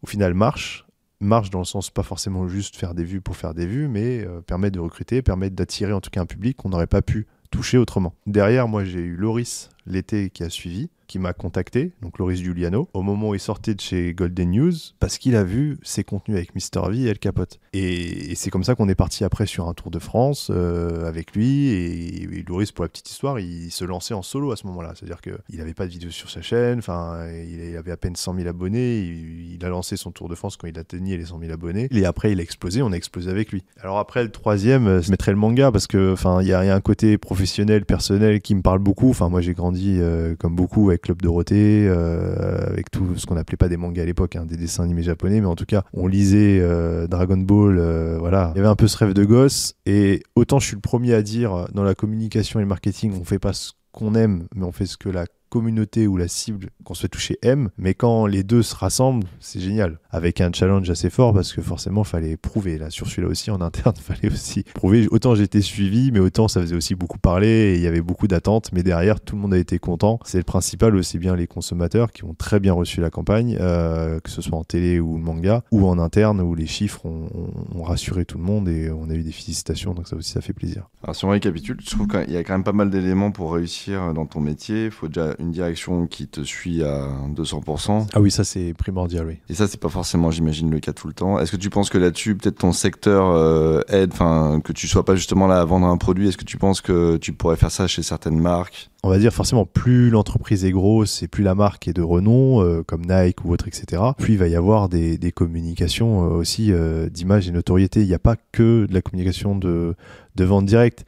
au 0.03 0.07
final 0.07 0.35
marchent 0.35 0.87
marche 1.19 1.49
dans 1.49 1.61
le 1.61 1.65
sens 1.65 1.89
pas 1.89 2.03
forcément 2.03 2.47
juste 2.47 2.77
faire 2.77 2.95
des 2.95 3.05
vues 3.05 3.23
pour 3.23 3.37
faire 3.37 3.55
des 3.55 3.67
vues, 3.67 3.89
mais 3.89 4.27
permettre 4.47 4.75
de 4.75 4.81
recruter, 4.81 5.23
permettre 5.23 5.57
d'attirer 5.57 5.95
en 5.95 6.01
tout 6.03 6.11
cas 6.11 6.21
un 6.21 6.27
public 6.27 6.59
qu'on 6.59 6.69
n'aurait 6.69 6.87
pas 6.87 7.01
pu 7.01 7.27
toucher 7.51 7.79
autrement. 7.79 8.15
Derrière, 8.27 8.69
moi, 8.69 8.85
j'ai 8.85 9.01
eu 9.01 9.17
Loris 9.17 9.71
l'été 9.87 10.31
qui 10.31 10.43
a 10.43 10.51
suivi, 10.51 10.89
qui 11.07 11.19
m'a 11.19 11.33
contacté, 11.33 11.93
donc 12.03 12.19
Loris 12.19 12.41
Giuliano, 12.41 12.89
au 12.93 13.03
moment 13.03 13.31
où 13.31 13.35
il 13.35 13.41
sortait 13.41 13.75
de 13.75 13.81
chez 13.81 14.13
Golden 14.13 14.51
News, 14.51 14.73
parce 14.99 15.19
qu'il 15.19 15.37
a 15.37 15.45
vu 15.45 15.79
ses 15.83 16.05
contenus 16.05 16.37
avec 16.37 16.55
Mister 16.55 16.81
V 16.89 17.03
et 17.03 17.07
El 17.07 17.19
Capote. 17.19 17.59
Et, 17.73 18.35
c'est 18.35 18.51
comme 18.51 18.65
ça 18.65 18.75
qu'on 18.75 18.89
est 18.89 18.95
parti 18.95 19.25
après 19.25 19.47
sur 19.47 19.69
un 19.69 19.75
Tour 19.75 19.91
de 19.91 19.99
France 19.99 20.51
euh, 20.51 21.09
avec 21.09 21.35
lui. 21.35 21.69
Et, 21.69 22.45
Loris, 22.47 22.73
pour 22.73 22.85
la 22.85 22.89
petite 22.89 23.11
histoire, 23.11 23.39
il 23.41 23.71
se 23.71 23.85
lançait 23.85 24.15
en 24.15 24.23
solo 24.23 24.53
à 24.53 24.57
ce 24.57 24.67
moment-là. 24.67 24.93
C'est-à-dire 24.95 25.21
qu'il 25.21 25.59
n'avait 25.59 25.75
pas 25.75 25.87
de 25.87 25.91
vidéo 25.91 26.11
sur 26.11 26.31
sa 26.31 26.43
chaîne, 26.43 26.79
enfin, 26.79 27.27
il 27.31 27.77
avait 27.77 27.93
à 27.93 27.97
peine 27.97 28.17
100 28.17 28.35
000 28.37 28.49
abonnés. 28.49 29.01
Il, 29.01 29.65
a 29.65 29.69
lancé 29.69 29.97
son 29.97 30.11
Tour 30.11 30.29
de 30.29 30.35
France 30.35 30.57
quand 30.57 30.67
il 30.67 30.79
atteignait 30.79 31.17
les 31.17 31.27
100 31.27 31.41
000 31.41 31.53
abonnés. 31.53 31.89
Et 31.91 32.05
après, 32.05 32.33
il 32.33 32.41
a 32.41 32.43
explosé, 32.43 32.83
on 32.83 32.93
a 32.93 32.97
explosé 32.97 33.31
avec 33.31 33.53
lui. 33.53 33.65
Alors 33.81 33.99
après, 33.99 34.23
le 34.23 34.31
troisième, 34.31 35.03
je 35.03 35.11
mettrais 35.11 35.33
le 35.33 35.39
manga 35.39 35.73
parce 35.73 35.87
que, 35.87 36.13
enfin, 36.13 36.43
il 36.43 36.49
y, 36.49 36.53
a 36.53 36.75
un 36.75 36.81
côté 36.81 37.17
professionnel, 37.17 37.85
personnel 37.85 38.41
qui 38.41 38.55
me 38.55 38.63
parle 38.63 38.81
beaucoup. 38.81 39.11
Enfin, 39.11 39.29
moi, 39.29 39.41
j'ai 39.41 39.55
grandi 39.55 39.76
grandi 39.77 40.37
comme 40.39 40.55
beaucoup 40.55 40.89
avec 40.89 41.03
Club 41.03 41.23
Dorothée, 41.23 41.89
avec 41.89 42.91
tout 42.91 43.17
ce 43.17 43.27
qu'on 43.27 43.37
appelait 43.37 43.57
pas 43.57 43.69
des 43.69 43.77
mangas 43.77 44.03
à 44.03 44.07
l'époque, 44.07 44.37
hein, 44.37 44.45
des 44.47 44.57
dessins 44.57 44.85
animés 44.85 45.03
japonais, 45.03 45.41
mais 45.41 45.47
en 45.47 45.57
tout 45.57 45.67
cas, 45.67 45.83
on 45.93 46.07
lisait 46.07 46.61
Dragon 47.09 47.37
Ball, 47.37 47.79
voilà. 48.19 48.53
Il 48.55 48.59
y 48.59 48.61
avait 48.61 48.69
un 48.69 48.77
peu 48.77 48.89
ce 48.89 48.97
rêve 48.97 49.13
de 49.13 49.25
gosse, 49.25 49.75
et 49.87 50.23
autant 50.35 50.59
je 50.59 50.67
suis 50.67 50.77
le 50.77 50.81
premier 50.81 51.15
à 51.15 51.23
dire 51.23 51.67
dans 51.73 51.85
la 51.85 51.95
communication 51.95 52.61
et 52.61 52.63
le 52.63 52.69
marketing, 52.69 53.13
on 53.21 53.25
fait 53.25 53.39
pas 53.39 53.53
ce 53.53 53.73
qu'on 53.93 54.15
aime, 54.15 54.47
mais 54.55 54.65
on 54.65 54.73
fait 54.73 54.87
ce 54.87 54.97
que 54.97 55.09
la 55.09 55.27
communauté 55.57 56.07
ou 56.07 56.19
la 56.19 56.29
cible 56.29 56.69
qu'on 56.85 56.93
souhaite 56.93 57.13
toucher 57.13 57.39
aime, 57.41 57.71
mais 57.79 57.95
quand 57.95 58.27
les 58.27 58.43
deux 58.43 58.63
se 58.63 58.75
rassemblent, 58.75 59.27
c'est 59.41 59.59
génial. 59.59 59.99
Avec 60.11 60.43
un 60.43 60.53
challenge 60.53 60.91
assez 60.91 61.09
fort 61.09 61.33
parce 61.33 61.55
que 61.55 61.63
forcément, 61.63 62.05
fallait 62.05 62.37
prouver. 62.37 62.77
Là, 62.77 62.91
sur 62.91 63.07
celui-là 63.07 63.29
aussi, 63.29 63.51
en 63.51 63.63
interne, 63.63 63.97
fallait 64.01 64.31
aussi 64.31 64.65
prouver. 64.75 65.09
Autant 65.11 65.35
j'étais 65.35 65.63
suivi, 65.63 66.13
mais 66.13 66.21
autant 66.21 66.47
ça 66.47 66.61
faisait 66.61 66.77
aussi 66.77 66.95
beaucoup 66.95 67.17
parler 67.17 67.49
et 67.49 67.75
il 67.77 67.81
y 67.81 67.87
avait 67.87 68.03
beaucoup 68.03 68.29
d'attentes. 68.29 68.71
Mais 68.75 68.83
derrière, 68.83 69.19
tout 69.19 69.35
le 69.35 69.41
monde 69.41 69.55
a 69.55 69.59
été 69.59 69.79
content. 69.79 70.21
C'est 70.25 70.37
le 70.37 70.45
principal, 70.45 70.95
aussi 70.95 71.19
bien 71.19 71.35
les 71.37 71.47
consommateurs 71.47 72.13
qui 72.13 72.25
ont 72.25 72.35
très 72.35 72.61
bien 72.61 72.75
reçu 72.75 73.01
la 73.01 73.09
campagne, 73.09 73.57
euh, 73.59 74.21
que 74.21 74.29
ce 74.29 74.43
soit 74.43 74.59
en 74.59 74.65
télé 74.65 75.01
ou 75.01 75.17
le 75.17 75.23
manga, 75.23 75.63
ou 75.71 75.87
en 75.87 75.99
interne 75.99 76.43
où 76.43 76.55
les 76.55 76.67
chiffres 76.67 77.07
ont, 77.07 77.83
rassuré 77.83 78.25
tout 78.25 78.39
le 78.39 78.43
monde 78.43 78.69
et 78.69 78.91
on 78.91 79.09
a 79.11 79.15
eu 79.15 79.23
des 79.23 79.31
félicitations. 79.31 79.95
Donc 79.95 80.09
ça 80.09 80.17
aussi, 80.17 80.33
ça 80.33 80.41
fait 80.41 80.53
plaisir. 80.53 80.89
Alors 81.05 81.15
si 81.15 81.25
on 81.25 81.29
récapitule, 81.29 81.79
je 81.81 81.89
trouve 81.89 82.09
qu'il 82.09 82.33
y 82.33 82.37
a 82.37 82.43
quand 82.43 82.55
même 82.55 82.65
pas 82.65 82.73
mal 82.73 82.91
d'éléments 82.91 83.31
pour 83.31 83.55
réussir 83.55 84.13
dans 84.13 84.27
ton 84.27 84.41
métier. 84.41 84.87
Il 84.87 84.91
faut 84.91 85.07
déjà 85.07 85.35
une 85.39 85.46
direction 85.51 86.07
qui 86.07 86.27
te 86.27 86.43
suit 86.43 86.83
à 86.83 87.09
200%. 87.35 88.07
Ah 88.13 88.21
oui, 88.21 88.31
ça 88.31 88.45
c'est 88.45 88.75
primordial, 88.75 89.27
oui. 89.27 89.39
Et 89.49 89.55
ça, 89.55 89.67
c'est 89.67 89.81
pas 89.81 89.89
forcément, 89.89 90.31
j'imagine, 90.31 90.71
le 90.71 90.81
cas 90.81 90.93
tout 90.93 91.09
le 91.09 91.15
temps. 91.15 91.39
Est-ce 91.39 91.53
que 91.53 91.57
tu 91.57 91.71
penses 91.71 91.91
que 91.91 91.99
là-dessus, 91.99 92.35
peut-être 92.37 92.59
ton 92.59 92.73
secteur 92.73 93.31
euh, 93.31 93.81
aide, 93.89 94.11
enfin, 94.13 94.61
que 94.63 94.73
tu 94.73 94.89
sois 94.89 95.05
pas 95.05 95.17
justement 95.17 95.47
là 95.47 95.61
à 95.61 95.65
vendre 95.65 95.87
un 95.87 95.97
produit, 95.97 96.29
est-ce 96.29 96.37
que 96.37 96.45
tu 96.45 96.59
penses 96.59 96.81
que 96.81 97.17
tu 97.17 97.33
pourrais 97.33 97.57
faire 97.57 97.71
ça 97.71 97.87
chez 97.87 98.03
certaines 98.03 98.39
marques? 98.39 98.91
On 99.03 99.09
va 99.09 99.19
dire 99.19 99.33
forcément 99.33 99.67
plus 99.67 100.11
l'entreprise 100.11 100.65
est 100.65 100.73
grosse 100.73 101.23
et 101.23 101.29
plus 101.29 101.45
la 101.45 101.55
marque 101.55 101.87
est 101.87 101.93
de 101.93 102.03
renom, 102.03 102.61
euh, 102.63 102.83
comme 102.83 103.03
Nike 103.03 103.45
ou 103.45 103.53
autre, 103.53 103.69
etc., 103.69 104.03
plus 104.19 104.33
il 104.33 104.39
va 104.39 104.49
y 104.49 104.57
avoir 104.57 104.89
des, 104.89 105.33
communications 105.33 106.25
euh, 106.25 106.35
aussi 106.35 106.73
d'image 107.11 107.49
et 107.49 107.53
notoriété. 107.53 108.03
Il 108.03 108.09
n'y 108.09 108.15
a 108.15 108.19
pas 108.19 108.37
que 108.53 108.87
de 108.87 108.95
la 108.95 109.03
communication 109.03 109.57
de, 109.57 109.95
de 110.37 110.45
vente 110.45 110.67
directe. 110.67 111.05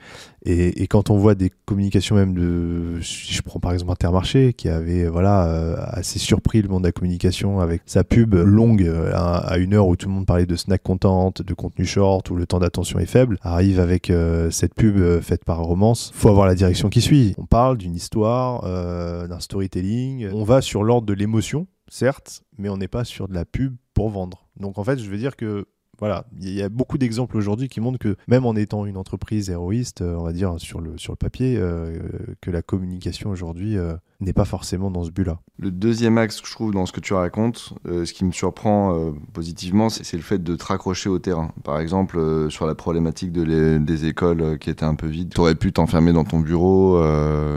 Et, 0.50 0.87
quand 0.87 1.11
on 1.11 1.18
voit 1.18 1.34
des 1.34 1.50
communications 1.66 2.16
même 2.16 2.32
de, 2.32 3.00
si 3.02 3.34
je 3.34 3.42
prends 3.42 3.61
par 3.61 3.72
exemple 3.74 3.92
Intermarché, 3.92 4.54
qui 4.54 4.70
avait 4.70 5.06
voilà 5.06 5.46
euh, 5.46 5.76
assez 5.78 6.18
surpris 6.18 6.62
le 6.62 6.68
monde 6.70 6.84
de 6.84 6.88
la 6.88 6.92
communication 6.92 7.61
avec 7.61 7.82
sa 7.84 8.02
pub 8.02 8.34
longue 8.34 8.82
euh, 8.82 9.12
à, 9.14 9.58
une 9.58 9.74
heure 9.74 9.87
où 9.87 9.94
tout 9.94 10.08
le 10.08 10.14
monde 10.14 10.24
parlait 10.24 10.46
de 10.46 10.56
snack 10.56 10.82
content, 10.82 11.34
de 11.37 11.54
contenu 11.54 11.84
short, 11.84 12.30
où 12.30 12.34
le 12.34 12.46
temps 12.46 12.61
d'attention 12.61 12.98
est 12.98 13.06
faible, 13.06 13.37
arrive 13.42 13.78
avec 13.78 14.08
euh, 14.08 14.50
cette 14.50 14.74
pub 14.74 15.20
faite 15.20 15.44
par 15.44 15.58
Romance. 15.58 16.12
Faut 16.14 16.30
avoir 16.30 16.46
la 16.46 16.54
direction 16.54 16.88
qui 16.88 17.02
suit. 17.02 17.34
On 17.37 17.44
parle 17.44 17.76
d'une 17.76 17.94
histoire, 17.94 18.62
d'un 19.28 19.40
storytelling. 19.40 20.30
On 20.32 20.44
va 20.44 20.62
sur 20.62 20.82
l'ordre 20.82 21.06
de 21.06 21.12
l'émotion, 21.12 21.66
certes, 21.88 22.42
mais 22.56 22.70
on 22.70 22.78
n'est 22.78 22.88
pas 22.88 23.04
sur 23.04 23.28
de 23.28 23.34
la 23.34 23.44
pub 23.44 23.76
pour 23.92 24.08
vendre. 24.08 24.48
Donc 24.58 24.78
en 24.78 24.84
fait, 24.84 24.98
je 24.98 25.11
veux 25.11 25.18
dire 25.18 25.37
que 25.37 25.66
voilà, 25.98 26.26
il 26.40 26.52
y 26.52 26.62
a 26.62 26.68
beaucoup 26.68 26.96
d'exemples 26.96 27.37
aujourd'hui 27.37 27.68
qui 27.68 27.80
montrent 27.80 27.98
que 27.98 28.16
même 28.28 28.46
en 28.46 28.54
étant 28.54 28.87
une 28.87 28.96
entreprise 28.96 29.50
héroïste, 29.50 30.00
on 30.02 30.22
va 30.22 30.32
dire 30.32 30.54
sur 30.58 30.80
le, 30.80 30.96
sur 30.96 31.12
le 31.12 31.16
papier, 31.16 31.56
euh, 31.56 31.98
que 32.40 32.50
la 32.50 32.62
communication 32.62 33.30
aujourd'hui 33.30 33.76
euh, 33.76 33.94
n'est 34.20 34.33
pas 34.33 34.44
forcément 34.44 34.90
dans 34.90 35.04
ce 35.04 35.11
but-là. 35.11 35.38
Le 35.59 35.70
deuxième 35.70 36.18
axe 36.18 36.40
que 36.40 36.48
je 36.48 36.52
trouve 36.52 36.72
dans 36.72 36.87
ce 36.87 36.92
que 36.92 37.00
tu 37.00 37.14
racontes, 37.14 37.74
euh, 37.87 38.04
ce 38.04 38.12
qui 38.12 38.24
me 38.24 38.33
surprend 38.33 38.94
euh, 38.94 39.12
positivement, 39.33 39.88
c'est 39.90 40.16
le 40.16 40.22
fait 40.22 40.42
de 40.42 40.57
te 40.57 40.64
raccrocher 40.64 41.09
au 41.09 41.20
terrain. 41.20 41.52
Par 41.62 41.78
exemple, 41.78 42.18
euh, 42.18 42.50
sur 42.50 42.66
la 42.66 42.74
problématique 42.74 43.33
de 43.33 43.78
des 43.78 44.07
écoles 44.07 44.59
qui 44.59 44.70
étaient 44.70 44.85
un 44.85 44.94
peu 44.94 45.07
vides, 45.07 45.33
tu 45.33 45.40
aurais 45.40 45.54
pu 45.54 45.72
t'enfermer 45.72 46.12
dans 46.12 46.24
ton 46.24 46.40
bureau, 46.40 47.02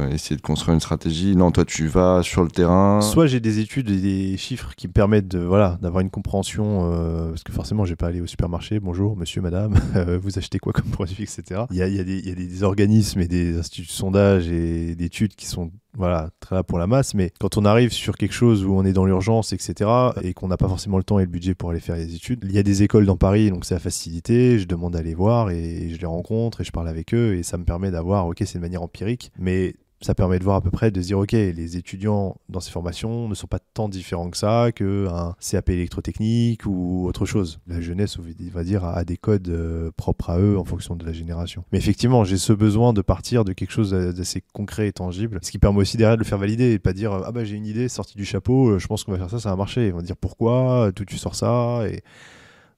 essayer 0.10 0.36
de 0.38 0.41
construire 0.41 0.74
une 0.74 0.80
stratégie. 0.80 1.36
Non, 1.36 1.52
toi, 1.52 1.65
tu 1.65 1.88
vas 1.88 2.21
sur 2.24 2.43
le 2.43 2.50
terrain. 2.50 3.02
Soit 3.02 3.28
j'ai 3.28 3.39
des 3.39 3.60
études 3.60 3.89
et 3.89 4.00
des 4.00 4.38
chiffres 4.38 4.74
qui 4.76 4.88
me 4.88 4.93
permettent 4.93 5.28
de 5.28 5.39
voilà 5.39 5.78
d'avoir 5.82 6.02
une 6.02 6.10
compréhension, 6.10 6.89
parce 7.30 7.43
que 7.43 7.52
forcément, 7.52 7.84
j'ai 7.84 7.95
pas 7.95 8.08
allé 8.08 8.21
au 8.21 8.28
supermarché. 8.28 8.80
Bonjour, 8.80 9.17
monsieur, 9.17 9.41
madame, 9.41 9.74
vous 10.21 10.38
achetez 10.38 10.60
quoi 10.60 10.71
comme 10.71 10.89
produit, 10.91 11.24
etc. 11.24 11.65
Il 11.71 11.78
y 11.78 11.82
a, 11.82 11.88
y 11.88 12.00
a, 12.00 12.04
des, 12.04 12.19
y 12.19 12.32
a 12.32 12.36
des 12.36 12.63
organismes 12.63 13.19
et 13.19 13.28
des 13.28 13.58
instituts 13.58 13.88
de 13.88 13.91
sondage 13.91 14.50
et 14.50 14.95
d'études 14.95 15.36
qui 15.36 15.45
sont 15.45 15.71
voilà, 15.97 16.30
très 16.39 16.50
là 16.55 16.63
pour 16.63 16.77
la 16.77 16.87
masse, 16.87 17.13
mais 17.13 17.31
quand 17.39 17.57
on 17.57 17.65
arrive 17.65 17.91
sur 17.91 18.15
quelque 18.17 18.33
chose 18.33 18.65
où 18.65 18.73
on 18.73 18.85
est 18.85 18.93
dans 18.93 19.05
l'urgence, 19.05 19.53
etc., 19.53 19.89
et 20.21 20.33
qu'on 20.33 20.47
n'a 20.47 20.57
pas 20.57 20.67
forcément 20.67 20.97
le 20.97 21.03
temps 21.03 21.19
et 21.19 21.23
le 21.23 21.29
budget 21.29 21.55
pour 21.55 21.71
aller 21.71 21.79
faire 21.79 21.95
les 21.95 22.15
études, 22.15 22.39
il 22.43 22.51
y 22.51 22.57
a 22.57 22.63
des 22.63 22.83
écoles 22.83 23.05
dans 23.05 23.17
Paris, 23.17 23.49
donc 23.49 23.65
c'est 23.65 23.75
à 23.75 23.79
facilité, 23.79 24.59
je 24.59 24.65
demande 24.65 24.95
à 24.95 25.01
les 25.01 25.13
voir 25.13 25.49
et 25.49 25.89
je 25.89 25.97
les 25.97 26.05
rencontre 26.05 26.61
et 26.61 26.63
je 26.63 26.71
parle 26.71 26.87
avec 26.87 27.13
eux 27.13 27.35
et 27.35 27.43
ça 27.43 27.57
me 27.57 27.63
permet 27.63 27.91
d'avoir, 27.91 28.27
ok, 28.27 28.37
c'est 28.45 28.55
de 28.57 28.61
manière 28.61 28.83
empirique, 28.83 29.31
mais 29.37 29.75
ça 30.01 30.15
permet 30.15 30.39
de 30.39 30.43
voir 30.43 30.55
à 30.55 30.61
peu 30.61 30.71
près, 30.71 30.89
de 30.89 31.01
se 31.01 31.07
dire, 31.07 31.19
OK, 31.19 31.31
les 31.31 31.77
étudiants 31.77 32.35
dans 32.49 32.59
ces 32.59 32.71
formations 32.71 33.27
ne 33.27 33.35
sont 33.35 33.47
pas 33.47 33.59
tant 33.59 33.87
différents 33.87 34.29
que 34.29 34.37
ça 34.37 34.71
qu'un 34.71 35.35
CAP 35.39 35.69
électrotechnique 35.69 36.65
ou 36.65 37.05
autre 37.07 37.25
chose. 37.25 37.59
La 37.67 37.81
jeunesse, 37.81 38.17
on 38.17 38.23
va 38.51 38.63
dire, 38.63 38.83
a 38.83 39.03
des 39.03 39.17
codes 39.17 39.49
euh, 39.49 39.91
propres 39.95 40.31
à 40.31 40.39
eux 40.39 40.57
en 40.57 40.65
fonction 40.65 40.95
de 40.95 41.05
la 41.05 41.13
génération. 41.13 41.63
Mais 41.71 41.77
effectivement, 41.77 42.23
j'ai 42.23 42.37
ce 42.37 42.53
besoin 42.53 42.93
de 42.93 43.01
partir 43.01 43.45
de 43.45 43.53
quelque 43.53 43.71
chose 43.71 43.91
d'assez 43.91 44.43
concret 44.53 44.87
et 44.87 44.91
tangible, 44.91 45.39
ce 45.43 45.51
qui 45.51 45.59
permet 45.59 45.79
aussi 45.79 45.97
derrière 45.97 46.17
de 46.17 46.23
le 46.23 46.27
faire 46.27 46.39
valider 46.39 46.71
et 46.71 46.79
pas 46.79 46.93
dire, 46.93 47.13
ah 47.13 47.31
bah 47.31 47.43
j'ai 47.43 47.55
une 47.55 47.67
idée 47.67 47.87
sortie 47.87 48.17
du 48.17 48.25
chapeau, 48.25 48.71
euh, 48.71 48.79
je 48.79 48.87
pense 48.87 49.03
qu'on 49.03 49.11
va 49.11 49.19
faire 49.19 49.29
ça, 49.29 49.39
ça 49.39 49.49
va 49.51 49.55
marcher. 49.55 49.91
On 49.93 49.97
va 49.97 50.01
dire 50.01 50.17
pourquoi, 50.17 50.91
d'où 50.95 51.05
tu 51.05 51.17
sors 51.17 51.35
ça. 51.35 51.83
Et... 51.87 52.01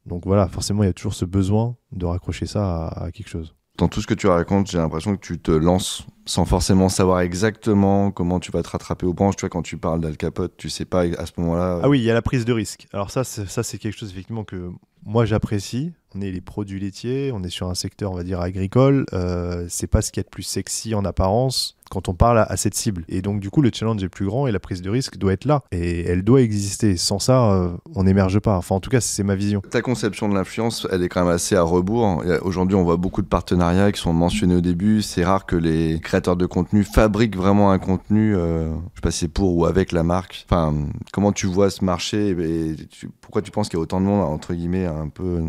Donc 0.06 0.26
voilà, 0.26 0.48
forcément, 0.48 0.84
il 0.84 0.88
y 0.88 0.90
a 0.90 0.94
toujours 0.94 1.14
ce 1.14 1.24
besoin 1.24 1.78
de 1.94 2.06
raccrocher 2.06 2.46
ça 2.46 2.88
à 2.90 3.12
quelque 3.12 3.30
chose 3.30 3.56
dans 3.78 3.88
tout 3.88 4.02
ce 4.02 4.08
que 4.08 4.14
tu 4.14 4.28
racontes, 4.28 4.70
j'ai 4.70 4.78
l'impression 4.78 5.16
que 5.16 5.26
tu 5.26 5.40
te 5.40 5.52
lances 5.52 6.06
sans 6.26 6.46
forcément 6.46 6.90
savoir 6.90 7.22
exactement 7.22 8.12
comment 8.12 8.40
tu 8.40 8.52
vas 8.52 8.64
te 8.64 8.70
rattraper 8.70 9.06
au 9.06 9.14
branche. 9.14 9.36
Tu 9.36 9.42
vois, 9.42 9.50
quand 9.50 9.64
tu 9.64 9.78
parles 9.78 10.00
d'Al 10.00 10.16
Capote, 10.16 10.54
tu 10.58 10.70
sais 10.70 10.86
pas 10.86 11.02
à 11.02 11.26
ce 11.26 11.34
moment-là. 11.38 11.82
Ah 11.84 11.90
oui, 11.90 12.00
il 12.00 12.04
y 12.04 12.12
a 12.12 12.14
la 12.14 12.22
prise 12.22 12.46
de 12.46 12.54
risque. 12.54 12.88
Alors 12.94 13.10
ça, 13.12 13.24
c'est 13.24 13.78
quelque 13.78 13.98
chose 13.98 14.12
effectivement 14.12 14.44
que 14.44 14.70
moi 15.06 15.26
j'apprécie. 15.26 15.92
On 16.16 16.22
est 16.22 16.32
les 16.32 16.42
produits 16.42 16.80
laitiers, 16.80 17.32
on 17.34 17.44
est 17.44 17.50
sur 17.50 17.68
un 17.68 17.74
secteur, 17.74 18.12
on 18.12 18.16
va 18.16 18.24
dire, 18.24 18.40
agricole. 18.40 19.06
Euh, 19.14 19.66
c'est 19.68 19.88
pas 19.88 20.04
ce 20.04 20.12
qui 20.12 20.20
est 20.20 20.24
de 20.24 20.30
plus 20.30 20.44
sexy 20.44 20.94
en 20.94 21.04
apparence 21.04 21.76
quand 21.94 22.10
on 22.10 22.16
parle 22.16 22.40
à, 22.40 22.58
cette 22.58 22.74
cible. 22.74 23.06
Et 23.08 23.22
donc, 23.22 23.40
du 23.40 23.52
coup, 23.52 23.62
le 23.62 23.70
challenge 23.72 24.04
est 24.04 24.10
plus 24.10 24.26
grand 24.26 24.48
et 24.48 24.52
la 24.52 24.60
prise 24.60 24.82
de 24.82 24.90
risque 24.90 25.18
doit 25.18 25.32
être 25.34 25.46
là. 25.46 25.62
Et 25.72 26.02
elle 26.06 26.24
doit 26.24 26.42
exister. 26.42 26.98
Sans 26.98 27.20
ça, 27.20 27.52
euh, 27.52 27.70
on 27.94 28.04
n'émerge 28.04 28.40
pas. 28.40 28.58
Enfin, 28.58 28.76
en 28.76 28.80
tout 28.80 28.90
cas, 28.90 29.00
c'est 29.00 29.22
ma 29.22 29.36
vision. 29.36 29.62
Ta 29.62 29.84
conception 29.84 30.28
de 30.28 30.34
l'influence, 30.34 30.88
elle 30.92 31.04
est 31.04 31.10
quand 31.10 31.24
même 31.24 31.34
assez 31.34 31.56
à 31.56 31.62
rebours. 31.62 32.24
Aujourd'hui, 32.42 32.76
on 32.76 32.84
voit 32.84 32.98
beaucoup 32.98 33.22
de 33.22 33.28
partenariats 33.28 33.92
qui 33.92 34.02
sont 34.02 34.12
mentionnés 34.12 34.56
au 34.56 34.62
début. 34.62 35.04
C'est 35.04 35.24
rare 35.24 35.46
que 35.46 35.56
les 35.56 36.00
créateurs 36.00 36.36
de 36.36 36.48
contenu 36.48 36.84
fabriquent 36.84 37.38
vraiment 37.38 37.72
un 37.72 37.78
contenu, 37.78 38.36
euh, 38.36 38.72
je 38.72 38.96
sais 38.96 39.02
pas 39.02 39.12
si 39.12 39.20
c'est 39.20 39.28
pour 39.28 39.56
ou 39.56 39.66
avec 39.66 39.92
la 39.92 40.02
marque. 40.02 40.48
Enfin, 40.50 40.74
comment 41.12 41.32
tu 41.32 41.46
vois 41.46 41.70
ce 41.70 41.86
marché 41.86 42.32
et 42.32 42.76
pourquoi 43.22 43.44
tu 43.44 43.52
penses 43.52 43.70
qu'il 43.70 43.78
y 43.78 43.80
a 43.80 43.84
autant 43.84 44.02
de 44.02 44.06
monde, 44.06 44.22
entre 44.22 44.56
guillemets, 44.56 44.86
un 44.86 45.10
peu, 45.10 45.44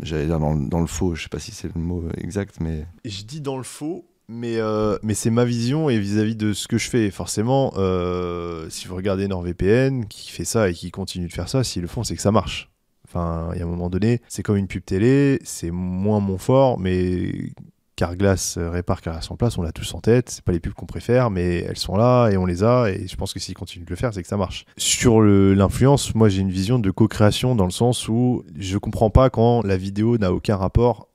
j'allais 0.00 0.26
dire 0.26 0.38
dans, 0.38 0.54
dans 0.54 0.80
le 0.80 0.86
faux, 0.86 1.14
je 1.14 1.24
sais 1.24 1.28
pas 1.28 1.38
si 1.38 1.52
c'est 1.52 1.74
le 1.74 1.80
mot 1.80 2.04
exact, 2.16 2.56
mais... 2.60 2.86
Je 3.04 3.24
dis 3.24 3.40
dans 3.40 3.58
le 3.58 3.62
faux 3.62 4.06
mais, 4.28 4.56
euh, 4.58 4.96
mais 5.02 5.14
c'est 5.14 5.30
ma 5.30 5.44
vision 5.44 5.90
et 5.90 5.98
vis-à-vis 5.98 6.36
de 6.36 6.52
ce 6.52 6.68
que 6.68 6.78
je 6.78 6.88
fais. 6.88 7.10
Forcément, 7.10 7.72
euh, 7.76 8.68
si 8.70 8.88
vous 8.88 8.96
regardez 8.96 9.28
NordVPN, 9.28 10.06
qui 10.06 10.30
fait 10.30 10.44
ça 10.44 10.70
et 10.70 10.74
qui 10.74 10.90
continue 10.90 11.26
de 11.26 11.32
faire 11.32 11.48
ça, 11.48 11.64
s'ils 11.64 11.82
le 11.82 11.88
font, 11.88 12.04
c'est 12.04 12.16
que 12.16 12.22
ça 12.22 12.32
marche. 12.32 12.70
Enfin, 13.06 13.50
il 13.52 13.58
y 13.58 13.62
a 13.62 13.64
un 13.64 13.68
moment 13.68 13.90
donné, 13.90 14.22
c'est 14.28 14.42
comme 14.42 14.56
une 14.56 14.68
pub 14.68 14.84
télé, 14.84 15.38
c'est 15.44 15.70
moins 15.70 16.20
mon 16.20 16.38
fort, 16.38 16.78
mais 16.78 17.52
Carglass 17.96 18.56
répare 18.58 19.02
Carglass 19.02 19.30
en 19.30 19.36
place, 19.36 19.58
on 19.58 19.62
l'a 19.62 19.72
tous 19.72 19.94
en 19.94 20.00
tête. 20.00 20.30
C'est 20.30 20.44
pas 20.44 20.52
les 20.52 20.60
pubs 20.60 20.72
qu'on 20.72 20.86
préfère, 20.86 21.30
mais 21.30 21.58
elles 21.58 21.76
sont 21.76 21.96
là 21.96 22.30
et 22.30 22.36
on 22.36 22.46
les 22.46 22.64
a. 22.64 22.90
Et 22.90 23.06
je 23.06 23.16
pense 23.16 23.34
que 23.34 23.38
s'ils 23.38 23.54
continuent 23.54 23.84
de 23.84 23.90
le 23.90 23.96
faire, 23.96 24.14
c'est 24.14 24.22
que 24.22 24.28
ça 24.28 24.38
marche. 24.38 24.64
Sur 24.78 25.20
l'influence, 25.20 26.14
moi 26.14 26.28
j'ai 26.28 26.40
une 26.40 26.50
vision 26.50 26.78
de 26.78 26.90
co-création 26.90 27.54
dans 27.54 27.66
le 27.66 27.70
sens 27.70 28.08
où 28.08 28.44
je 28.56 28.78
comprends 28.78 29.10
pas 29.10 29.28
quand 29.28 29.62
la 29.62 29.76
vidéo 29.76 30.16
n'a 30.16 30.32
aucun 30.32 30.56
rapport 30.56 31.08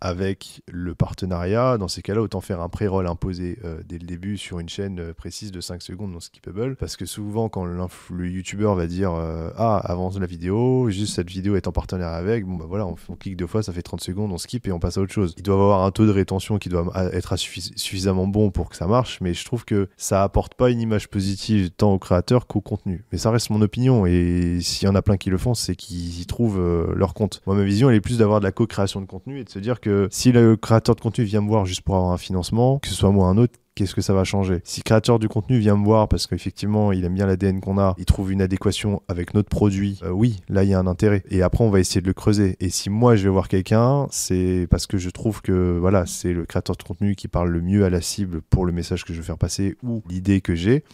avec 0.00 0.62
le 0.70 0.94
partenariat. 0.94 1.78
Dans 1.78 1.88
ces 1.88 2.02
cas-là, 2.02 2.22
autant 2.22 2.40
faire 2.40 2.60
un 2.60 2.68
pré-roll 2.68 3.06
imposé 3.06 3.58
euh, 3.64 3.80
dès 3.86 3.98
le 3.98 4.06
début 4.06 4.38
sur 4.38 4.58
une 4.58 4.68
chaîne 4.68 4.98
euh, 5.00 5.12
précise 5.12 5.52
de 5.52 5.60
5 5.60 5.82
secondes 5.82 6.12
dans 6.12 6.20
Skippable. 6.20 6.76
Parce 6.76 6.96
que 6.96 7.04
souvent, 7.04 7.48
quand 7.48 7.64
le 7.64 8.28
youtubeur 8.28 8.74
va 8.74 8.86
dire 8.86 9.12
euh, 9.14 9.50
Ah, 9.56 9.76
avance 9.78 10.18
la 10.18 10.26
vidéo, 10.26 10.88
juste 10.90 11.14
cette 11.14 11.28
vidéo 11.28 11.56
est 11.56 11.66
en 11.66 11.72
partenariat 11.72 12.16
avec, 12.16 12.44
bon 12.44 12.56
bah 12.56 12.64
voilà, 12.68 12.86
on, 12.86 12.96
clique 13.16 13.36
deux 13.36 13.46
fois, 13.46 13.62
ça 13.62 13.72
fait 13.72 13.82
30 13.82 14.00
secondes, 14.00 14.32
on 14.32 14.38
skip 14.38 14.66
et 14.66 14.72
on 14.72 14.78
passe 14.78 14.96
à 14.96 15.02
autre 15.02 15.12
chose. 15.12 15.34
Il 15.36 15.42
doit 15.42 15.54
avoir 15.54 15.84
un 15.84 15.90
taux 15.90 16.06
de 16.06 16.10
rétention 16.10 16.58
qui 16.58 16.68
doit 16.68 16.86
être 17.12 17.36
suffisamment 17.36 18.26
bon 18.26 18.50
pour 18.50 18.70
que 18.70 18.76
ça 18.76 18.86
marche, 18.86 19.20
mais 19.20 19.34
je 19.34 19.44
trouve 19.44 19.64
que 19.64 19.88
ça 19.96 20.22
apporte 20.22 20.54
pas 20.54 20.70
une 20.70 20.80
image 20.80 21.08
positive 21.08 21.70
tant 21.70 21.92
au 21.92 21.98
créateur 21.98 22.46
qu'au 22.46 22.60
contenu. 22.60 23.04
Mais 23.12 23.18
ça 23.18 23.30
reste 23.30 23.50
mon 23.50 23.60
opinion 23.60 24.06
et 24.06 24.58
s'il 24.60 24.86
y 24.86 24.90
en 24.90 24.94
a 24.94 25.02
plein 25.02 25.16
qui 25.16 25.30
le 25.30 25.38
font, 25.38 25.54
c'est 25.54 25.76
qu'ils 25.76 26.20
y 26.20 26.26
trouvent 26.26 26.60
leur 26.94 27.14
compte. 27.14 27.42
Moi, 27.46 27.54
ma 27.56 27.64
vision, 27.64 27.90
elle 27.90 27.96
est 27.96 28.00
plus 28.00 28.18
d'avoir 28.18 28.40
de 28.40 28.44
la 28.44 28.52
co-création 28.52 29.00
de 29.00 29.06
contenu 29.06 29.38
et 29.38 29.44
de 29.44 29.50
se 29.50 29.58
dire 29.58 29.80
que 29.80 29.89
si 30.10 30.32
le 30.32 30.56
créateur 30.56 30.94
de 30.94 31.00
contenu 31.00 31.24
vient 31.24 31.40
me 31.40 31.48
voir 31.48 31.66
juste 31.66 31.82
pour 31.82 31.96
avoir 31.96 32.12
un 32.12 32.18
financement, 32.18 32.78
que 32.78 32.88
ce 32.88 32.94
soit 32.94 33.10
moi 33.10 33.26
ou 33.26 33.28
un 33.30 33.36
autre, 33.38 33.54
qu'est-ce 33.74 33.94
que 33.94 34.02
ça 34.02 34.12
va 34.12 34.24
changer? 34.24 34.60
Si 34.64 34.80
le 34.80 34.84
créateur 34.84 35.18
du 35.18 35.28
contenu 35.28 35.58
vient 35.58 35.76
me 35.76 35.84
voir 35.84 36.08
parce 36.08 36.26
qu'effectivement, 36.26 36.92
il 36.92 37.04
aime 37.04 37.14
bien 37.14 37.26
l'ADN 37.26 37.60
qu'on 37.60 37.78
a, 37.78 37.94
il 37.98 38.04
trouve 38.04 38.30
une 38.30 38.42
adéquation 38.42 39.02
avec 39.08 39.32
notre 39.34 39.48
produit, 39.48 39.98
euh, 40.02 40.10
oui, 40.10 40.40
là, 40.48 40.64
il 40.64 40.70
y 40.70 40.74
a 40.74 40.78
un 40.78 40.86
intérêt. 40.86 41.22
Et 41.30 41.42
après, 41.42 41.64
on 41.64 41.70
va 41.70 41.80
essayer 41.80 42.00
de 42.00 42.06
le 42.06 42.12
creuser. 42.12 42.56
Et 42.60 42.68
si 42.68 42.90
moi, 42.90 43.16
je 43.16 43.24
vais 43.24 43.30
voir 43.30 43.48
quelqu'un, 43.48 44.06
c'est 44.10 44.66
parce 44.70 44.86
que 44.86 44.98
je 44.98 45.10
trouve 45.10 45.40
que, 45.40 45.78
voilà, 45.78 46.04
c'est 46.06 46.32
le 46.32 46.44
créateur 46.44 46.76
de 46.76 46.82
contenu 46.82 47.14
qui 47.14 47.28
parle 47.28 47.48
le 47.50 47.62
mieux 47.62 47.84
à 47.84 47.90
la 47.90 48.00
cible 48.00 48.42
pour 48.42 48.66
le 48.66 48.72
message 48.72 49.04
que 49.04 49.12
je 49.12 49.18
veux 49.18 49.24
faire 49.24 49.38
passer 49.38 49.76
ou 49.82 50.02
l'idée 50.08 50.40
que 50.40 50.54
j'ai. 50.54 50.84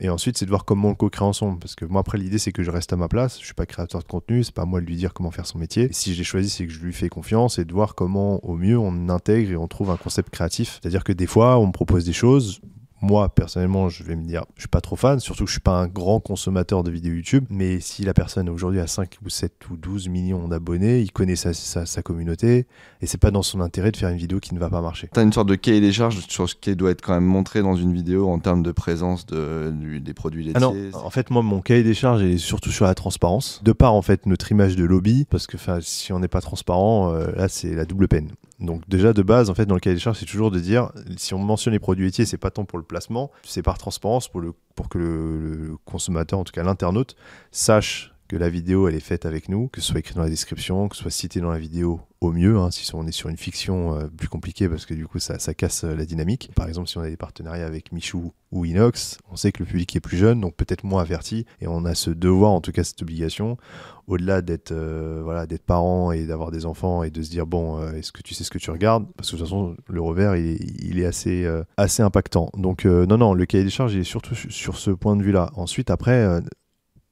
Et 0.00 0.08
ensuite, 0.08 0.36
c'est 0.36 0.44
de 0.44 0.50
voir 0.50 0.64
comment 0.64 0.88
on 0.88 0.90
le 0.90 0.96
co-crée 0.96 1.24
ensemble. 1.24 1.58
Parce 1.58 1.74
que 1.74 1.84
moi, 1.84 2.00
après, 2.00 2.18
l'idée, 2.18 2.38
c'est 2.38 2.52
que 2.52 2.62
je 2.62 2.70
reste 2.70 2.92
à 2.92 2.96
ma 2.96 3.08
place. 3.08 3.38
Je 3.38 3.44
suis 3.44 3.54
pas 3.54 3.66
créateur 3.66 4.02
de 4.02 4.06
contenu. 4.06 4.42
C'est 4.42 4.54
pas 4.54 4.62
à 4.62 4.66
moi 4.66 4.80
de 4.80 4.86
lui 4.86 4.96
dire 4.96 5.12
comment 5.14 5.30
faire 5.30 5.46
son 5.46 5.58
métier. 5.58 5.84
Et 5.84 5.92
si 5.92 6.14
je 6.14 6.18
l'ai 6.18 6.24
choisi, 6.24 6.50
c'est 6.50 6.66
que 6.66 6.72
je 6.72 6.80
lui 6.80 6.92
fais 6.92 7.08
confiance 7.08 7.58
et 7.58 7.64
de 7.64 7.72
voir 7.72 7.94
comment, 7.94 8.44
au 8.44 8.56
mieux, 8.56 8.78
on 8.78 9.08
intègre 9.08 9.52
et 9.52 9.56
on 9.56 9.68
trouve 9.68 9.90
un 9.90 9.96
concept 9.96 10.30
créatif. 10.30 10.80
C'est-à-dire 10.80 11.04
que 11.04 11.12
des 11.12 11.26
fois, 11.26 11.58
on 11.58 11.68
me 11.68 11.72
propose 11.72 12.04
des 12.04 12.12
choses 12.12 12.60
moi 13.00 13.28
personnellement 13.28 13.88
je 13.88 14.02
vais 14.02 14.16
me 14.16 14.24
dire 14.24 14.44
je 14.56 14.62
suis 14.62 14.68
pas 14.68 14.80
trop 14.80 14.96
fan 14.96 15.20
surtout 15.20 15.44
que 15.44 15.48
je 15.48 15.54
suis 15.54 15.60
pas 15.60 15.78
un 15.78 15.86
grand 15.86 16.20
consommateur 16.20 16.82
de 16.82 16.90
vidéos 16.90 17.14
YouTube 17.14 17.44
mais 17.50 17.80
si 17.80 18.02
la 18.04 18.14
personne 18.14 18.48
aujourd'hui 18.48 18.80
a 18.80 18.86
5 18.86 19.16
ou 19.24 19.28
7 19.28 19.52
ou 19.70 19.76
12 19.76 20.08
millions 20.08 20.48
d'abonnés 20.48 21.00
il 21.00 21.12
connaît 21.12 21.36
sa, 21.36 21.52
sa, 21.52 22.02
communauté 22.02 22.66
et 23.00 23.06
c'est 23.06 23.18
pas 23.18 23.30
dans 23.30 23.42
son 23.42 23.60
intérêt 23.60 23.90
de 23.90 23.96
faire 23.96 24.08
une 24.08 24.16
vidéo 24.16 24.40
qui 24.40 24.54
ne 24.54 24.58
va 24.58 24.70
pas 24.70 24.80
marcher. 24.80 25.08
Tu 25.12 25.20
as 25.20 25.22
une 25.22 25.32
sorte 25.32 25.48
de 25.48 25.54
cahier 25.54 25.80
des 25.80 25.92
charges 25.92 26.20
sur 26.28 26.48
ce 26.48 26.54
qui 26.54 26.74
doit 26.76 26.90
être 26.90 27.02
quand 27.02 27.14
même 27.14 27.24
montré 27.24 27.62
dans 27.62 27.76
une 27.76 27.92
vidéo 27.92 28.28
en 28.28 28.38
termes 28.38 28.62
de 28.62 28.72
présence 28.72 29.26
de, 29.26 29.72
des 29.98 30.14
produits 30.14 30.44
laitiers 30.44 30.56
ah 30.56 30.60
non 30.60 30.74
en 30.94 31.10
fait 31.10 31.30
moi 31.30 31.42
mon 31.42 31.60
cahier 31.60 31.82
des 31.82 31.94
charges 31.94 32.22
est 32.22 32.38
surtout 32.38 32.70
sur 32.70 32.84
la 32.84 32.94
transparence. 32.94 33.60
De 33.64 33.72
part 33.72 33.94
en 33.94 34.02
fait 34.02 34.26
notre 34.26 34.50
image 34.52 34.76
de 34.76 34.84
lobby 34.84 35.26
parce 35.28 35.46
que 35.46 35.56
si 35.80 36.12
on 36.12 36.20
n'est 36.20 36.28
pas 36.28 36.40
transparent 36.40 37.12
euh, 37.12 37.32
là 37.36 37.48
c'est 37.48 37.74
la 37.74 37.84
double 37.84 38.08
peine 38.08 38.30
donc 38.64 38.88
déjà 38.88 39.12
de 39.12 39.22
base, 39.22 39.50
en 39.50 39.54
fait, 39.54 39.66
dans 39.66 39.74
le 39.74 39.80
cahier 39.80 39.94
des 39.94 40.00
charges, 40.00 40.18
c'est 40.18 40.26
toujours 40.26 40.50
de 40.50 40.60
dire 40.60 40.90
si 41.16 41.34
on 41.34 41.38
mentionne 41.38 41.72
les 41.72 41.78
produits 41.78 42.06
laitiers, 42.06 42.24
c'est 42.24 42.38
pas 42.38 42.50
tant 42.50 42.64
pour 42.64 42.78
le 42.78 42.84
placement, 42.84 43.30
c'est 43.42 43.62
par 43.62 43.78
transparence 43.78 44.28
pour, 44.28 44.42
que 44.88 44.98
le, 44.98 45.76
consommateur, 45.84 46.38
en 46.38 46.44
tout 46.44 46.52
cas 46.52 46.62
l'internaute, 46.62 47.16
sache 47.50 48.13
que 48.28 48.36
la 48.36 48.48
vidéo 48.48 48.88
elle 48.88 48.94
est 48.94 49.00
faite 49.00 49.26
avec 49.26 49.48
nous, 49.48 49.68
que 49.68 49.80
ce 49.80 49.88
soit 49.88 50.00
écrit 50.00 50.14
dans 50.14 50.22
la 50.22 50.28
description, 50.28 50.88
que 50.88 50.96
ce 50.96 51.02
soit 51.02 51.10
cité 51.10 51.40
dans 51.40 51.50
la 51.50 51.58
vidéo 51.58 52.00
au 52.20 52.32
mieux, 52.32 52.56
hein, 52.58 52.70
si 52.70 52.94
on 52.94 53.06
est 53.06 53.12
sur 53.12 53.28
une 53.28 53.36
fiction 53.36 53.94
euh, 53.94 54.06
plus 54.06 54.28
compliquée 54.28 54.68
parce 54.68 54.86
que 54.86 54.94
du 54.94 55.06
coup 55.06 55.18
ça, 55.18 55.36
casse 55.54 55.84
euh, 55.84 55.94
la 55.94 56.06
dynamique. 56.06 56.50
Par 56.54 56.66
exemple 56.66 56.88
si 56.88 56.96
on 56.96 57.02
a 57.02 57.08
des 57.08 57.16
partenariats 57.16 57.66
avec 57.66 57.92
Michou 57.92 58.32
ou 58.50 58.64
Inox, 58.64 59.18
on 59.30 59.36
sait 59.36 59.52
que 59.52 59.62
le 59.62 59.66
public 59.66 59.94
est 59.94 60.00
plus 60.00 60.16
jeune, 60.16 60.40
donc 60.40 60.54
peut-être 60.56 60.84
moins 60.84 61.02
averti, 61.02 61.44
et 61.60 61.66
on 61.66 61.84
a 61.84 61.94
ce 61.94 62.10
devoir, 62.10 62.52
en 62.52 62.60
tout 62.60 62.72
cas 62.72 62.84
cette 62.84 63.02
obligation, 63.02 63.58
au-delà 64.06 64.42
d'être 64.42 64.72
euh, 64.72 65.20
voilà, 65.22 65.46
parent 65.66 66.12
et 66.12 66.24
d'avoir 66.24 66.50
des 66.50 66.64
enfants 66.66 67.02
et 67.02 67.10
de 67.10 67.22
se 67.22 67.30
dire 67.30 67.46
bon, 67.46 67.86
est-ce 67.92 68.12
que 68.12 68.22
tu 68.22 68.32
sais 68.32 68.44
ce 68.44 68.50
que 68.50 68.58
tu 68.58 68.70
regardes? 68.70 69.06
Parce 69.16 69.30
que 69.30 69.36
de 69.36 69.40
toute 69.40 69.48
façon 69.48 69.76
le 69.88 70.00
revers 70.00 70.36
il 70.36 70.46
est, 70.46 70.58
il 70.82 70.98
est 70.98 71.06
assez, 71.06 71.46
assez 71.76 72.02
impactant. 72.02 72.50
Donc 72.56 72.84
non, 72.84 73.18
non, 73.18 73.34
le 73.34 73.44
cahier 73.44 73.64
des 73.64 73.70
charges 73.70 73.94
il 73.94 74.00
est 74.00 74.04
surtout 74.04 74.34
sur 74.34 74.76
ce 74.76 74.90
point 74.90 75.16
de 75.16 75.22
vue-là. 75.22 75.50
Ensuite 75.56 75.90
après 75.90 76.40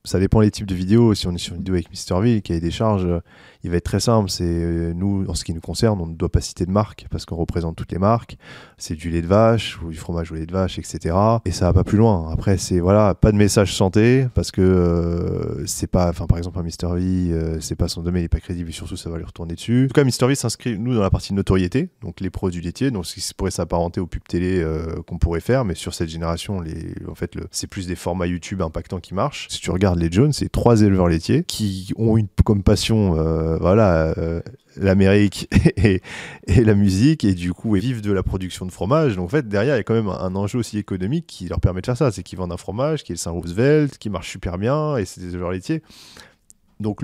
ça 0.05 0.19
dépend 0.19 0.41
les 0.41 0.51
types 0.51 0.67
de 0.67 0.75
vidéos. 0.75 1.15
Si 1.15 1.27
on 1.27 1.35
est 1.35 1.39
sur 1.39 1.55
une 1.55 1.61
vidéo 1.61 1.75
avec 1.75 1.89
Mr. 1.91 2.41
qui 2.43 2.53
a 2.53 2.61
des 2.61 2.71
charges, 2.71 3.09
il 3.65 3.71
va 3.71 3.77
être 3.77 3.85
très 3.85 4.01
simple. 4.01 4.29
C'est 4.29 4.45
euh, 4.45 4.93
nous, 4.95 5.25
en 5.29 5.35
ce 5.35 5.45
qui 5.45 5.55
nous 5.55 5.61
concerne, 5.61 6.01
on 6.01 6.07
ne 6.07 6.15
doit 6.15 6.29
pas 6.29 6.41
citer 6.41 6.67
de 6.67 6.71
marque 6.71 7.07
parce 7.11 7.25
qu'on 7.25 7.37
représente 7.37 7.77
toutes 7.77 7.93
les 7.93 7.99
marques. 7.99 8.37
C'est 8.77 8.95
du 8.95 9.11
lait 9.11 9.23
de 9.23 9.27
vache 9.27 9.81
ou 9.83 9.91
du 9.91 9.97
fromage 9.97 10.33
au 10.33 10.35
lait 10.35 10.47
de 10.47 10.53
vache, 10.53 10.79
etc. 10.79 11.15
Et 11.45 11.53
ça 11.53 11.67
va 11.67 11.73
pas 11.73 11.85
plus 11.85 11.99
loin. 11.99 12.31
Après, 12.33 12.59
c'est 12.59 12.81
voilà, 12.81 13.15
pas 13.15 13.31
de 13.31 13.37
message 13.37 13.75
santé 13.75 14.27
parce 14.35 14.51
que 14.51 14.61
euh, 14.61 15.67
c'est 15.67 15.87
pas, 15.87 16.09
enfin 16.09 16.27
par 16.27 16.39
exemple 16.39 16.59
un 16.59 16.63
Mr. 16.63 16.95
V, 16.95 17.33
euh, 17.33 17.61
c'est 17.61 17.77
pas 17.77 17.89
son 17.89 18.03
domaine, 18.03 18.23
il 18.23 18.25
est 18.27 18.29
pas 18.29 18.41
crédible 18.41 18.71
et 18.71 18.73
surtout 18.73 18.97
ça 18.97 19.11
va 19.11 19.19
lui 19.19 19.25
retourner 19.25 19.55
dessus. 19.55 19.85
En 19.85 19.89
tout 19.89 19.95
cas, 19.95 20.05
Mr. 20.05 20.27
V 20.27 20.35
s'inscrit 20.35 20.79
nous 20.79 20.95
dans 20.95 21.03
la 21.03 21.11
partie 21.11 21.33
notoriété, 21.35 21.89
donc 22.03 22.21
les 22.21 22.31
produits 22.31 22.63
laitiers, 22.63 22.91
donc 22.91 23.07
ce 23.07 23.15
qui 23.15 23.35
pourrait 23.35 23.51
s'apparenter 23.51 24.01
aux 24.01 24.07
pubs 24.07 24.23
télé 24.29 24.65
qu'on 25.07 25.19
pourrait 25.19 25.41
faire, 25.41 25.65
mais 25.65 25.75
sur 25.75 25.95
cette 25.95 26.09
génération, 26.09 26.61
les, 26.61 26.95
en 27.09 27.15
fait, 27.15 27.33
c'est 27.51 27.67
plus 27.67 27.87
des 27.87 27.97
formats 27.97 28.27
YouTube 28.27 28.63
impactants 28.63 29.01
qui 29.01 29.15
marchent. 29.15 29.47
Si 29.51 29.61
tu 29.61 29.71
regardes 29.71 29.99
les 29.99 30.11
Jones, 30.11 30.33
c'est 30.33 30.51
trois 30.51 30.83
éleveurs 30.83 31.09
laitiers 31.09 31.45
qui 31.45 31.93
ont 31.97 32.17
une 32.17 32.29
comme 32.45 32.63
passion 32.63 33.17
euh, 33.53 33.59
voilà, 33.61 34.15
euh, 34.19 34.41
l'Amérique 34.77 35.49
et, 35.77 36.01
la 36.49 36.75
musique, 36.75 37.25
et 37.25 37.35
du 37.35 37.53
coup, 37.53 37.77
ils 37.77 37.83
vivent 37.83 38.01
de 38.01 38.13
la 38.13 38.23
production 38.23 38.67
de 38.67 38.73
fromage. 38.73 39.17
Donc, 39.17 39.27
en 39.27 39.29
fait, 39.29 39.49
derrière, 39.49 39.75
il 39.75 39.79
y 39.79 39.81
a 39.81 39.85
quand 39.85 39.95
même 39.95 40.09
un, 40.09 40.35
enjeu 40.35 40.59
aussi 40.59 40.79
économique 40.79 41.27
qui 41.27 41.49
leur 41.49 41.61
permet 41.61 41.81
de 41.81 41.87
faire 41.87 41.97
ça. 41.97 42.11
C'est 42.11 42.23
qu'ils 42.23 42.39
vendent 42.39 42.53
un 42.53 42.57
fromage 42.57 43.03
qui 43.05 43.13
est 43.13 43.15
le 43.15 43.19
Saint-Roosevelt, 43.19 43.99
qui 43.99 44.11
marche 44.11 44.31
super 44.31 44.59
bien, 44.59 44.97
et 44.97 45.05
c'est 45.05 45.21
des 45.21 45.31
éleveurs 45.31 45.53
laitiers. 45.53 45.83
Donc, 46.81 47.01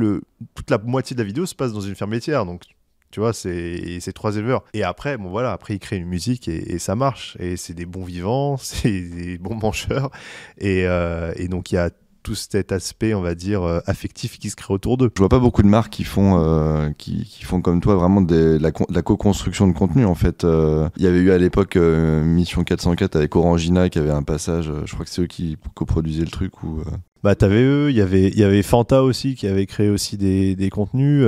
toute 0.54 0.70
la 0.70 0.78
moitié 0.78 1.14
de 1.14 1.20
la 1.20 1.26
vidéo 1.26 1.46
se 1.46 1.54
passe 1.54 1.72
dans 1.72 1.80
une 1.80 1.94
ferme 1.94 2.12
laitière. 2.12 2.44
Donc, 2.44 2.62
tu 3.10 3.20
vois, 3.20 3.32
c'est 3.32 4.12
trois 4.14 4.36
éleveurs. 4.36 4.64
Et 4.74 4.82
après, 4.82 5.16
bon 5.16 5.30
voilà, 5.30 5.52
après 5.52 5.74
ils 5.74 5.78
créent 5.78 5.96
une 5.96 6.06
musique 6.06 6.46
et, 6.48 6.78
ça 6.78 6.94
marche. 6.94 7.36
Et 7.40 7.56
c'est 7.56 7.72
des 7.72 7.86
bons 7.86 8.04
vivants, 8.04 8.56
c'est 8.58 9.00
des 9.00 9.38
bons 9.38 9.54
mancheurs. 9.54 10.10
Et, 10.58 10.86
euh, 10.86 11.32
et 11.36 11.48
donc 11.48 11.72
il 11.72 11.76
y 11.76 11.78
a 11.78 11.90
tout 12.22 12.34
cet 12.34 12.72
aspect, 12.72 13.14
on 13.14 13.20
va 13.20 13.34
dire, 13.34 13.62
euh, 13.62 13.80
affectif 13.86 14.38
qui 14.38 14.50
se 14.50 14.56
crée 14.56 14.74
autour 14.74 14.96
d'eux. 14.96 15.10
Je 15.14 15.20
vois 15.20 15.28
pas 15.28 15.38
beaucoup 15.38 15.62
de 15.62 15.68
marques 15.68 15.92
qui 15.92 16.04
font, 16.04 16.38
euh, 16.40 16.90
qui, 16.96 17.24
font 17.42 17.60
comme 17.60 17.80
toi 17.80 17.96
vraiment 17.96 18.20
de 18.20 18.58
la, 18.60 19.02
co-construction 19.02 19.68
de 19.68 19.72
contenu. 19.72 20.04
En 20.04 20.14
fait, 20.14 20.44
euh. 20.44 20.88
il 20.96 21.02
y 21.02 21.06
avait 21.06 21.18
eu 21.18 21.30
à 21.30 21.38
l'époque 21.38 21.76
Mission 21.76 22.64
404 22.64 23.16
avec 23.16 23.34
Orangina 23.36 23.88
qui 23.88 23.98
avait 23.98 24.10
un 24.10 24.22
passage. 24.22 24.70
je 24.84 24.92
crois 24.92 25.04
que 25.04 25.10
c'est 25.10 25.22
eux 25.22 25.26
qui 25.26 25.56
coproduisaient 25.74 26.24
le 26.24 26.30
truc 26.30 26.62
ou. 26.62 26.80
Bah 27.24 27.34
t'avais 27.34 27.62
eux, 27.62 27.90
il 27.90 27.96
y 27.96 28.00
avait 28.00 28.28
il 28.28 28.38
y 28.38 28.44
avait 28.44 28.62
Fanta 28.62 29.02
aussi 29.02 29.34
qui 29.34 29.48
avait 29.48 29.66
créé 29.66 29.90
aussi 29.90 30.16
des, 30.16 30.54
des 30.54 30.70
contenus. 30.70 31.26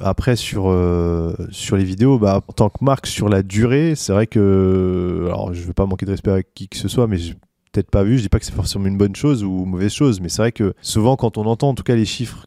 après 0.00 0.34
sur 0.34 0.74
sur 1.50 1.76
les 1.76 1.84
vidéos, 1.84 2.18
bah 2.18 2.42
en 2.48 2.52
tant 2.52 2.68
que 2.68 2.84
marque 2.84 3.06
sur 3.06 3.28
la 3.28 3.42
durée, 3.42 3.94
c'est 3.94 4.12
vrai 4.12 4.26
que 4.26 5.26
alors 5.26 5.54
je 5.54 5.62
veux 5.62 5.72
pas 5.72 5.86
manquer 5.86 6.06
de 6.06 6.10
respect 6.10 6.32
à 6.32 6.42
qui 6.42 6.68
que 6.68 6.76
ce 6.76 6.88
soit, 6.88 7.06
mais 7.06 7.18
peut-être 7.72 7.90
pas 7.90 8.02
vu. 8.02 8.18
Je 8.18 8.22
dis 8.22 8.28
pas 8.28 8.38
que 8.38 8.44
c'est 8.44 8.54
forcément 8.54 8.86
une 8.86 8.98
bonne 8.98 9.16
chose 9.16 9.44
ou 9.44 9.64
une 9.64 9.70
mauvaise 9.70 9.92
chose, 9.92 10.20
mais 10.20 10.28
c'est 10.28 10.42
vrai 10.42 10.52
que 10.52 10.74
souvent 10.80 11.16
quand 11.16 11.38
on 11.38 11.46
entend 11.46 11.70
en 11.70 11.74
tout 11.74 11.82
cas 11.82 11.94
les 11.94 12.04
chiffres 12.04 12.46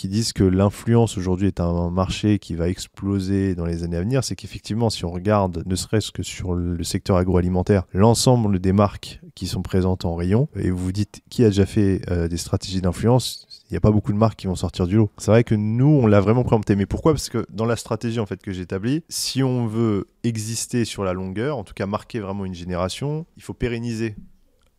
qui 0.00 0.08
disent 0.08 0.32
que 0.32 0.44
l'influence 0.44 1.18
aujourd'hui 1.18 1.48
est 1.48 1.60
un 1.60 1.90
marché 1.90 2.38
qui 2.38 2.54
va 2.54 2.70
exploser 2.70 3.54
dans 3.54 3.66
les 3.66 3.84
années 3.84 3.98
à 3.98 4.00
venir, 4.00 4.24
c'est 4.24 4.34
qu'effectivement, 4.34 4.88
si 4.88 5.04
on 5.04 5.10
regarde, 5.10 5.62
ne 5.66 5.76
serait-ce 5.76 6.10
que 6.10 6.22
sur 6.22 6.54
le 6.54 6.82
secteur 6.84 7.18
agroalimentaire, 7.18 7.82
l'ensemble 7.92 8.60
des 8.60 8.72
marques 8.72 9.20
qui 9.34 9.46
sont 9.46 9.60
présentes 9.60 10.06
en 10.06 10.14
rayon, 10.14 10.48
et 10.56 10.70
vous 10.70 10.78
vous 10.78 10.92
dites 10.92 11.20
qui 11.28 11.44
a 11.44 11.48
déjà 11.48 11.66
fait 11.66 12.00
euh, 12.10 12.28
des 12.28 12.38
stratégies 12.38 12.80
d'influence, 12.80 13.46
il 13.68 13.74
n'y 13.74 13.76
a 13.76 13.80
pas 13.80 13.90
beaucoup 13.90 14.12
de 14.14 14.16
marques 14.16 14.38
qui 14.38 14.46
vont 14.46 14.54
sortir 14.54 14.86
du 14.86 14.96
lot. 14.96 15.10
C'est 15.18 15.30
vrai 15.30 15.44
que 15.44 15.54
nous, 15.54 16.00
on 16.02 16.06
l'a 16.06 16.22
vraiment 16.22 16.44
préempté. 16.44 16.76
Mais 16.76 16.86
pourquoi? 16.86 17.12
Parce 17.12 17.28
que 17.28 17.44
dans 17.50 17.66
la 17.66 17.76
stratégie 17.76 18.20
en 18.20 18.26
fait 18.26 18.40
que 18.40 18.52
j'établis, 18.52 19.02
si 19.10 19.42
on 19.42 19.66
veut 19.66 20.08
exister 20.24 20.86
sur 20.86 21.04
la 21.04 21.12
longueur, 21.12 21.58
en 21.58 21.62
tout 21.62 21.74
cas 21.74 21.84
marquer 21.84 22.20
vraiment 22.20 22.46
une 22.46 22.54
génération, 22.54 23.26
il 23.36 23.42
faut 23.42 23.54
pérenniser 23.54 24.16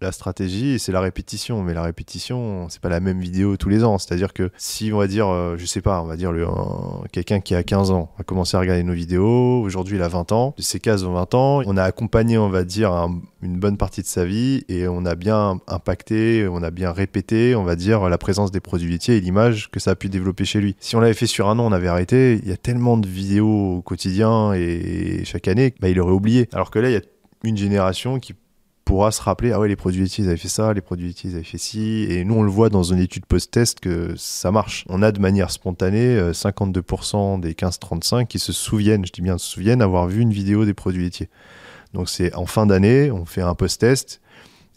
la 0.02 0.12
stratégie, 0.12 0.80
c'est 0.80 0.92
la 0.92 1.02
répétition. 1.02 1.62
Mais 1.64 1.74
la 1.74 1.84
répétition, 1.84 2.68
c'est 2.70 2.82
pas 2.82 2.90
la 2.90 3.00
même 3.00 3.20
vidéo 3.20 3.58
tous 3.58 3.70
les 3.70 3.84
ans. 3.84 3.98
C'est-à-dire 3.98 4.34
que 4.34 4.52
si 4.58 4.92
on 4.94 4.98
va 4.98 5.08
dire, 5.08 5.28
euh, 5.30 5.56
je 5.58 5.66
sais 5.66 5.82
pas, 5.82 6.02
on 6.02 6.06
va 6.06 6.18
dire 6.18 6.32
quelqu'un 7.12 7.40
qui 7.40 7.56
a 7.56 7.64
15 7.64 7.92
ans 7.92 8.12
a 8.18 8.24
commencé 8.24 8.58
à 8.58 8.60
regarder 8.60 8.84
nos 8.84 8.94
vidéos, 8.94 9.62
aujourd'hui 9.62 9.98
il 9.98 10.02
a 10.02 10.08
20 10.08 10.32
ans, 10.32 10.54
de 10.58 10.62
ses 10.62 10.80
cases 10.80 11.04
ont 11.04 11.14
20 11.14 11.34
ans, 11.36 11.62
on 11.66 11.78
a 11.78 11.84
accompagné, 11.84 12.38
on 12.38 12.50
va 12.50 12.64
dire, 12.64 12.92
une 13.42 13.58
bonne 13.58 13.78
partie 13.78 14.02
de 14.02 14.08
sa 14.08 14.26
vie 14.26 14.64
et 14.68 14.88
on 14.88 15.06
a 15.06 15.16
bien 15.16 15.60
impacté, 15.68 16.48
on 16.50 16.64
a 16.64 16.72
bien 16.72 16.92
répété, 16.92 17.56
on 17.56 17.64
va 17.64 17.76
dire, 17.76 18.10
la 18.10 18.18
présence 18.18 18.52
des 18.52 18.60
produits 18.60 18.92
laitiers 18.92 19.18
et 19.18 19.22
l'image 19.22 19.70
que 19.72 19.80
ça 19.80 19.92
a 19.92 19.96
pu 19.96 20.10
développer 20.10 20.46
chez 20.46 20.62
lui. 20.62 20.76
Si 20.80 20.96
on 20.96 21.00
l'avait 21.00 21.14
fait 21.14 21.28
sur 21.28 21.50
un 21.50 21.60
an, 21.60 21.68
on 21.68 21.72
avait 21.72 21.88
arrêté. 21.88 22.40
Il 22.44 22.50
y 22.50 22.54
a 22.54 22.58
tellement 22.58 22.98
de 22.98 23.08
vidéos 23.08 23.78
au 23.78 23.82
quotidien 23.82 24.54
et 24.54 25.24
chaque 25.26 25.48
année, 25.48 25.74
bah, 25.80 25.90
il 25.90 26.00
aurait 26.00 26.14
oublié. 26.14 26.50
Alors 26.54 26.72
que 26.72 26.80
là, 26.80 26.90
il 26.90 26.94
y 26.94 26.98
a 26.98 27.02
une 27.44 27.58
génération 27.58 28.20
qui 28.20 28.34
pourra 28.86 29.12
se 29.12 29.22
rappeler, 29.22 29.52
ah 29.52 29.60
ouais, 29.60 29.68
les 29.68 29.76
produits 29.76 30.02
laitiers, 30.02 30.24
ils 30.24 30.28
avaient 30.28 30.38
fait 30.38 30.48
ça, 30.48 30.74
les 30.74 30.82
produits 30.82 31.08
laitiers, 31.08 31.30
ils 31.32 31.36
avaient 31.36 31.44
fait 31.44 31.58
ci. 31.58 32.06
Et 32.10 32.24
nous, 32.24 32.36
on 32.36 32.44
le 32.44 32.52
voit 32.52 32.70
dans 32.70 32.84
une 32.84 33.00
étude 33.00 33.26
post-test 33.26 33.80
que 33.80 34.14
ça 34.18 34.52
marche. 34.52 34.86
On 34.90 35.02
a 35.02 35.12
de 35.12 35.20
manière 35.20 35.52
spontanée 35.52 36.18
52% 36.32 37.38
euh, 37.38 37.42
des 37.42 37.54
15-35 37.54 38.28
qui 38.28 38.40
se 38.40 38.52
souviennent, 38.52 39.06
je 39.06 39.12
dis 39.12 39.22
bien 39.22 39.38
se 39.38 39.48
souviennent, 39.48 39.82
avoir 39.82 40.08
vu 40.08 40.22
une 40.22 40.32
vidéo 40.34 40.66
des 40.66 40.74
produits 40.74 41.04
laitiers. 41.04 41.30
Donc 41.94 42.10
c'est 42.10 42.34
en 42.36 42.46
fin 42.46 42.66
d'année, 42.66 43.12
on 43.12 43.26
fait 43.26 43.42
un 43.42 43.56
post-test 43.56 44.22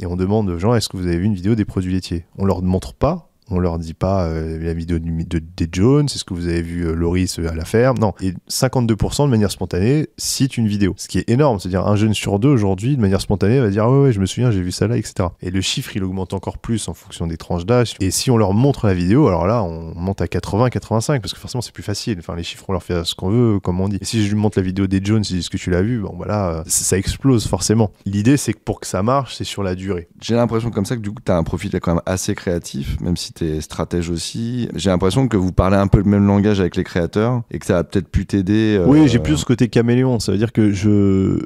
et 0.00 0.06
on 0.06 0.16
demande 0.16 0.48
aux 0.50 0.58
gens, 0.58 0.74
est-ce 0.74 0.88
que 0.88 0.96
vous 0.96 1.06
avez 1.06 1.18
vu 1.18 1.26
une 1.26 1.34
vidéo 1.34 1.54
des 1.54 1.64
produits 1.64 1.92
laitiers? 1.92 2.24
On 2.38 2.44
leur 2.44 2.62
montre 2.62 2.94
pas 2.94 3.30
on 3.50 3.58
leur 3.58 3.78
dit 3.78 3.94
pas 3.94 4.24
euh, 4.24 4.58
la 4.62 4.74
vidéo 4.74 4.98
de, 4.98 5.38
des 5.38 5.68
Jones, 5.70 6.06
est-ce 6.06 6.24
que 6.24 6.34
vous 6.34 6.48
avez 6.48 6.62
vu 6.62 6.86
euh, 6.86 6.94
Loris 6.94 7.38
euh, 7.38 7.50
à 7.50 7.54
la 7.54 7.64
ferme? 7.64 7.98
Non. 7.98 8.14
Et 8.20 8.32
52% 8.48 9.26
de 9.26 9.30
manière 9.30 9.50
spontanée 9.50 10.08
citent 10.16 10.56
une 10.56 10.66
vidéo. 10.66 10.94
Ce 10.96 11.08
qui 11.08 11.18
est 11.18 11.28
énorme. 11.28 11.58
C'est-à-dire 11.58 11.86
un 11.86 11.96
jeune 11.96 12.14
sur 12.14 12.38
deux 12.38 12.48
aujourd'hui, 12.48 12.96
de 12.96 13.00
manière 13.00 13.20
spontanée, 13.20 13.60
va 13.60 13.68
dire 13.68 13.86
ouais, 13.86 14.04
ouais 14.04 14.12
je 14.12 14.20
me 14.20 14.26
souviens, 14.26 14.50
j'ai 14.50 14.62
vu 14.62 14.72
ça 14.72 14.86
là, 14.86 14.96
etc. 14.96 15.28
Et 15.42 15.50
le 15.50 15.60
chiffre, 15.60 15.94
il 15.94 16.04
augmente 16.04 16.32
encore 16.32 16.58
plus 16.58 16.88
en 16.88 16.94
fonction 16.94 17.26
des 17.26 17.36
tranches 17.36 17.66
d'âge. 17.66 17.94
Et 18.00 18.10
si 18.10 18.30
on 18.30 18.38
leur 18.38 18.54
montre 18.54 18.86
la 18.86 18.94
vidéo, 18.94 19.28
alors 19.28 19.46
là, 19.46 19.62
on 19.62 19.94
monte 19.94 20.20
à 20.20 20.28
80, 20.28 20.70
85, 20.70 21.20
parce 21.20 21.34
que 21.34 21.40
forcément, 21.40 21.62
c'est 21.62 21.74
plus 21.74 21.82
facile. 21.82 22.16
Enfin, 22.18 22.34
les 22.36 22.44
chiffres, 22.44 22.64
on 22.68 22.72
leur 22.72 22.82
fait 22.82 23.04
ce 23.04 23.14
qu'on 23.14 23.30
veut, 23.30 23.60
comme 23.60 23.80
on 23.80 23.88
dit. 23.88 23.98
Et 24.00 24.04
si 24.04 24.24
je 24.24 24.28
lui 24.30 24.40
montre 24.40 24.58
la 24.58 24.64
vidéo 24.64 24.86
des 24.86 25.00
Jones, 25.02 25.22
ils 25.28 25.36
disent 25.36 25.48
que 25.48 25.58
tu 25.58 25.70
l'as 25.70 25.82
vu, 25.82 26.00
bon, 26.00 26.14
voilà, 26.16 26.64
ça, 26.66 26.96
explose 26.96 27.46
forcément. 27.46 27.90
L'idée, 28.06 28.36
c'est 28.36 28.52
que 28.52 28.60
pour 28.64 28.80
que 28.80 28.86
ça 28.86 29.02
marche, 29.02 29.34
c'est 29.36 29.44
sur 29.44 29.62
la 29.62 29.74
durée. 29.74 30.08
J'ai 30.20 30.34
l'impression 30.34 30.70
comme 30.70 30.86
ça 30.86 30.96
que 30.96 31.00
du 31.00 31.10
coup, 31.10 31.20
tu 31.24 31.30
as 31.30 31.36
un 31.36 31.42
profil 31.42 31.70
quand 31.80 31.94
même 31.94 32.02
assez 32.06 32.34
créatif, 32.34 32.98
même 33.00 33.16
si 33.16 33.33
es 33.42 33.60
stratège 33.60 34.10
aussi. 34.10 34.68
J'ai 34.74 34.90
l'impression 34.90 35.28
que 35.28 35.36
vous 35.36 35.52
parlez 35.52 35.76
un 35.76 35.86
peu 35.86 35.98
le 35.98 36.04
même 36.04 36.26
langage 36.26 36.60
avec 36.60 36.76
les 36.76 36.84
créateurs 36.84 37.42
et 37.50 37.58
que 37.58 37.66
ça 37.66 37.78
a 37.78 37.84
peut-être 37.84 38.08
pu 38.08 38.26
t'aider. 38.26 38.82
Oui, 38.86 39.08
j'ai 39.08 39.18
plus 39.18 39.38
ce 39.38 39.44
côté 39.44 39.68
caméléon. 39.68 40.20
Ça 40.20 40.32
veut 40.32 40.38
dire 40.38 40.52
que 40.52 40.72
je 40.72 41.40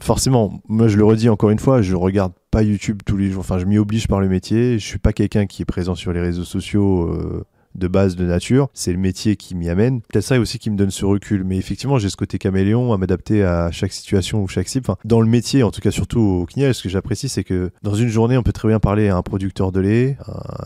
forcément, 0.00 0.60
moi 0.68 0.88
je 0.88 0.96
le 0.96 1.04
redis 1.04 1.28
encore 1.28 1.50
une 1.50 1.58
fois, 1.58 1.80
je 1.82 1.94
regarde 1.94 2.32
pas 2.50 2.62
YouTube 2.62 3.00
tous 3.04 3.16
les 3.16 3.30
jours. 3.30 3.40
Enfin, 3.40 3.58
je 3.58 3.64
m'y 3.64 3.78
oblige 3.78 4.06
par 4.06 4.20
le 4.20 4.28
métier. 4.28 4.78
Je 4.78 4.84
suis 4.84 4.98
pas 4.98 5.12
quelqu'un 5.12 5.46
qui 5.46 5.62
est 5.62 5.66
présent 5.66 5.94
sur 5.94 6.12
les 6.12 6.20
réseaux 6.20 6.44
sociaux. 6.44 7.08
Euh, 7.08 7.44
de 7.74 7.88
base 7.88 8.16
de 8.16 8.24
nature. 8.24 8.68
C'est 8.74 8.92
le 8.92 8.98
métier 8.98 9.36
qui 9.36 9.54
m'y 9.54 9.68
amène. 9.68 10.00
Peut-être 10.02 10.24
ça 10.24 10.38
aussi 10.38 10.58
qui 10.58 10.70
me 10.70 10.76
donne 10.76 10.90
ce 10.90 11.04
recul. 11.04 11.44
Mais 11.44 11.56
effectivement, 11.56 11.98
j'ai 11.98 12.08
ce 12.08 12.16
côté 12.16 12.38
caméléon 12.38 12.92
à 12.92 12.98
m'adapter 12.98 13.42
à 13.42 13.70
chaque 13.70 13.92
situation 13.92 14.42
ou 14.42 14.48
chaque 14.48 14.68
cible. 14.68 14.86
Dans 15.04 15.20
le 15.20 15.26
métier, 15.26 15.62
en 15.62 15.70
tout 15.70 15.80
cas 15.80 15.90
surtout 15.90 16.20
au 16.20 16.46
CNIEL, 16.46 16.74
ce 16.74 16.82
que 16.82 16.88
j'apprécie, 16.88 17.28
c'est 17.28 17.44
que 17.44 17.70
dans 17.82 17.94
une 17.94 18.08
journée, 18.08 18.36
on 18.36 18.42
peut 18.42 18.52
très 18.52 18.68
bien 18.68 18.80
parler 18.80 19.08
à 19.08 19.16
un 19.16 19.22
producteur 19.22 19.72
de 19.72 19.80
lait, 19.80 20.16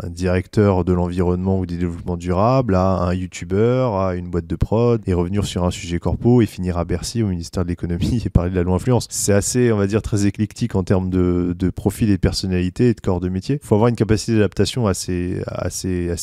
un 0.02 0.08
directeur 0.08 0.84
de 0.84 0.92
l'environnement 0.92 1.58
ou 1.58 1.66
du 1.66 1.76
développement 1.76 2.16
durable, 2.16 2.74
à 2.74 3.02
un 3.02 3.14
youtubeur, 3.14 3.96
à 3.96 4.14
une 4.14 4.28
boîte 4.28 4.46
de 4.46 4.56
prod, 4.56 5.00
et 5.06 5.14
revenir 5.14 5.44
sur 5.44 5.64
un 5.64 5.70
sujet 5.70 5.98
corpo 5.98 6.42
et 6.42 6.46
finir 6.46 6.78
à 6.78 6.84
Bercy 6.84 7.22
au 7.22 7.28
ministère 7.28 7.64
de 7.64 7.68
l'économie 7.68 8.22
et 8.26 8.30
parler 8.30 8.50
de 8.50 8.56
la 8.56 8.62
loi 8.62 8.76
influence. 8.76 9.06
C'est 9.10 9.32
assez, 9.32 9.72
on 9.72 9.76
va 9.76 9.86
dire, 9.86 10.02
très 10.02 10.26
éclectique 10.26 10.74
en 10.74 10.82
termes 10.82 11.10
de, 11.10 11.54
profil 11.74 12.10
et 12.10 12.16
de 12.16 12.20
personnalité 12.20 12.88
et 12.88 12.94
de 12.94 13.00
corps 13.00 13.20
de 13.20 13.28
métier. 13.28 13.60
Il 13.62 13.66
faut 13.66 13.74
avoir 13.74 13.88
une 13.88 13.96
capacité 13.96 14.32
d'adaptation 14.32 14.86
assez 14.86 15.42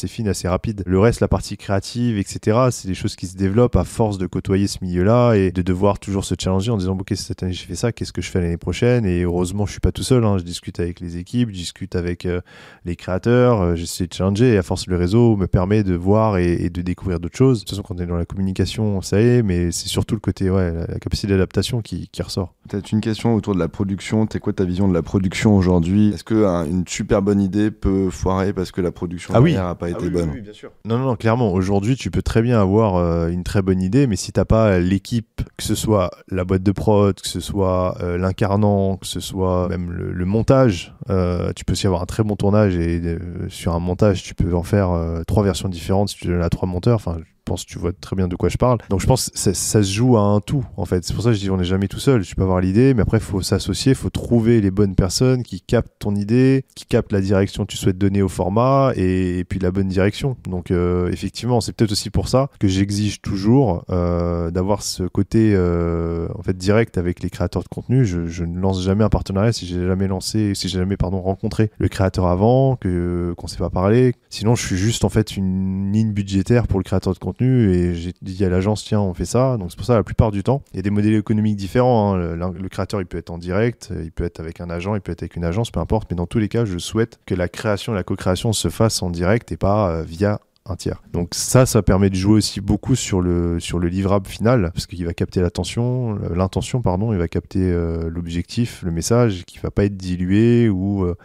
fine, 0.07 0.28
assez 0.28 0.47
rapide 0.47 0.74
le 0.86 0.99
reste, 0.99 1.19
la 1.19 1.28
partie 1.28 1.57
créative, 1.57 2.17
etc., 2.17 2.57
c'est 2.71 2.88
des 2.88 2.93
choses 2.93 3.15
qui 3.15 3.28
se 3.28 3.38
développent 3.38 3.76
à 3.76 3.84
force 3.84 4.17
de 4.17 4.28
côtoyer 4.28 4.67
ce 4.67 4.80
milieu-là 4.82 5.34
et 5.34 5.51
de 5.51 5.61
devoir 5.61 5.99
toujours 5.99 6.26
se 6.26 6.36
challenger 6.38 6.71
en 6.71 6.78
disant, 6.78 6.97
ok, 6.97 7.13
cette 7.15 7.43
année 7.43 7.53
j'ai 7.53 7.65
fait 7.65 7.76
ça, 7.76 7.91
qu'est-ce 7.91 8.13
que 8.13 8.21
je 8.21 8.30
fais 8.30 8.41
l'année 8.41 8.57
prochaine? 8.57 9.05
Et 9.05 9.21
heureusement, 9.21 9.65
je 9.65 9.71
suis 9.71 9.80
pas 9.80 9.91
tout 9.91 10.03
seul, 10.03 10.23
hein. 10.26 10.38
je 10.38 10.43
discute 10.43 10.80
avec 10.80 10.99
les 10.99 11.17
équipes, 11.17 11.49
je 11.49 11.55
discute 11.55 11.95
avec 11.95 12.26
euh, 12.26 12.41
les 12.86 12.95
créateurs, 12.95 13.61
euh, 13.61 13.76
j'essaie 13.76 14.07
de 14.07 14.13
challenger 14.13 14.53
et 14.53 14.57
à 14.57 14.63
force, 14.63 14.88
le 14.88 14.97
réseau 14.97 15.36
me 15.36 15.47
permet 15.47 15.84
de 15.84 15.95
voir 15.95 16.38
et, 16.38 16.69
de 16.69 16.82
découvrir 16.82 17.19
d'autres 17.19 17.38
choses. 17.38 17.59
De 17.59 17.63
toute 17.65 17.71
façon, 17.71 17.84
quand 17.84 17.95
on 17.95 18.03
est 18.03 18.05
dans 18.05 18.17
la 18.17 18.26
communication, 18.26 19.01
ça 19.01 19.21
est, 19.21 19.43
mais 19.43 19.71
c'est 19.71 19.88
surtout 19.88 20.15
le 20.15 20.21
côté, 20.21 20.49
ouais, 20.49 20.71
la, 20.71 20.99
capacité 20.99 21.28
d'adaptation 21.28 21.82
qui, 21.82 22.09
ressort. 22.19 22.53
Peut-être 22.67 22.91
une 22.91 23.01
question 23.01 23.36
autour 23.36 23.53
de 23.53 23.59
la 23.59 23.67
production. 23.67 24.26
T'es 24.26 24.39
quoi 24.39 24.53
ta 24.53 24.63
vision 24.63 24.88
de 24.88 24.93
la 24.93 25.03
production 25.03 25.55
aujourd'hui? 25.55 26.09
Est-ce 26.09 26.23
qu'une 26.23 26.84
super 26.88 27.21
bonne 27.21 27.39
idée 27.39 27.69
peut 27.69 28.09
foirer 28.09 28.51
parce 28.51 28.71
que 28.71 28.82
la 28.82 28.91
production 28.91 29.34
ah 29.36 29.41
n'a 29.41 29.76
pas 29.76 29.88
ah 29.88 29.89
été 29.89 30.09
bonne? 30.09 30.32
oui, 30.34 30.41
bien 30.41 30.53
sûr. 30.53 30.64
Non, 30.86 30.97
non, 30.97 31.05
non, 31.05 31.16
clairement, 31.16 31.51
aujourd'hui, 31.51 31.95
tu 31.95 32.11
peux 32.11 32.22
très 32.22 32.41
bien 32.41 32.59
avoir 32.59 32.95
euh, 32.95 33.30
une 33.30 33.43
très 33.43 33.61
bonne 33.61 33.82
idée, 33.82 34.07
mais 34.07 34.16
si 34.16 34.32
t'as 34.32 34.45
pas 34.45 34.80
l'équipe, 34.80 35.41
que 35.57 35.63
ce 35.63 35.76
soit 35.76 36.11
la 36.30 36.43
boîte 36.43 36.63
de 36.63 36.72
prod, 36.72 37.20
que 37.20 37.28
ce 37.28 37.39
soit 37.39 37.97
euh, 38.01 38.18
l'incarnant, 38.18 38.97
que 38.97 39.07
ce 39.07 39.20
soit 39.20 39.68
même 39.70 39.91
le, 39.91 40.26
montage, 40.26 40.93
euh, 41.09 41.53
tu 41.55 41.66
peux 41.66 41.74
aussi 41.74 41.88
avoir 41.88 42.01
un 42.01 42.05
très 42.05 42.24
bon 42.24 42.36
tournage 42.36 42.76
et 42.76 43.18
sur 43.49 43.74
un 43.74 43.80
montage, 43.80 44.24
tu 44.24 44.34
peux 44.34 44.55
en 44.55 44.63
faire 44.63 44.89
trois 45.28 45.43
versions 45.43 45.70
différentes 45.70 46.09
si 46.09 46.18
tu 46.18 46.28
donnes 46.28 46.41
à 46.41 46.49
trois 46.49 46.68
monteurs. 46.68 47.01
Pense 47.46 47.64
que 47.64 47.70
tu 47.70 47.80
vois 47.80 47.93
très 47.93 48.16
bien 48.16 48.28
de 48.28 48.36
quoi 48.36 48.50
je 48.50 48.58
parle. 48.58 48.80
Donc 48.89 49.00
je 49.00 49.08
pense 49.08 49.30
que 49.30 49.38
ça, 49.38 49.54
se 49.54 49.82
joue 49.82 50.18
à 50.18 50.22
un 50.22 50.41
tout, 50.41 50.66
en 50.78 50.86
fait. 50.86 51.06
C'est 51.06 51.14
pour 51.14 51.24
ça 51.24 51.30
que 51.30 51.36
je 51.36 51.41
dis 51.41 51.50
on 51.50 51.58
n'est 51.58 51.64
jamais 51.64 51.88
tout 51.88 52.00
seul. 52.00 52.24
Tu 52.24 52.36
peux 52.36 52.41
avoir 52.41 52.60
l'idée, 52.60 52.93
mais 52.93 53.02
après, 53.02 53.18
il 53.18 53.24
faut 53.24 53.41
s'associer, 53.41 53.91
il 53.91 53.96
faut 53.96 54.10
trouver 54.10 54.62
les 54.62 54.72
bonnes 54.72 54.96
personnes 54.96 55.43
qui 55.43 55.62
captent 55.62 55.93
ton 56.00 56.16
idée, 56.16 56.66
qui 56.76 56.86
captent 56.86 57.12
la 57.12 57.22
direction 57.22 57.66
que 57.66 57.72
tu 57.72 57.78
souhaites 57.78 57.98
donner 57.98 58.22
au 58.22 58.30
format 58.30 58.91
et, 58.96 59.46
puis 59.48 59.60
la 59.60 59.72
bonne 59.72 59.88
direction. 59.88 60.36
Donc 60.48 60.72
euh, 60.72 61.10
effectivement, 61.12 61.62
c'est 61.62 61.74
peut-être 61.74 61.91
aussi 61.91 62.10
pour 62.10 62.28
ça 62.28 62.50
que 62.60 62.68
j'exige 62.68 63.22
toujours 63.22 63.86
euh, 63.89 64.50
d'avoir 64.52 64.82
ce 64.82 65.04
côté 65.04 65.54
euh, 65.56 66.28
en 66.36 66.41
fait 66.41 66.58
direct 66.58 66.98
avec 66.98 67.22
les 67.22 67.30
créateurs 67.30 67.64
de 67.64 67.68
contenu. 67.68 68.06
Je, 68.06 68.43
ne 68.43 68.60
lance 68.60 68.84
jamais 68.84 69.04
un 69.04 69.10
partenariat 69.10 69.52
si 69.52 69.66
j'ai 69.66 69.86
jamais 69.86 70.08
lancé, 70.08 70.54
si 70.56 70.68
j'ai 70.68 70.80
jamais 70.80 70.98
pardon 70.98 71.22
rencontré 71.22 71.72
le 71.78 71.88
créateur 71.88 72.28
avant, 72.28 72.76
que 72.76 73.34
qu'on 73.38 73.48
s'est 73.48 73.58
pas 73.58 73.70
parlé. 73.70 74.14
Sinon, 74.30 74.56
je 74.56 74.66
suis 74.66 74.78
juste 74.78 75.04
en 75.04 75.10
fait 75.10 75.38
une 75.38 75.91
ligne 75.91 76.12
budgétaire 76.12 76.68
pour 76.68 76.80
le 76.80 76.84
créateur 76.84 77.14
de 77.14 77.20
contenu 77.20 77.35
et 77.44 77.94
j'ai 77.94 78.14
dit 78.22 78.44
à 78.46 78.50
l'agence 78.50 78.84
tiens 78.84 79.02
on 79.02 79.14
fait 79.14 79.26
ça 79.26 79.58
donc 79.58 79.72
c'est 79.72 79.78
pour 79.78 79.86
ça 79.86 79.96
la 79.96 80.04
plupart 80.04 80.32
du 80.32 80.44
temps 80.44 80.62
il 80.74 80.78
y 80.78 80.80
a 80.80 80.82
des 80.82 80.90
modèles 80.90 81.16
économiques 81.16 81.56
différents 81.56 82.16
hein. 82.16 82.36
le, 82.36 82.70
créateur 82.70 83.02
il 83.02 83.06
peut 83.06 83.18
être 83.18 83.30
en 83.30 83.38
direct 83.38 83.92
il 84.04 84.12
peut 84.12 84.24
être 84.24 84.40
avec 84.40 84.62
un 84.62 84.70
agent 84.70 84.96
il 84.96 85.02
peut 85.02 85.12
être 85.12 85.24
avec 85.24 85.36
une 85.36 85.46
agence 85.46 85.72
peu 85.72 85.80
importe 85.80 86.10
mais 86.12 86.16
dans 86.16 86.28
tous 86.28 86.40
les 86.40 86.50
cas 86.50 86.66
je 86.66 86.78
souhaite 86.78 87.20
que 87.26 87.36
la 87.36 87.48
création 87.48 87.94
la 87.94 88.04
co-création 88.04 88.54
se 88.54 88.70
fassent 88.70 89.02
en 89.04 89.10
direct 89.10 89.52
et 89.52 89.58
pas 89.58 89.90
euh, 89.90 90.04
via 90.04 90.40
un 90.68 90.76
tiers. 90.76 91.02
Donc 91.14 91.30
ça, 91.34 91.66
ça 91.66 91.82
permet 91.84 92.10
de 92.10 92.16
jouer 92.16 92.34
aussi 92.36 92.60
beaucoup 92.60 92.96
sur 92.96 93.22
le, 93.22 93.60
sur 93.60 93.80
le 93.80 93.88
livrable 93.88 94.28
final, 94.28 94.72
parce 94.74 94.88
qu'il 94.88 95.06
va 95.06 95.14
capter 95.14 95.42
l'attention, 95.42 96.18
l'intention, 96.34 96.82
pardon, 96.82 97.14
il 97.14 97.20
va 97.20 97.28
capter 97.28 97.72
euh, 97.72 98.10
l'objectif, 98.10 98.82
le 98.84 98.92
message, 98.92 99.44
qui 99.46 99.60
va 99.60 99.70
pas 99.70 99.86
être 99.86 99.96
dilué 99.96 100.68
ou 100.70 101.04
euh, 101.06 101.16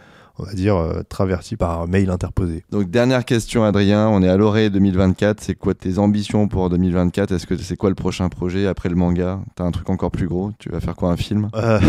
on 0.41 0.45
va 0.45 0.53
dire, 0.53 0.75
euh, 0.75 1.03
traverti 1.07 1.55
par 1.55 1.87
mail 1.87 2.09
interposé. 2.09 2.63
Donc 2.71 2.89
dernière 2.89 3.25
question 3.25 3.63
Adrien, 3.63 4.09
on 4.09 4.23
est 4.23 4.27
à 4.27 4.37
l'orée 4.37 4.69
2024, 4.69 5.39
c'est 5.39 5.53
quoi 5.53 5.75
tes 5.75 5.99
ambitions 5.99 6.47
pour 6.47 6.69
2024 6.69 7.31
Est-ce 7.31 7.45
que 7.45 7.55
c'est 7.57 7.77
quoi 7.77 7.89
le 7.89 7.95
prochain 7.95 8.27
projet 8.27 8.65
après 8.65 8.89
le 8.89 8.95
manga? 8.95 9.39
T'as 9.55 9.65
un 9.65 9.71
truc 9.71 9.89
encore 9.89 10.09
plus 10.09 10.27
gros? 10.27 10.51
Tu 10.57 10.69
vas 10.69 10.79
faire 10.79 10.95
quoi 10.95 11.11
un 11.11 11.17
film? 11.17 11.49
Euh... 11.55 11.79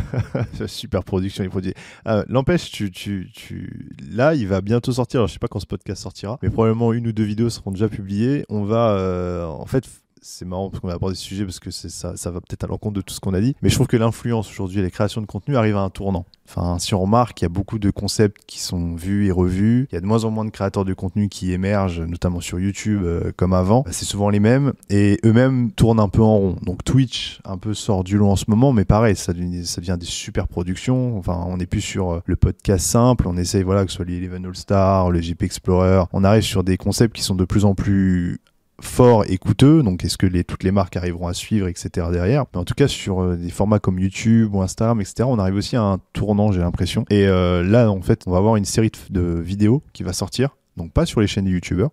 Super 0.66 1.04
production 1.04 1.42
les 1.42 1.48
produits. 1.48 1.74
Euh, 2.06 2.22
N'empêche, 2.28 2.70
tu, 2.70 2.90
tu, 2.90 3.30
tu... 3.32 3.88
là 4.10 4.34
il 4.34 4.46
va 4.46 4.60
bientôt 4.60 4.92
sortir, 4.92 5.20
Alors, 5.20 5.28
je 5.28 5.32
sais 5.32 5.38
pas 5.38 5.48
quand 5.48 5.60
ce 5.60 5.66
podcast 5.66 6.02
sortira, 6.02 6.38
mais 6.42 6.50
probablement 6.50 6.92
une 6.92 7.06
ou 7.06 7.12
deux 7.12 7.24
vidéos 7.24 7.48
seront 7.48 7.70
déjà 7.70 7.88
publiées. 7.88 8.44
On 8.50 8.64
va 8.64 8.90
euh, 8.90 9.46
en 9.46 9.66
fait 9.66 9.84
c'est 10.26 10.44
marrant 10.44 10.70
parce 10.70 10.80
qu'on 10.80 10.88
va 10.88 10.94
aborder 10.94 11.14
ce 11.14 11.22
sujet 11.22 11.44
parce 11.44 11.60
que 11.60 11.70
ça, 11.70 12.16
ça 12.16 12.30
va 12.30 12.40
peut-être 12.40 12.64
à 12.64 12.66
l'encontre 12.66 12.94
de 12.94 13.00
tout 13.00 13.14
ce 13.14 13.20
qu'on 13.20 13.34
a 13.34 13.40
dit. 13.40 13.54
Mais 13.62 13.68
je 13.68 13.74
trouve 13.76 13.86
que 13.86 13.96
l'influence 13.96 14.50
aujourd'hui 14.50 14.80
et 14.80 14.82
les 14.82 14.90
créations 14.90 15.20
de 15.20 15.26
contenu 15.26 15.56
arrivent 15.56 15.76
à 15.76 15.82
un 15.82 15.90
tournant. 15.90 16.26
Enfin, 16.48 16.78
si 16.78 16.94
on 16.94 17.00
remarque, 17.00 17.40
il 17.40 17.44
y 17.44 17.46
a 17.46 17.50
beaucoup 17.50 17.78
de 17.78 17.90
concepts 17.90 18.42
qui 18.46 18.60
sont 18.60 18.94
vus 18.94 19.26
et 19.26 19.32
revus. 19.32 19.88
Il 19.90 19.94
y 19.94 19.98
a 19.98 20.00
de 20.00 20.06
moins 20.06 20.24
en 20.24 20.30
moins 20.30 20.44
de 20.44 20.50
créateurs 20.50 20.84
de 20.84 20.94
contenu 20.94 21.28
qui 21.28 21.52
émergent, 21.52 22.00
notamment 22.00 22.40
sur 22.40 22.60
YouTube, 22.60 23.02
euh, 23.04 23.32
comme 23.36 23.52
avant. 23.52 23.84
C'est 23.90 24.04
souvent 24.04 24.28
les 24.28 24.40
mêmes 24.40 24.72
et 24.90 25.18
eux-mêmes 25.24 25.70
tournent 25.72 26.00
un 26.00 26.08
peu 26.08 26.22
en 26.22 26.36
rond. 26.36 26.56
Donc 26.62 26.84
Twitch 26.84 27.40
un 27.44 27.58
peu 27.58 27.74
sort 27.74 28.04
du 28.04 28.16
lot 28.16 28.28
en 28.28 28.36
ce 28.36 28.44
moment, 28.48 28.72
mais 28.72 28.84
pareil, 28.84 29.16
ça 29.16 29.32
ça 29.64 29.80
devient 29.80 29.96
des 29.98 30.06
super 30.06 30.48
productions. 30.48 31.18
Enfin, 31.18 31.44
on 31.46 31.56
n'est 31.56 31.66
plus 31.66 31.80
sur 31.80 32.10
euh, 32.10 32.20
le 32.26 32.36
podcast 32.36 32.86
simple. 32.86 33.26
On 33.28 33.36
essaye, 33.36 33.62
voilà, 33.62 33.84
que 33.84 33.90
ce 33.90 33.96
soit 33.96 34.04
l'Eleven 34.04 34.46
All 34.46 34.56
Star, 34.56 35.10
le 35.10 35.20
JP 35.20 35.42
Explorer. 35.42 36.04
On 36.12 36.24
arrive 36.24 36.42
sur 36.42 36.64
des 36.64 36.76
concepts 36.76 37.14
qui 37.14 37.22
sont 37.22 37.34
de 37.34 37.44
plus 37.44 37.64
en 37.64 37.74
plus 37.74 38.40
fort 38.80 39.24
et 39.28 39.38
coûteux. 39.38 39.82
Donc, 39.82 40.04
est-ce 40.04 40.18
que 40.18 40.26
toutes 40.42 40.62
les 40.62 40.70
marques 40.70 40.96
arriveront 40.96 41.28
à 41.28 41.34
suivre, 41.34 41.68
etc. 41.68 42.08
derrière 42.10 42.44
en 42.54 42.64
tout 42.64 42.74
cas, 42.74 42.88
sur 42.88 43.22
euh, 43.22 43.36
des 43.36 43.50
formats 43.50 43.78
comme 43.78 43.98
YouTube 43.98 44.54
ou 44.54 44.62
Instagram, 44.62 45.00
etc., 45.00 45.24
on 45.26 45.38
arrive 45.38 45.56
aussi 45.56 45.76
à 45.76 45.82
un 45.82 45.98
tournant, 46.12 46.52
j'ai 46.52 46.60
l'impression. 46.60 47.04
Et 47.10 47.26
euh, 47.26 47.62
là, 47.62 47.90
en 47.90 48.02
fait, 48.02 48.22
on 48.26 48.30
va 48.30 48.38
avoir 48.38 48.56
une 48.56 48.64
série 48.64 48.90
de, 49.10 49.40
vidéos 49.40 49.82
qui 49.92 50.02
va 50.02 50.12
sortir. 50.12 50.56
Donc, 50.76 50.92
pas 50.92 51.06
sur 51.06 51.20
les 51.20 51.26
chaînes 51.26 51.44
des 51.44 51.52
YouTubeurs, 51.52 51.90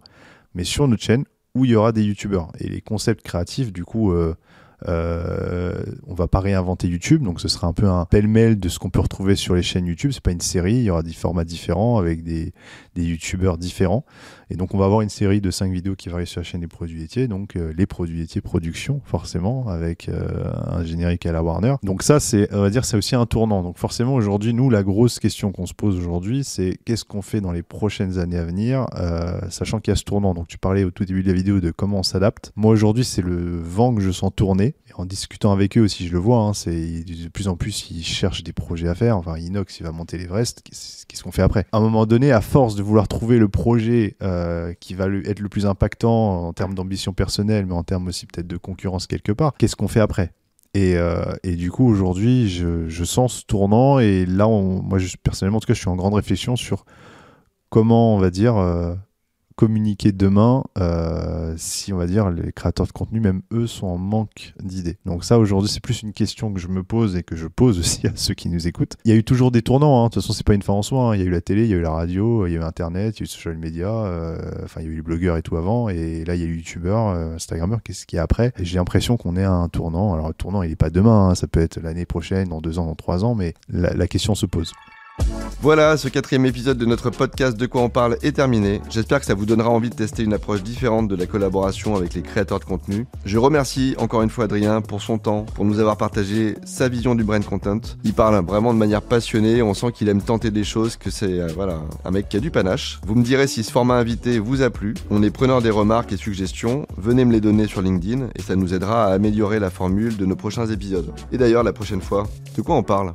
mais 0.56 0.64
sur 0.64 0.88
notre 0.88 1.04
chaîne 1.04 1.26
où 1.56 1.66
il 1.66 1.72
y 1.72 1.76
aura 1.76 1.92
des 1.92 2.04
YouTubeurs. 2.04 2.52
Et 2.60 2.68
les 2.68 2.82
concepts 2.82 3.22
créatifs, 3.22 3.72
du 3.72 3.86
coup, 3.86 4.12
euh, 4.12 4.36
euh, 4.88 5.82
on 6.08 6.14
va 6.14 6.28
pas 6.28 6.40
réinventer 6.40 6.88
YouTube, 6.88 7.24
donc 7.24 7.40
ce 7.40 7.48
sera 7.48 7.68
un 7.68 7.74
peu 7.74 7.88
un 7.88 8.06
pêle-mêle 8.06 8.60
de 8.60 8.70
ce 8.70 8.80
qu'on 8.80 8.90
peut 8.90 9.00
retrouver 9.00 9.36
sur 9.36 9.56
les 9.56 9.62
chaînes 9.62 9.86
YouTube. 9.86 10.12
C'est 10.14 10.24
pas 10.24 10.32
une 10.32 10.42
série, 10.42 10.76
il 10.76 10.84
y 10.84 10.90
aura 10.90 11.04
des 11.04 11.14
formats 11.14 11.46
différents 11.46 11.98
avec 11.98 12.24
des, 12.24 12.54
des 12.96 13.04
YouTubeurs 13.04 13.58
différents. 13.58 14.06
Et 14.50 14.56
donc 14.56 14.74
on 14.74 14.78
va 14.78 14.86
avoir 14.86 15.02
une 15.02 15.10
série 15.10 15.42
de 15.42 15.50
5 15.50 15.72
vidéos 15.72 15.96
qui 15.96 16.10
varient 16.10 16.28
sur 16.28 16.42
la 16.42 16.44
chaîne 16.44 16.62
des 16.62 16.68
produits 16.68 17.00
laitiers, 17.00 17.28
donc 17.28 17.56
euh, 17.56 17.74
les 17.76 17.86
produits 17.86 18.20
laitiers 18.20 18.42
production 18.42 19.02
forcément 19.04 19.68
avec 19.68 20.10
euh, 20.10 20.52
un 20.68 20.84
générique 20.84 21.26
à 21.26 21.32
la 21.32 21.42
Warner. 21.42 21.76
Donc 21.84 22.04
ça 22.04 22.20
c'est 22.20 22.54
on 22.54 22.62
va 22.62 22.70
dire 22.70 22.86
c'est 22.86 22.98
aussi 22.98 23.16
un 23.16 23.26
tournant. 23.26 23.64
Donc 23.64 23.78
forcément 23.78 24.14
aujourd'hui 24.14 24.54
nous 24.54 24.70
la 24.70 24.84
grosse 24.84 25.20
question 25.20 25.52
qu'on 25.52 25.66
se 25.66 25.74
pose 25.74 25.98
aujourd'hui 25.98 26.44
c'est 26.44 26.78
qu'est-ce 26.86 27.06
qu'on 27.06 27.22
fait 27.22 27.42
dans 27.42 27.52
les 27.52 27.64
prochaines 27.64 28.20
années 28.20 28.38
à 28.38 28.46
venir, 28.46 28.86
sachant 29.50 29.80
qu'il 29.80 29.92
y 29.92 29.94
a 29.94 29.96
ce 29.96 30.04
tournant. 30.04 30.34
Donc 30.34 30.48
tu 30.48 30.58
parlais 30.58 30.84
au 30.84 30.92
tout 30.92 31.06
début 31.06 31.24
de 31.24 31.28
la 31.28 31.34
vidéo 31.34 31.60
de 31.60 31.72
comment 31.72 32.00
on 32.00 32.04
s'adapte. 32.04 32.52
Moi 32.56 32.72
aujourd'hui 32.72 33.04
c'est 33.04 33.22
le 33.22 33.60
vent 33.60 33.94
que 33.96 34.02
je 34.02 34.12
sens 34.12 34.32
tourner 34.36 34.76
en 34.96 35.06
discutant 35.06 35.52
avec 35.52 35.78
eux 35.78 35.82
aussi, 35.82 36.08
je 36.08 36.14
le 36.14 36.20
vois, 36.20 36.40
hein, 36.40 36.54
c'est 36.54 37.04
de 37.04 37.28
plus 37.30 37.48
en 37.48 37.56
plus 37.56 37.90
ils 37.92 38.04
cherchent 38.04 38.44
des 38.44 38.54
projets 38.54 38.88
à 38.88 38.96
faire. 38.96 39.18
Enfin, 39.18 39.38
Inox, 39.38 39.80
il 39.80 39.84
va 39.84 39.92
monter 39.92 40.18
l'Everest. 40.18 40.62
Qu'est-ce 40.64 41.24
qu'on 41.24 41.32
fait 41.32 41.42
après? 41.42 41.66
À 41.72 41.78
un 41.78 41.82
moment 41.82 42.06
donné, 42.06 42.32
à 42.32 42.42
force 42.42 42.76
de 42.76 42.84
vouloir 42.84 43.08
trouver 43.08 43.38
le 43.38 43.50
projet 43.50 44.16
euh, 44.22 44.74
qui 44.80 44.94
va 44.94 45.08
être 45.26 45.40
le 45.40 45.50
plus 45.50 45.66
impactant 45.66 46.48
en 46.48 46.54
termes 46.54 46.76
d'ambition 46.76 47.14
personnelle, 47.14 47.66
mais 47.66 47.74
en 47.74 47.84
termes 47.84 48.08
aussi 48.08 48.26
peut-être 48.26 48.48
de 48.48 48.58
concurrence 48.58 49.08
quelque 49.08 49.32
part, 49.32 49.54
qu'est-ce 49.58 49.76
qu'on 49.76 49.88
fait 49.88 50.00
après? 50.00 50.32
Et, 50.74 50.96
euh, 50.98 51.34
et, 51.44 51.56
du 51.56 51.70
coup, 51.70 51.88
aujourd'hui, 51.88 52.50
je, 52.50 53.04
sens 53.04 53.40
ce 53.40 53.46
tournant. 53.46 54.00
Et 54.00 54.26
là, 54.26 54.48
moi, 54.48 54.98
personnellement, 55.22 55.58
en 55.58 55.62
tout 55.62 55.68
cas, 55.68 55.74
je 55.74 55.80
suis 55.80 55.90
en 55.90 55.96
grande 55.96 56.16
réflexion 56.16 56.56
sur 56.56 56.86
comment, 57.70 58.16
on 58.16 58.20
va 58.20 58.32
dire, 58.32 58.58
euh, 58.58 58.96
communiquer 59.56 60.12
demain 60.12 60.64
euh, 60.78 61.54
si 61.58 61.94
on 61.94 61.98
va 61.98 62.08
dire 62.08 62.30
les 62.30 62.52
créateurs 62.52 62.88
de 62.88 62.92
contenu 62.92 63.20
même 63.20 63.42
eux 63.52 63.68
sont 63.68 63.88
en 63.88 63.98
manque 63.98 64.54
d'idées. 64.62 64.98
Donc 65.06 65.24
ça 65.24 65.40
aujourd'hui 65.40 65.70
c'est 65.70 65.82
plus 65.82 66.02
une 66.02 66.14
question 66.14 66.52
que 66.54 66.60
je 66.60 66.68
me 66.68 66.84
pose 66.84 67.16
et 67.16 67.24
que 67.24 67.36
je 67.36 67.48
pose 67.48 67.80
aussi 67.80 68.08
à 68.08 68.12
ceux 68.16 68.34
qui 68.34 68.50
nous 68.50 68.68
écoutent. 68.68 68.98
Il 69.06 69.12
y 69.12 69.14
a 69.14 69.18
eu 69.18 69.24
toujours 69.24 69.52
des 69.52 69.62
tournants 69.62 70.02
hein. 70.02 70.08
de 70.08 70.14
toute 70.14 70.22
façon 70.22 70.34
c'est 70.34 70.46
pas 70.46 70.54
une 70.54 70.62
fin 70.62 70.74
en 70.74 70.82
soi 70.82 71.10
hein. 71.10 71.16
il 71.16 71.22
y 71.22 71.24
a 71.24 71.26
eu 71.26 71.30
la 71.32 71.42
télé 71.42 71.64
il 71.64 71.70
y 71.70 71.74
a 71.74 71.78
eu 71.78 71.82
la 71.82 71.92
radio 71.92 72.48
il 72.48 72.54
y 72.54 72.58
a 72.58 72.60
eu 72.60 72.64
internet 72.64 73.18
il 73.18 73.22
y 73.22 73.24
a 73.24 73.26
eu 73.26 73.28
social 73.28 73.58
media 73.58 73.90
euh, 73.90 74.38
enfin 74.64 74.82
il 74.82 74.88
y 74.88 74.90
a 74.90 74.92
eu 74.92 74.96
les 74.96 75.02
blogueurs 75.02 75.38
et 75.38 75.42
tout 75.42 75.58
avant. 75.58 75.90
Et 75.90 76.26
là 76.26 76.36
il 76.36 76.42
y 76.42 76.44
a 76.44 76.48
eu 76.48 76.58
youtubeurs 76.58 77.10
euh, 77.10 77.38
qu'est-ce 77.84 78.06
qu'il 78.06 78.18
y 78.18 78.20
a 78.20 78.24
après? 78.24 78.54
J'ai 78.60 78.78
l'impression 78.78 79.18
qu'on 79.18 79.36
est 79.36 79.44
à 79.44 79.52
un 79.52 79.70
tournant. 79.70 80.14
Alors 80.14 80.28
le 80.28 80.34
tournant 80.34 80.64
il 80.64 80.72
est 80.72 80.76
pas 80.76 80.90
demain 80.90 81.30
hein. 81.30 81.36
ça 81.36 81.48
peut 81.48 81.60
être 81.60 81.80
l'année 81.80 82.06
prochaine 82.06 82.50
dans 82.50 82.62
deux 82.62 82.80
ans 82.80 82.86
dans 82.86 82.96
trois 82.96 83.24
ans 83.26 83.36
mais 83.36 83.54
la 83.70 84.08
question 84.08 84.36
se 84.36 84.46
pose 84.46 84.74
Voilà, 85.64 85.96
ce 85.96 86.10
quatrième 86.10 86.46
épisode 86.46 86.78
de 86.78 86.86
notre 86.86 87.10
podcast 87.10 87.56
De 87.56 87.66
quoi 87.68 87.84
on 87.84 87.88
parle 87.88 88.18
est 88.22 88.34
terminé. 88.34 88.82
J'espère 88.90 89.22
que 89.22 89.26
ça 89.26 89.34
vous 89.34 89.46
donnera 89.46 89.70
envie 89.70 89.90
de 89.90 89.96
tester 89.96 90.22
une 90.22 90.34
approche 90.34 90.62
différente 90.62 91.08
de 91.08 91.16
la 91.16 91.26
collaboration 91.26 91.96
avec 91.96 92.16
les 92.16 92.22
créateurs 92.22 92.60
de 92.60 92.66
contenu. 92.66 93.06
Je 93.24 93.38
remercie 93.38 93.96
encore 93.98 94.24
une 94.24 94.30
fois 94.30 94.44
Adrien 94.44 94.82
pour 94.82 95.02
son 95.02 95.18
temps, 95.18 95.46
pour 95.56 95.64
nous 95.64 95.80
avoir 95.80 95.96
partagé 95.96 96.58
sa 96.66 96.90
vision 96.90 97.16
du 97.16 97.24
brand 97.24 97.46
content. 97.46 97.80
Il 98.04 98.14
parle 98.14 98.44
vraiment 98.46 98.74
de 98.74 98.78
manière 98.78 99.02
passionnée, 99.02 99.62
on 99.62 99.74
sent 99.74 99.94
qu'il 99.94 100.10
aime 100.10 100.22
tenter 100.22 100.52
des 100.52 100.66
choses, 100.66 100.98
que 100.98 101.10
c'est 101.10 101.40
euh, 101.40 101.48
voilà, 101.56 101.80
un 102.04 102.12
mec 102.12 102.28
qui 102.28 102.36
a 102.36 102.42
du 102.42 102.52
panache. 102.52 103.00
Vous 103.08 103.16
me 103.16 103.24
direz 103.24 103.48
si 103.48 103.64
ce 103.64 103.72
format 103.72 103.96
invité 103.96 104.40
vous 104.40 104.64
a 104.64 104.70
plu. 104.70 104.96
On 105.12 105.24
est 105.24 105.32
preneur 105.32 105.62
des 105.62 105.70
remarques 105.70 106.12
et 106.12 106.18
suggestions. 106.18 106.86
Venez 106.98 107.24
me 107.24 107.32
les 107.32 107.40
donner 107.40 107.68
sur 107.68 107.82
LinkedIn 107.82 108.28
et 108.36 108.42
ça 108.42 108.58
nous 108.58 108.74
aidera 108.74 109.06
à 109.06 109.14
améliorer 109.14 109.60
la 109.60 109.70
formule 109.70 110.18
de 110.18 110.26
nos 110.26 110.36
prochains 110.36 110.66
épisodes. 110.66 111.14
Et 111.32 111.38
d'ailleurs, 111.38 111.64
la 111.64 111.72
prochaine 111.72 112.02
fois, 112.02 112.28
de 112.58 112.62
quoi 112.62 112.76
on 112.76 112.84
parle? 112.84 113.14